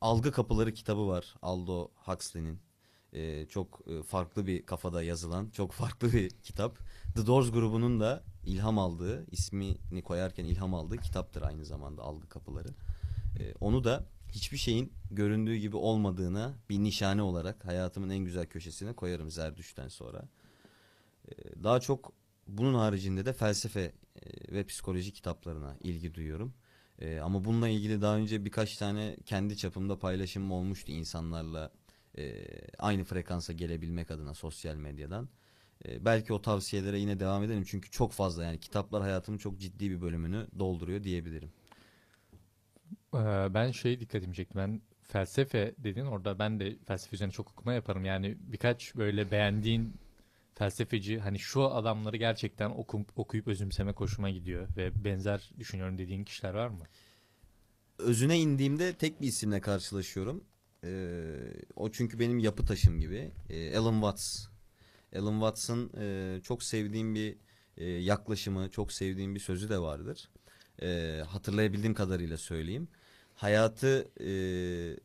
Algı 0.00 0.32
Kapıları 0.32 0.74
kitabı 0.74 1.08
var 1.08 1.34
Aldo 1.42 1.90
Huxley'nin. 1.94 2.67
E, 3.12 3.46
çok 3.46 3.80
e, 3.86 4.02
farklı 4.02 4.46
bir 4.46 4.66
kafada 4.66 5.02
yazılan 5.02 5.50
çok 5.50 5.72
farklı 5.72 6.12
bir 6.12 6.30
kitap. 6.30 6.78
The 7.16 7.26
Doors 7.26 7.52
grubunun 7.52 8.00
da 8.00 8.24
ilham 8.46 8.78
aldığı, 8.78 9.26
ismini 9.30 10.02
koyarken 10.02 10.44
ilham 10.44 10.74
aldığı 10.74 10.96
kitaptır 10.96 11.42
aynı 11.42 11.64
zamanda 11.64 12.02
Algı 12.02 12.28
Kapıları. 12.28 12.68
E, 13.38 13.54
onu 13.60 13.84
da 13.84 14.06
hiçbir 14.32 14.58
şeyin 14.58 14.92
göründüğü 15.10 15.56
gibi 15.56 15.76
olmadığına 15.76 16.54
bir 16.70 16.78
nişane 16.78 17.22
olarak 17.22 17.64
hayatımın 17.64 18.10
en 18.10 18.18
güzel 18.18 18.46
köşesine 18.46 18.92
koyarım 18.92 19.30
Zerdüş'ten 19.30 19.88
sonra. 19.88 20.28
E, 21.28 21.62
daha 21.62 21.80
çok 21.80 22.12
bunun 22.46 22.74
haricinde 22.74 23.26
de 23.26 23.32
felsefe 23.32 23.80
e, 23.80 24.54
ve 24.54 24.64
psikoloji 24.64 25.12
kitaplarına 25.12 25.76
ilgi 25.80 26.14
duyuyorum. 26.14 26.54
E, 26.98 27.18
ama 27.18 27.44
bununla 27.44 27.68
ilgili 27.68 28.02
daha 28.02 28.16
önce 28.16 28.44
birkaç 28.44 28.76
tane 28.76 29.16
kendi 29.26 29.56
çapımda 29.56 29.98
paylaşımım 29.98 30.52
olmuştu 30.52 30.92
insanlarla 30.92 31.70
e, 32.18 32.44
aynı 32.78 33.04
frekansa 33.04 33.52
gelebilmek 33.52 34.10
adına 34.10 34.34
sosyal 34.34 34.76
medyadan. 34.76 35.28
E, 35.88 36.04
belki 36.04 36.32
o 36.32 36.42
tavsiyelere 36.42 36.98
yine 36.98 37.20
devam 37.20 37.44
edelim 37.44 37.64
çünkü 37.64 37.90
çok 37.90 38.12
fazla 38.12 38.44
yani 38.44 38.60
kitaplar 38.60 39.02
hayatımın 39.02 39.38
çok 39.38 39.58
ciddi 39.58 39.90
bir 39.90 40.00
bölümünü 40.00 40.46
dolduruyor 40.58 41.04
diyebilirim. 41.04 41.52
Ee, 43.14 43.18
ben 43.54 43.70
şey 43.70 44.00
dikkatimi 44.00 44.34
çekti. 44.34 44.58
Ben 44.58 44.82
felsefe 45.02 45.74
dedin 45.78 46.06
orada 46.06 46.38
ben 46.38 46.60
de 46.60 46.76
felsefe 46.86 47.16
üzerine 47.16 47.32
çok 47.32 47.50
okuma 47.50 47.72
yaparım. 47.72 48.04
Yani 48.04 48.36
birkaç 48.40 48.96
böyle 48.96 49.30
beğendiğin 49.30 49.94
felsefeci 50.54 51.18
hani 51.18 51.38
şu 51.38 51.64
adamları 51.64 52.16
gerçekten 52.16 52.70
okum, 52.70 53.06
okuyup 53.16 53.48
özümsemek 53.48 54.00
hoşuma 54.00 54.30
gidiyor 54.30 54.68
ve 54.76 55.04
benzer 55.04 55.50
düşünüyorum 55.58 55.98
dediğin 55.98 56.24
kişiler 56.24 56.54
var 56.54 56.68
mı? 56.68 56.84
özüne 57.98 58.38
indiğimde 58.38 58.92
tek 58.92 59.20
bir 59.20 59.26
isimle 59.26 59.60
karşılaşıyorum. 59.60 60.44
Ee, 60.84 61.36
o 61.76 61.90
çünkü 61.90 62.18
benim 62.18 62.38
yapı 62.38 62.66
taşım 62.66 63.00
gibi. 63.00 63.32
Ee, 63.50 63.76
Alan 63.76 63.94
Watts. 63.94 64.46
Alan 65.16 65.32
Watts'ın 65.32 65.90
e, 66.00 66.40
çok 66.42 66.62
sevdiğim 66.62 67.14
bir 67.14 67.36
e, 67.76 67.84
yaklaşımı, 67.84 68.70
çok 68.70 68.92
sevdiğim 68.92 69.34
bir 69.34 69.40
sözü 69.40 69.68
de 69.68 69.78
vardır. 69.78 70.28
Ee, 70.82 71.22
hatırlayabildiğim 71.28 71.94
kadarıyla 71.94 72.36
söyleyeyim. 72.36 72.88
Hayatı 73.34 74.08
e, 74.20 74.30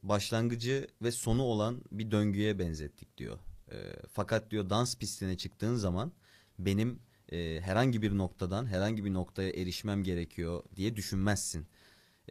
başlangıcı 0.04 0.88
ve 1.02 1.12
sonu 1.12 1.44
olan 1.44 1.82
bir 1.92 2.12
döngüye 2.12 2.60
benzettik 2.60 3.18
diyor. 3.18 3.40
Ee, 3.72 3.76
fakat 4.12 4.52
diyor 4.52 4.70
dans 4.70 4.98
pistine 4.98 5.38
çıktığın 5.38 5.76
zaman 5.76 6.12
benim 6.60 7.00
e, 7.32 7.60
herhangi 7.62 8.02
bir 8.02 8.18
noktadan 8.18 8.66
herhangi 8.66 9.06
bir 9.06 9.14
noktaya 9.14 9.50
erişmem 9.50 10.04
gerekiyor 10.04 10.64
diye 10.76 10.96
düşünmezsin. 10.96 11.68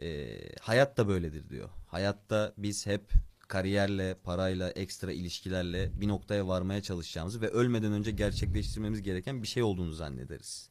E, 0.01 0.37
hayat 0.61 0.97
da 0.97 1.07
böyledir 1.07 1.49
diyor. 1.49 1.69
Hayatta 1.87 2.53
biz 2.57 2.87
hep 2.87 3.11
kariyerle, 3.53 4.15
parayla, 4.23 4.69
ekstra 4.69 5.11
ilişkilerle 5.11 5.91
bir 6.01 6.07
noktaya 6.07 6.47
varmaya 6.47 6.81
çalışacağımızı 6.81 7.41
ve 7.41 7.49
ölmeden 7.49 7.91
önce 7.91 8.11
gerçekleştirmemiz 8.11 9.01
gereken 9.01 9.41
bir 9.43 9.47
şey 9.47 9.63
olduğunu 9.63 9.91
zannederiz. 9.91 10.69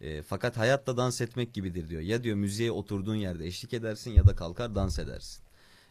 E, 0.00 0.22
fakat 0.22 0.56
hayatta 0.56 0.96
dans 0.96 1.20
etmek 1.20 1.54
gibidir 1.54 1.88
diyor. 1.88 2.02
Ya 2.02 2.22
diyor 2.22 2.36
müziğe 2.36 2.70
oturduğun 2.72 3.14
yerde 3.14 3.46
eşlik 3.46 3.74
edersin 3.74 4.10
ya 4.10 4.26
da 4.26 4.36
kalkar 4.36 4.74
dans 4.74 4.98
edersin. 4.98 5.44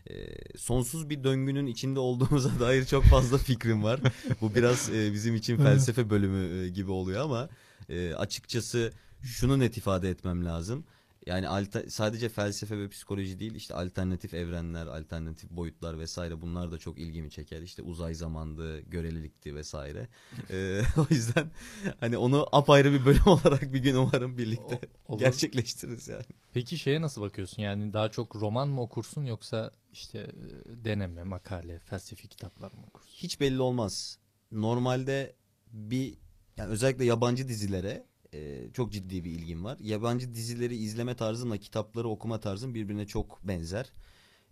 E, 0.09 0.13
sonsuz 0.57 1.09
bir 1.09 1.23
döngünün 1.23 1.67
içinde 1.67 1.99
olduğumuza 1.99 2.49
dair 2.59 2.85
çok 2.85 3.03
fazla 3.03 3.37
fikrim 3.37 3.83
var. 3.83 3.99
Bu 4.41 4.55
biraz 4.55 4.89
e, 4.89 5.13
bizim 5.13 5.35
için 5.35 5.57
felsefe 5.57 6.09
bölümü 6.09 6.65
e, 6.65 6.69
gibi 6.69 6.91
oluyor 6.91 7.21
ama 7.21 7.49
e, 7.89 8.13
açıkçası 8.13 8.91
şunu 9.23 9.59
net 9.59 9.77
ifade 9.77 10.09
etmem 10.09 10.45
lazım. 10.45 10.85
Yani 11.25 11.47
alta- 11.47 11.89
sadece 11.89 12.29
felsefe 12.29 12.77
ve 12.77 12.89
psikoloji 12.89 13.39
değil 13.39 13.55
işte 13.55 13.73
alternatif 13.73 14.33
evrenler, 14.33 14.87
alternatif 14.87 15.49
boyutlar 15.49 15.99
vesaire 15.99 16.41
bunlar 16.41 16.71
da 16.71 16.77
çok 16.77 16.97
ilgimi 16.99 17.31
çeker. 17.31 17.61
İşte 17.61 17.81
uzay 17.81 18.13
zamandı, 18.13 18.79
görelilikti 18.79 19.55
vesaire. 19.55 20.07
E, 20.49 20.81
o 20.97 21.05
yüzden 21.09 21.51
hani 21.99 22.17
onu 22.17 22.47
apayrı 22.51 22.93
bir 22.93 23.05
bölüm 23.05 23.23
olarak 23.25 23.73
bir 23.73 23.79
gün 23.79 23.95
umarım 23.95 24.37
birlikte 24.37 24.79
O- 25.07 25.13
olur. 25.13 25.19
gerçekleştiririz 25.19 26.07
yani. 26.07 26.23
Peki 26.53 26.77
şeye 26.77 27.01
nasıl 27.01 27.21
bakıyorsun? 27.21 27.61
Yani 27.61 27.93
daha 27.93 28.11
çok 28.11 28.35
roman 28.35 28.69
mı 28.69 28.81
okursun 28.81 29.25
yoksa 29.25 29.71
işte 29.93 30.19
e, 30.19 30.85
deneme, 30.85 31.23
makale, 31.23 31.79
felsefi 31.79 32.27
kitaplar 32.27 32.71
mı 32.71 32.77
okursun? 32.87 33.11
hiç 33.13 33.39
belli 33.39 33.61
olmaz. 33.61 34.19
Normalde 34.51 35.35
bir 35.71 36.17
yani 36.57 36.69
özellikle 36.69 37.05
yabancı 37.05 37.47
dizilere 37.47 38.05
e, 38.33 38.69
çok 38.73 38.91
ciddi 38.91 39.23
bir 39.23 39.31
ilgim 39.31 39.63
var. 39.63 39.77
Yabancı 39.81 40.35
dizileri 40.35 40.75
izleme 40.75 41.15
tarzımla 41.15 41.57
kitapları 41.57 42.07
okuma 42.07 42.39
tarzım 42.39 42.73
birbirine 42.75 43.07
çok 43.07 43.47
benzer. 43.47 43.91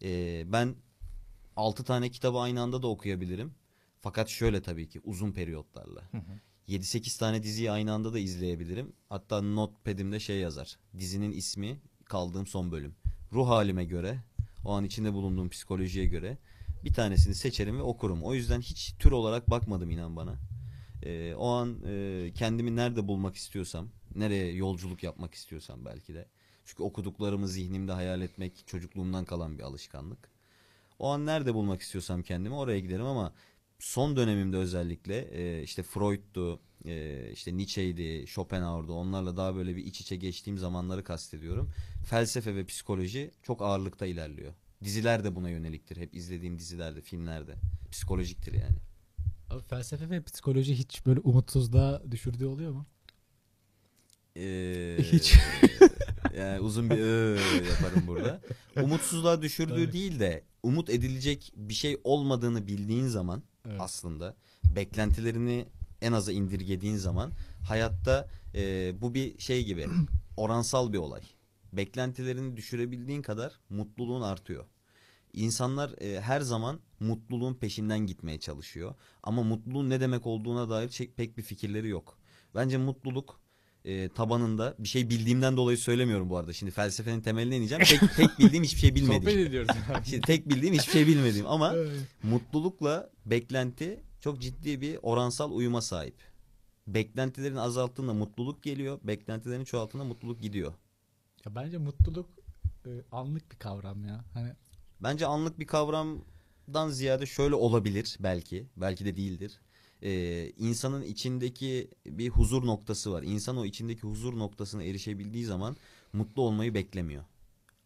E, 0.01 0.43
ben 0.51 0.75
6 1.55 1.83
tane 1.83 2.09
kitabı 2.09 2.37
aynı 2.37 2.61
anda 2.61 2.81
da 2.81 2.87
okuyabilirim. 2.87 3.51
Fakat 4.01 4.29
şöyle 4.29 4.61
tabii 4.61 4.89
ki 4.89 5.01
uzun 5.03 5.31
periyotlarla. 5.31 6.01
7-8 6.67 7.19
tane 7.19 7.43
diziyi 7.43 7.71
aynı 7.71 7.93
anda 7.93 8.13
da 8.13 8.19
izleyebilirim. 8.19 8.93
Hatta 9.09 9.41
notepad'imde 9.41 10.19
şey 10.19 10.39
yazar. 10.39 10.77
Dizinin 10.97 11.31
ismi 11.31 11.79
kaldığım 12.05 12.47
son 12.47 12.71
bölüm. 12.71 12.95
Ruh 13.33 13.47
halime 13.47 13.85
göre, 13.85 14.19
o 14.65 14.71
an 14.71 14.83
içinde 14.83 15.13
bulunduğum 15.13 15.49
psikolojiye 15.49 16.05
göre 16.05 16.37
bir 16.83 16.93
tanesini 16.93 17.35
seçerim 17.35 17.77
ve 17.77 17.81
okurum. 17.81 18.23
O 18.23 18.33
yüzden 18.33 18.61
hiç 18.61 18.93
tür 18.99 19.11
olarak 19.11 19.49
bakmadım 19.49 19.91
inan 19.91 20.15
bana. 20.15 20.35
Ee, 21.05 21.35
o 21.35 21.49
an 21.49 21.79
e, 21.87 22.31
kendimi 22.35 22.75
nerede 22.75 23.07
bulmak 23.07 23.35
istiyorsam, 23.35 23.89
nereye 24.15 24.53
yolculuk 24.53 25.03
yapmak 25.03 25.33
istiyorsam 25.33 25.85
belki 25.85 26.13
de. 26.13 26.25
Çünkü 26.65 26.83
okuduklarımı 26.83 27.47
zihnimde 27.47 27.91
hayal 27.91 28.21
etmek 28.21 28.67
çocukluğumdan 28.67 29.25
kalan 29.25 29.57
bir 29.57 29.63
alışkanlık. 29.63 30.29
O 30.99 31.09
an 31.09 31.25
nerede 31.25 31.53
bulmak 31.53 31.81
istiyorsam 31.81 32.23
kendimi 32.23 32.55
oraya 32.55 32.79
giderim 32.79 33.05
ama 33.05 33.33
son 33.79 34.15
dönemimde 34.15 34.57
özellikle 34.57 35.17
e, 35.17 35.63
işte 35.63 35.83
Freud'du, 35.83 36.59
e, 36.85 37.31
işte 37.31 37.57
Nietzsche'ydi, 37.57 38.27
Schopenhauer'du 38.27 38.93
onlarla 38.93 39.37
daha 39.37 39.55
böyle 39.55 39.75
bir 39.75 39.85
iç 39.85 40.01
içe 40.01 40.15
geçtiğim 40.15 40.57
zamanları 40.57 41.03
kastediyorum. 41.03 41.69
Felsefe 42.05 42.55
ve 42.55 42.65
psikoloji 42.65 43.31
çok 43.43 43.61
ağırlıkta 43.61 44.05
ilerliyor. 44.05 44.53
Diziler 44.83 45.23
de 45.23 45.35
buna 45.35 45.49
yöneliktir. 45.49 45.97
Hep 45.97 46.15
izlediğim 46.15 46.59
dizilerde, 46.59 47.01
filmlerde. 47.01 47.55
Psikolojiktir 47.91 48.53
yani. 48.53 48.92
Abi 49.53 49.63
felsefe 49.63 50.09
ve 50.09 50.21
psikoloji 50.23 50.75
hiç 50.77 51.05
böyle 51.05 51.19
umutsuzluğa 51.19 52.01
düşürdüğü 52.11 52.45
oluyor 52.45 52.71
mu? 52.71 52.85
Ee, 54.37 54.97
Hiç. 55.01 55.35
yani 56.37 56.59
uzun 56.59 56.89
bir 56.89 56.97
ıı 56.99 57.39
yaparım 57.69 58.07
burada. 58.07 58.41
Umutsuzluğa 58.81 59.41
düşürdüğü 59.41 59.83
Evet. 59.83 59.93
değil 59.93 60.19
de 60.19 60.43
umut 60.63 60.89
edilecek 60.89 61.53
bir 61.55 61.73
şey 61.73 61.97
olmadığını 62.03 62.67
bildiğin 62.67 63.07
zaman 63.07 63.43
Evet. 63.67 63.77
aslında 63.81 64.35
beklentilerini 64.75 65.65
en 66.01 66.11
aza 66.13 66.31
indirgediğin 66.31 66.95
zaman 66.95 67.31
hayatta 67.67 68.29
e, 68.55 68.93
bu 69.01 69.13
bir 69.13 69.39
şey 69.39 69.65
gibi 69.65 69.87
oransal 70.37 70.93
bir 70.93 70.97
olay. 70.97 71.21
Beklentilerini 71.73 72.57
düşürebildiğin 72.57 73.21
kadar 73.21 73.59
mutluluğun 73.69 74.21
artıyor. 74.21 74.65
İnsanlar 75.33 76.01
e, 76.01 76.21
her 76.21 76.41
zaman 76.41 76.79
mutluluğun 76.99 77.53
peşinden 77.53 77.99
gitmeye 77.99 78.39
çalışıyor. 78.39 78.95
Ama 79.23 79.43
mutluluğun 79.43 79.89
ne 79.89 79.99
demek 80.01 80.27
olduğuna 80.27 80.69
dair 80.69 80.89
şey- 80.89 81.11
pek 81.11 81.37
bir 81.37 81.43
fikirleri 81.43 81.89
yok. 81.89 82.17
Bence 82.55 82.77
mutluluk 82.77 83.39
e, 83.85 84.09
tabanında 84.09 84.75
bir 84.79 84.87
şey 84.87 85.09
bildiğimden 85.09 85.57
dolayı 85.57 85.77
söylemiyorum 85.77 86.29
bu 86.29 86.37
arada. 86.37 86.53
Şimdi 86.53 86.71
felsefenin 86.71 87.21
temeline 87.21 87.57
ineceğim. 87.57 87.83
Tek, 87.83 87.99
tek 88.15 88.29
bildiğim 88.39 88.63
hiçbir 88.63 88.79
şey 88.79 88.89
Sohbet 88.89 89.03
bilmediğim. 89.21 89.47
ediyoruz. 89.47 89.75
Şimdi 90.05 90.21
tek 90.21 90.49
bildiğim 90.49 90.73
hiçbir 90.75 90.91
şey 90.93 91.07
bilmediğim 91.07 91.47
ama 91.47 91.75
mutlulukla 92.23 93.09
beklenti 93.25 94.03
çok 94.19 94.41
ciddi 94.41 94.81
bir 94.81 94.99
oransal 95.01 95.51
uyuma 95.51 95.81
sahip. 95.81 96.15
Beklentilerini 96.87 97.59
azalttığında 97.59 98.13
mutluluk 98.13 98.63
geliyor. 98.63 98.99
Beklentilerini 99.03 99.65
çoğalttığında 99.65 100.03
mutluluk 100.03 100.41
gidiyor. 100.41 100.73
Ya 101.45 101.55
bence 101.55 101.77
mutluluk 101.77 102.29
e, 102.85 102.89
anlık 103.11 103.51
bir 103.51 103.57
kavram 103.57 104.05
ya. 104.05 104.25
Hani 104.33 104.49
Bence 104.99 105.25
anlık 105.25 105.59
bir 105.59 105.67
kavramdan 105.67 106.89
ziyade 106.89 107.25
şöyle 107.25 107.55
olabilir 107.55 108.17
belki. 108.19 108.67
Belki 108.77 109.05
de 109.05 109.17
değildir. 109.17 109.59
Ee, 110.01 110.49
insanın 110.49 111.01
içindeki 111.01 111.89
bir 112.05 112.29
huzur 112.29 112.65
noktası 112.65 113.11
var. 113.11 113.23
İnsan 113.23 113.57
o 113.57 113.65
içindeki 113.65 114.01
huzur 114.01 114.37
noktasına 114.39 114.83
erişebildiği 114.83 115.45
zaman 115.45 115.75
mutlu 116.13 116.41
olmayı 116.41 116.73
beklemiyor. 116.73 117.23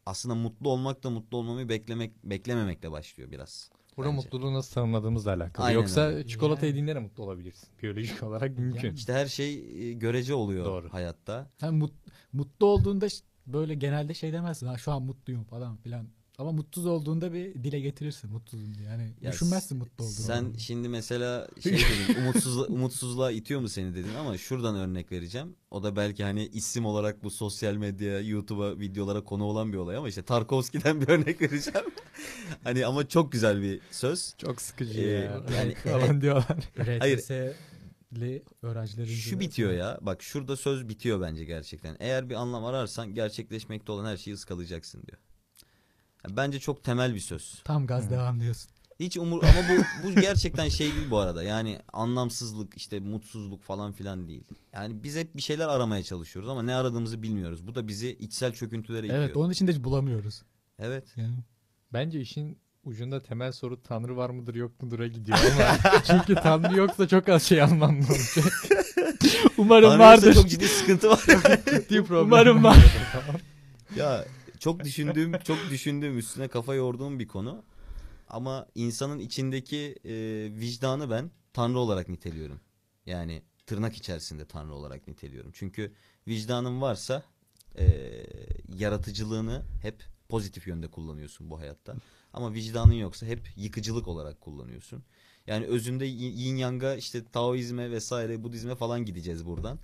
Aslında 0.05 0.35
mutlu 0.35 0.69
olmak 0.69 1.03
da 1.03 1.09
mutlu 1.09 1.37
olmayı 1.37 1.69
beklemek 1.69 2.23
beklememekle 2.23 2.91
başlıyor 2.91 3.31
biraz. 3.31 3.69
Burada 3.97 4.09
Bence. 4.11 4.21
mutluluğu 4.23 4.53
nasıl 4.53 4.73
tanımladığımızla 4.73 5.33
alakalı. 5.33 5.65
Aynen 5.65 5.79
Yoksa 5.79 6.01
öyle. 6.01 6.27
çikolata 6.27 6.65
Yani. 6.65 6.69
yediğinde 6.69 6.95
de 6.95 6.99
mutlu 6.99 7.23
olabilirsin. 7.23 7.69
Biyolojik 7.83 8.23
olarak 8.23 8.57
mümkün. 8.57 8.93
İşte 8.93 9.13
her 9.13 9.25
şey 9.25 9.53
e, 9.89 9.93
görece 9.93 10.33
oluyor 10.33 10.65
Doğru. 10.65 10.93
hayatta. 10.93 11.49
sen 11.59 11.73
mut- 11.73 12.11
mutlu 12.33 12.65
olduğunda 12.65 13.07
böyle 13.47 13.73
genelde 13.75 14.13
şey 14.13 14.33
demezsin. 14.33 14.67
Ha 14.67 14.77
şu 14.77 14.91
an 14.91 15.01
mutluyum 15.03 15.43
falan 15.43 15.77
filan. 15.77 16.07
Ama 16.39 16.51
mutsuz 16.51 16.85
olduğunda 16.85 17.33
bir 17.33 17.53
dile 17.63 17.79
getirirsin 17.79 18.31
mutsuzum 18.31 18.77
diye. 18.77 18.87
Yani 18.89 19.13
Ya 19.21 19.31
düşünmezsin 19.31 19.77
mutlu 19.77 20.03
olduğunu. 20.03 20.13
Sen 20.25 20.53
şimdi 20.57 20.89
mesela 20.89 21.47
şey 21.59 21.73
dedin 21.73 22.21
umutsuzla, 22.21 22.65
umutsuzluğa 22.65 23.31
itiyor 23.31 23.61
mu 23.61 23.69
seni 23.69 23.95
dedin 23.95 24.13
ama 24.19 24.37
şuradan 24.37 24.75
örnek 24.75 25.11
vereceğim. 25.11 25.55
O 25.71 25.83
da 25.83 25.95
belki 25.95 26.23
hani 26.23 26.45
isim 26.47 26.85
olarak 26.85 27.23
bu 27.23 27.29
sosyal 27.31 27.73
medya, 27.73 28.19
YouTube'a, 28.19 28.79
videolara 28.79 29.23
konu 29.23 29.43
olan 29.43 29.73
bir 29.73 29.77
olay 29.77 29.97
ama 29.97 30.09
işte 30.09 30.23
Tarkovski'den 30.23 31.01
bir 31.01 31.07
örnek 31.07 31.41
vereceğim. 31.41 31.87
hani 32.63 32.85
ama 32.85 33.07
çok 33.07 33.31
güzel 33.31 33.61
bir 33.61 33.81
söz. 33.91 34.33
Çok 34.37 34.61
sıkıcı 34.61 35.01
Ee, 35.01 35.07
ya. 35.07 35.43
yani- 35.55 35.75
falan 35.75 36.21
diyorlar. 36.21 36.69
Hayır. 36.99 37.21
Öğrencilerin 38.61 39.05
Şu 39.13 39.39
bitiyor 39.39 39.71
ya. 39.71 39.99
Bak 40.01 40.23
şurada 40.23 40.57
söz 40.57 40.89
bitiyor 40.89 41.21
bence 41.21 41.45
gerçekten. 41.45 41.97
Eğer 41.99 42.29
bir 42.29 42.35
anlam 42.35 42.65
ararsan 42.65 43.13
gerçekleşmekte 43.13 43.91
olan 43.91 44.05
her 44.05 44.17
şeyi 44.17 44.33
ıskalayacaksın 44.33 45.03
diyor. 45.07 45.17
Bence 46.29 46.59
çok 46.59 46.83
temel 46.83 47.15
bir 47.15 47.19
söz. 47.19 47.61
Tam 47.63 47.87
gaz 47.87 48.09
devam 48.09 48.39
diyorsun. 48.39 48.71
Hiç 48.99 49.17
umur 49.17 49.43
ama 49.43 49.61
bu 49.69 50.07
bu 50.07 50.15
gerçekten 50.21 50.69
şey 50.69 50.95
değil 50.95 51.09
bu 51.11 51.17
arada. 51.17 51.43
Yani 51.43 51.79
anlamsızlık, 51.93 52.77
işte 52.77 52.99
mutsuzluk 52.99 53.63
falan 53.63 53.91
filan 53.91 54.27
değil. 54.27 54.43
Yani 54.73 55.03
biz 55.03 55.15
hep 55.15 55.35
bir 55.35 55.41
şeyler 55.41 55.67
aramaya 55.67 56.03
çalışıyoruz 56.03 56.49
ama 56.49 56.63
ne 56.63 56.75
aradığımızı 56.75 57.23
bilmiyoruz. 57.23 57.67
Bu 57.67 57.75
da 57.75 57.87
bizi 57.87 58.09
içsel 58.09 58.53
çöküntülere 58.53 59.05
itiyor. 59.05 59.23
Evet 59.23 59.37
onun 59.37 59.51
için 59.51 59.67
de 59.67 59.71
hiç 59.71 59.83
bulamıyoruz. 59.83 60.43
Evet. 60.79 61.03
Yani. 61.15 61.37
Bence 61.93 62.21
işin 62.21 62.57
ucunda 62.83 63.23
temel 63.23 63.51
soru 63.51 63.83
Tanrı 63.83 64.17
var 64.17 64.29
mıdır 64.29 64.55
yok 64.55 64.81
mudur'a 64.81 65.07
gidiyor 65.07 65.37
ama 65.55 65.77
çünkü 66.07 66.35
Tanrı 66.35 66.77
yoksa 66.77 67.07
çok 67.07 67.29
az 67.29 67.43
şey 67.43 67.61
anlamlı 67.61 68.05
olacak. 68.07 68.53
Umarım 69.57 69.89
Tanrı 69.89 69.99
vardır. 69.99 70.33
çok 70.33 70.49
ciddi 70.49 70.67
sıkıntı 70.67 71.09
var. 71.09 71.23
Ciddi 71.71 72.03
problem. 72.03 72.25
Umarım 72.25 72.63
var. 72.63 72.77
ya 73.95 74.25
çok 74.59 74.83
düşündüğüm, 74.83 75.39
çok 75.39 75.57
düşündüğüm, 75.69 76.17
üstüne 76.17 76.47
kafa 76.47 76.75
yorduğum 76.75 77.19
bir 77.19 77.27
konu. 77.27 77.63
Ama 78.29 78.67
insanın 78.75 79.19
içindeki 79.19 79.95
e, 80.05 80.13
vicdanı 80.59 81.09
ben 81.09 81.31
Tanrı 81.53 81.79
olarak 81.79 82.09
niteliyorum. 82.09 82.59
Yani 83.05 83.41
tırnak 83.65 83.95
içerisinde 83.95 84.45
Tanrı 84.45 84.73
olarak 84.73 85.07
niteliyorum. 85.07 85.51
Çünkü 85.53 85.93
vicdanın 86.27 86.81
varsa 86.81 87.23
e, 87.79 87.85
yaratıcılığını 88.77 89.63
hep 89.81 90.03
pozitif 90.29 90.67
yönde 90.67 90.87
kullanıyorsun 90.87 91.49
bu 91.49 91.59
hayatta. 91.59 91.95
Ama 92.33 92.53
vicdanın 92.53 92.93
yoksa 92.93 93.25
hep 93.25 93.49
yıkıcılık 93.55 94.07
olarak 94.07 94.41
kullanıyorsun. 94.41 95.03
Yani 95.47 95.65
özünde 95.65 96.05
y- 96.05 96.31
yin 96.31 96.55
yang'a 96.55 96.95
işte 96.95 97.25
Taoizme 97.25 97.91
vesaire 97.91 98.43
Budizme 98.43 98.75
falan 98.75 99.05
gideceğiz 99.05 99.45
buradan. 99.45 99.79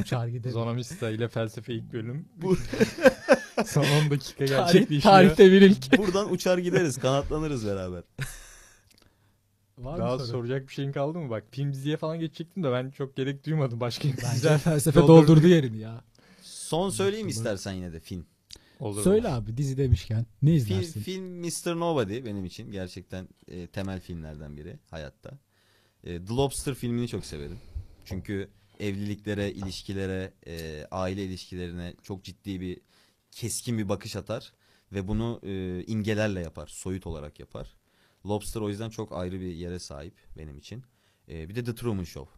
Uçar 0.00 0.28
gidelim. 0.28 0.52
Zonomista 0.52 1.10
ile 1.10 1.28
felsefe 1.28 1.74
ilk 1.74 1.92
bölüm. 1.92 2.28
Son 3.66 3.84
10 3.84 4.10
dakika 4.10 4.44
gerçekleşiyor. 4.44 5.02
tarihte 5.02 5.52
bir 5.52 5.62
ilk. 5.62 5.98
Buradan 5.98 6.32
uçar 6.32 6.58
gideriz, 6.58 6.98
kanatlanırız 6.98 7.66
beraber. 7.66 8.02
Var 9.78 9.98
Daha 9.98 10.12
mı 10.12 10.18
soru? 10.18 10.26
soracak 10.28 10.68
bir 10.68 10.72
şeyin 10.72 10.92
kaldı 10.92 11.18
mı? 11.18 11.30
Bak 11.30 11.44
film 11.50 11.72
diziye 11.72 11.96
falan 11.96 12.20
geçecektim 12.20 12.62
de 12.62 12.72
ben 12.72 12.90
çok 12.90 13.16
gerek 13.16 13.46
duymadım. 13.46 13.80
Başka 13.80 14.08
bir 14.08 14.16
Bence 14.22 14.58
felsefe 14.58 15.00
doldurdu. 15.00 15.28
doldurdu 15.28 15.46
yerini 15.46 15.78
ya. 15.78 16.04
Son 16.42 16.90
söyleyeyim 16.90 17.28
istersen 17.28 17.72
yine 17.72 17.92
de 17.92 18.00
film. 18.00 18.26
Olur 18.80 19.02
Söyle 19.02 19.28
abi 19.28 19.56
dizi 19.56 19.76
demişken 19.76 20.26
ne 20.42 20.50
Film, 20.50 20.56
izlersin? 20.56 21.00
film 21.00 21.24
Mr. 21.24 21.80
Nobody 21.80 22.24
benim 22.24 22.44
için 22.44 22.70
gerçekten 22.72 23.28
e, 23.48 23.66
temel 23.66 24.00
filmlerden 24.00 24.56
biri 24.56 24.78
hayatta. 24.90 25.30
E, 26.04 26.24
The 26.24 26.34
Lobster 26.34 26.74
filmini 26.74 27.08
çok 27.08 27.24
severim. 27.26 27.58
Çünkü 28.04 28.48
evliliklere, 28.80 29.50
ilişkilere, 29.52 30.32
e, 30.46 30.86
aile 30.90 31.24
ilişkilerine 31.24 31.94
çok 32.02 32.24
ciddi 32.24 32.60
bir 32.60 32.80
keskin 33.34 33.78
bir 33.78 33.88
bakış 33.88 34.16
atar 34.16 34.52
ve 34.92 35.08
bunu 35.08 35.40
e, 35.42 35.84
imgelerle 35.86 36.40
yapar, 36.40 36.66
soyut 36.66 37.06
olarak 37.06 37.40
yapar. 37.40 37.74
Lobster 38.26 38.60
o 38.60 38.68
yüzden 38.68 38.90
çok 38.90 39.12
ayrı 39.12 39.40
bir 39.40 39.52
yere 39.54 39.78
sahip 39.78 40.14
benim 40.38 40.58
için. 40.58 40.82
E, 41.28 41.48
bir 41.48 41.54
de 41.54 41.64
The 41.64 41.74
Truman 41.74 42.04
Show. 42.04 42.32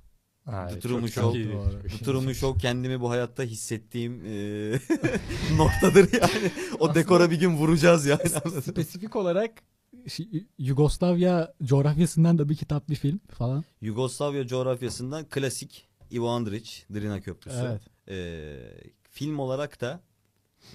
Ha, 0.44 0.68
The 0.68 0.80
Truman 0.80 1.06
Show. 1.06 1.42
The 1.88 2.04
Truman 2.04 2.32
Show 2.32 2.60
kendimi 2.60 3.00
bu 3.00 3.10
hayatta 3.10 3.42
hissettiğim 3.42 4.22
e, 4.26 4.72
noktadır 5.56 6.12
yani. 6.12 6.50
O 6.72 6.84
Aslında- 6.84 6.94
dekora 6.94 7.30
bir 7.30 7.40
gün 7.40 7.56
vuracağız 7.56 8.06
yani. 8.06 8.28
Spesifik 8.62 9.16
olarak 9.16 9.62
Yugoslavya 10.58 11.54
coğrafyasından 11.62 12.38
da 12.38 12.48
bir 12.48 12.56
kitap 12.56 12.88
bir 12.88 12.94
film 12.94 13.20
falan. 13.28 13.64
Yugoslavya 13.80 14.46
coğrafyasından 14.46 15.24
klasik 15.24 15.88
Ivo 16.12 16.28
Andrić, 16.28 16.94
Drina 16.94 17.20
Köprüsü. 17.20 17.58
Evet. 17.66 17.82
Ee, 18.08 18.90
film 19.10 19.38
olarak 19.38 19.80
da 19.80 20.00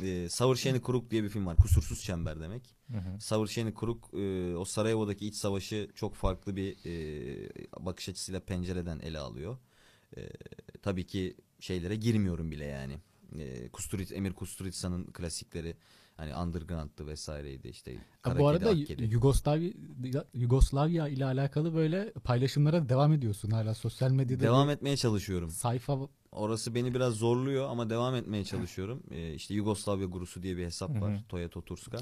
e, 0.03 0.29
Savršeni 0.29 0.81
Krug 0.81 1.11
diye 1.11 1.23
bir 1.23 1.29
film 1.29 1.45
var. 1.45 1.57
Kusursuz 1.57 2.03
çember 2.03 2.39
demek. 2.39 2.75
Hı 2.91 2.97
hı. 2.97 3.21
Savršeni 3.21 3.73
Krug 3.73 4.03
e, 4.13 4.55
o 4.55 4.65
Sarajevo'daki 4.65 5.27
iç 5.27 5.35
savaşı 5.35 5.89
çok 5.95 6.15
farklı 6.15 6.55
bir 6.55 6.77
e, 6.85 7.85
bakış 7.85 8.09
açısıyla 8.09 8.39
pencereden 8.39 8.99
ele 8.99 9.19
alıyor. 9.19 9.57
E, 10.17 10.29
tabii 10.81 11.07
ki 11.07 11.37
şeylere 11.59 11.95
girmiyorum 11.95 12.51
bile 12.51 12.65
yani. 12.65 12.97
E, 13.39 13.69
Kusturica, 13.69 14.15
Emir 14.15 14.33
Kusturica'nın 14.33 15.03
klasikleri 15.03 15.75
hani 16.21 16.35
Underground'dı 16.35 17.07
vesaireydi 17.07 17.67
işte. 17.67 17.97
Ha, 18.21 18.39
bu 18.39 18.47
arada. 18.47 18.71
Yugoslavya 18.99 19.71
Yugoslavya 20.33 21.07
ile 21.07 21.25
alakalı 21.25 21.73
böyle 21.75 22.11
paylaşımlara 22.11 22.89
devam 22.89 23.13
ediyorsun 23.13 23.51
hala 23.51 23.73
sosyal 23.73 24.11
medyada. 24.11 24.43
Devam 24.43 24.69
etmeye 24.69 24.97
çalışıyorum. 24.97 25.49
sayfa 25.49 25.99
Orası 26.31 26.75
beni 26.75 26.93
biraz 26.93 27.13
zorluyor 27.13 27.69
ama 27.69 27.89
devam 27.89 28.15
etmeye 28.15 28.43
çalışıyorum. 28.43 29.03
Ee, 29.11 29.33
işte 29.33 29.53
Yugoslavya 29.53 30.05
Gurusu 30.05 30.43
diye 30.43 30.57
bir 30.57 30.65
hesap 30.65 31.01
var. 31.01 31.13
Hı 31.13 31.17
hı. 31.17 31.23
Toyota 31.29 31.61
Turska. 31.61 31.97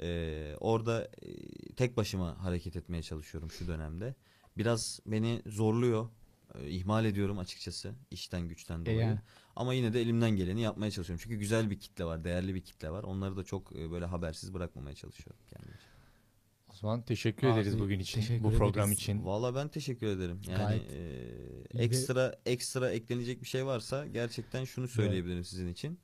Ee, 0.00 0.54
orada 0.60 1.04
e, 1.22 1.36
tek 1.74 1.96
başıma 1.96 2.44
hareket 2.44 2.76
etmeye 2.76 3.02
çalışıyorum 3.02 3.50
şu 3.50 3.66
dönemde. 3.66 4.14
Biraz 4.56 5.00
beni 5.06 5.42
zorluyor. 5.46 6.08
Ee, 6.54 6.68
ihmal 6.70 7.04
ediyorum 7.04 7.38
açıkçası 7.38 7.94
işten 8.10 8.48
güçten 8.48 8.86
dolayı. 8.86 9.00
yani. 9.00 9.18
Ama 9.56 9.74
yine 9.74 9.92
de 9.92 10.00
elimden 10.00 10.30
geleni 10.30 10.60
yapmaya 10.60 10.90
çalışıyorum. 10.90 11.20
Çünkü 11.24 11.36
güzel 11.36 11.70
bir 11.70 11.78
kitle 11.80 12.04
var, 12.04 12.24
değerli 12.24 12.54
bir 12.54 12.60
kitle 12.60 12.90
var. 12.90 13.02
Onları 13.02 13.36
da 13.36 13.44
çok 13.44 13.76
e, 13.76 13.90
böyle 13.90 14.04
habersiz 14.04 14.54
bırakmamaya 14.54 14.94
çalışıyorum 14.96 15.42
kendimce. 15.50 15.78
O 16.72 16.74
zaman 16.76 17.02
teşekkür 17.02 17.46
Abi, 17.46 17.60
ederiz 17.60 17.78
bugün 17.78 17.98
için. 17.98 18.44
bu 18.44 18.52
program 18.52 18.88
ederiz. 18.88 18.98
için. 19.02 19.24
Valla 19.24 19.54
ben 19.54 19.68
teşekkür 19.68 20.06
ederim. 20.06 20.40
Yani 20.48 20.58
Gayet 20.58 20.92
e, 20.92 20.96
iyi 21.72 21.78
de- 21.78 21.84
ekstra 21.84 22.34
ekstra 22.46 22.90
eklenecek 22.90 23.42
bir 23.42 23.46
şey 23.46 23.66
varsa 23.66 24.06
gerçekten 24.06 24.64
şunu 24.64 24.88
söyleyebilirim 24.88 25.44
sizin 25.44 25.68
için. 25.68 25.98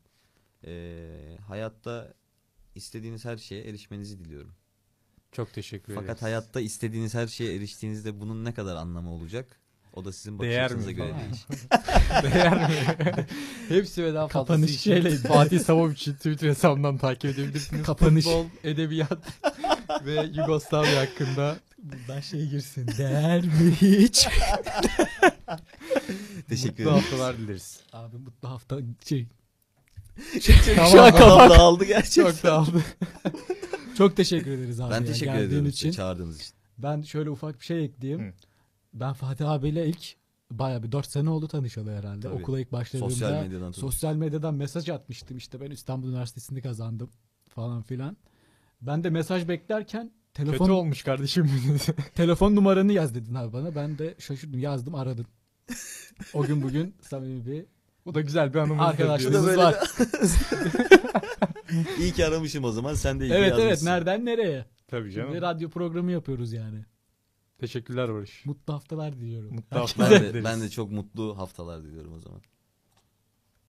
E, 0.67 1.37
hayatta 1.47 2.15
istediğiniz 2.75 3.25
her 3.25 3.37
şeye 3.37 3.65
erişmenizi 3.65 4.19
diliyorum. 4.19 4.55
Çok 5.33 5.53
teşekkür 5.53 5.93
ederiz. 5.93 6.07
Fakat 6.07 6.23
hayatta 6.23 6.61
istediğiniz 6.61 7.15
her 7.15 7.27
şeye 7.27 7.55
eriştiğinizde 7.57 8.21
bunun 8.21 8.45
ne 8.45 8.55
kadar 8.55 8.77
anlamı 8.77 9.13
olacak? 9.13 9.61
O 9.99 10.05
da 10.05 10.13
sizin 10.13 10.39
bakış 10.39 10.51
Değer 10.51 10.65
açınıza 10.65 10.87
mi 10.87 10.95
göre 10.95 11.09
falan? 11.13 11.21
değişir. 11.25 11.47
Değer 12.35 12.53
mi? 12.57 13.27
Hepsi 13.69 14.05
ve 14.05 14.15
daha 14.15 14.29
fazlası 14.29 14.47
Kapanış 14.49 14.75
için 14.75 14.91
şeyle- 14.93 15.17
Fatih 15.17 15.61
Savovic'i 15.61 16.17
Twitter 16.17 16.49
hesabından 16.49 16.99
takip 16.99 17.25
edebilirsiniz. 17.31 17.87
Kapanış. 17.87 18.25
Futbol, 18.25 18.47
edebiyat 18.65 19.19
ve 20.05 20.31
Yugoslavya 20.35 21.01
hakkında 21.01 21.57
Buradan 21.79 22.21
şey 22.21 22.47
girsin. 22.49 22.89
Değer 22.99 23.45
mi 23.45 23.73
hiç? 23.81 24.29
Teşekkür 26.49 26.71
mutlu 26.71 26.83
ederim. 26.83 26.89
haftalar 26.93 27.39
dileriz. 27.39 27.81
Abi 27.93 28.17
mutlu 28.17 28.49
hafta 28.51 28.79
şey. 29.09 29.27
Tamam, 30.77 30.91
Şu 30.91 31.03
an 31.03 31.11
kapak. 31.17 31.51
dağıldı 31.51 31.85
gerçekten. 31.85 32.33
Çok 32.33 32.43
dağıldı. 32.43 32.83
Çok 33.99 34.17
teşekkür 34.17 34.51
ederiz 34.51 34.81
abi. 34.81 34.91
Ben 34.91 35.01
ya, 35.01 35.07
teşekkür 35.07 35.33
geldiğin 35.33 35.49
ederim 35.51 35.67
için. 35.67 35.91
çağırdığınız 35.91 36.41
için. 36.41 36.53
Ben 36.79 37.03
şöyle 37.03 37.31
ufak 37.31 37.61
bir 37.61 37.65
şey 37.65 37.85
ekleyeyim. 37.85 38.23
Hı. 38.29 38.33
Ben 38.93 39.13
Fatih 39.13 39.51
abiyle 39.51 39.87
ilk 39.89 40.15
bayağı 40.51 40.83
bir 40.83 40.93
4 40.93 41.07
sene 41.07 41.31
oldu 41.31 41.49
tanışalı 41.49 41.97
herhalde. 41.97 42.21
Tabii. 42.21 42.35
Okula 42.43 42.61
ilk 42.61 42.73
başladığımda 42.73 43.11
Sosyal 43.11 43.43
medyadan 43.43 43.73
sosyal 43.73 44.15
medyadan 44.15 44.55
mesaj 44.55 44.89
atmıştım. 44.89 45.37
İşte 45.37 45.61
ben 45.61 45.71
İstanbul 45.71 46.09
Üniversitesi'ni 46.09 46.63
kazandım 46.63 47.11
falan 47.49 47.83
filan. 47.83 48.17
Ben 48.83 49.05
de 49.05 49.11
mesaj 49.11 49.49
beklerken 49.49 50.13
Kötü 50.35 50.47
telefon 50.51 50.69
olmuş 50.71 51.03
kardeşim. 51.03 51.51
telefon 52.15 52.57
numaranı 52.57 52.93
yaz 52.93 53.15
dedin 53.15 53.35
abi 53.35 53.53
bana. 53.53 53.75
Ben 53.75 53.99
de 53.99 54.15
şaşırdım. 54.19 54.61
Yazdım 54.61 54.95
aradın. 54.95 55.27
o 56.35 56.43
gün 56.43 56.63
bugün 56.63 56.95
samimi 57.03 57.47
bir 57.47 57.67
Bu 58.07 58.15
da 58.15 58.21
güzel 58.21 58.55
bir 58.55 58.59
anımız. 58.59 58.87
arkadaşlığımız 58.87 59.47
böyle 59.47 59.63
var. 59.63 59.75
İyi 61.99 62.13
ki 62.13 62.27
aramışım 62.27 62.65
o 62.65 62.71
zaman. 62.73 62.95
Sen 62.95 63.21
de 63.21 63.27
iyi 63.27 63.33
Evet 63.33 63.55
evet 63.59 63.83
nereden 63.83 64.25
nereye? 64.25 64.65
Tabii 64.89 65.13
Şimdi 65.13 65.27
canım. 65.27 65.43
radyo 65.43 65.71
programı 65.71 66.13
yapıyoruz 66.13 66.53
yani. 66.53 66.85
Teşekkürler 67.59 68.15
Barış. 68.15 68.45
Mutlu 68.47 68.75
haftalar 68.75 69.17
diliyorum. 69.17 69.55
Mutlu 69.55 69.77
Ben 69.77 69.81
haftalar 69.81 70.11
de, 70.11 70.21
dileriz. 70.21 70.45
ben 70.45 70.61
de 70.61 70.71
çok 70.71 70.91
mutlu 70.93 71.39
haftalar 71.39 71.85
diliyorum 71.85 72.13
o 72.15 72.19
zaman. 72.19 72.41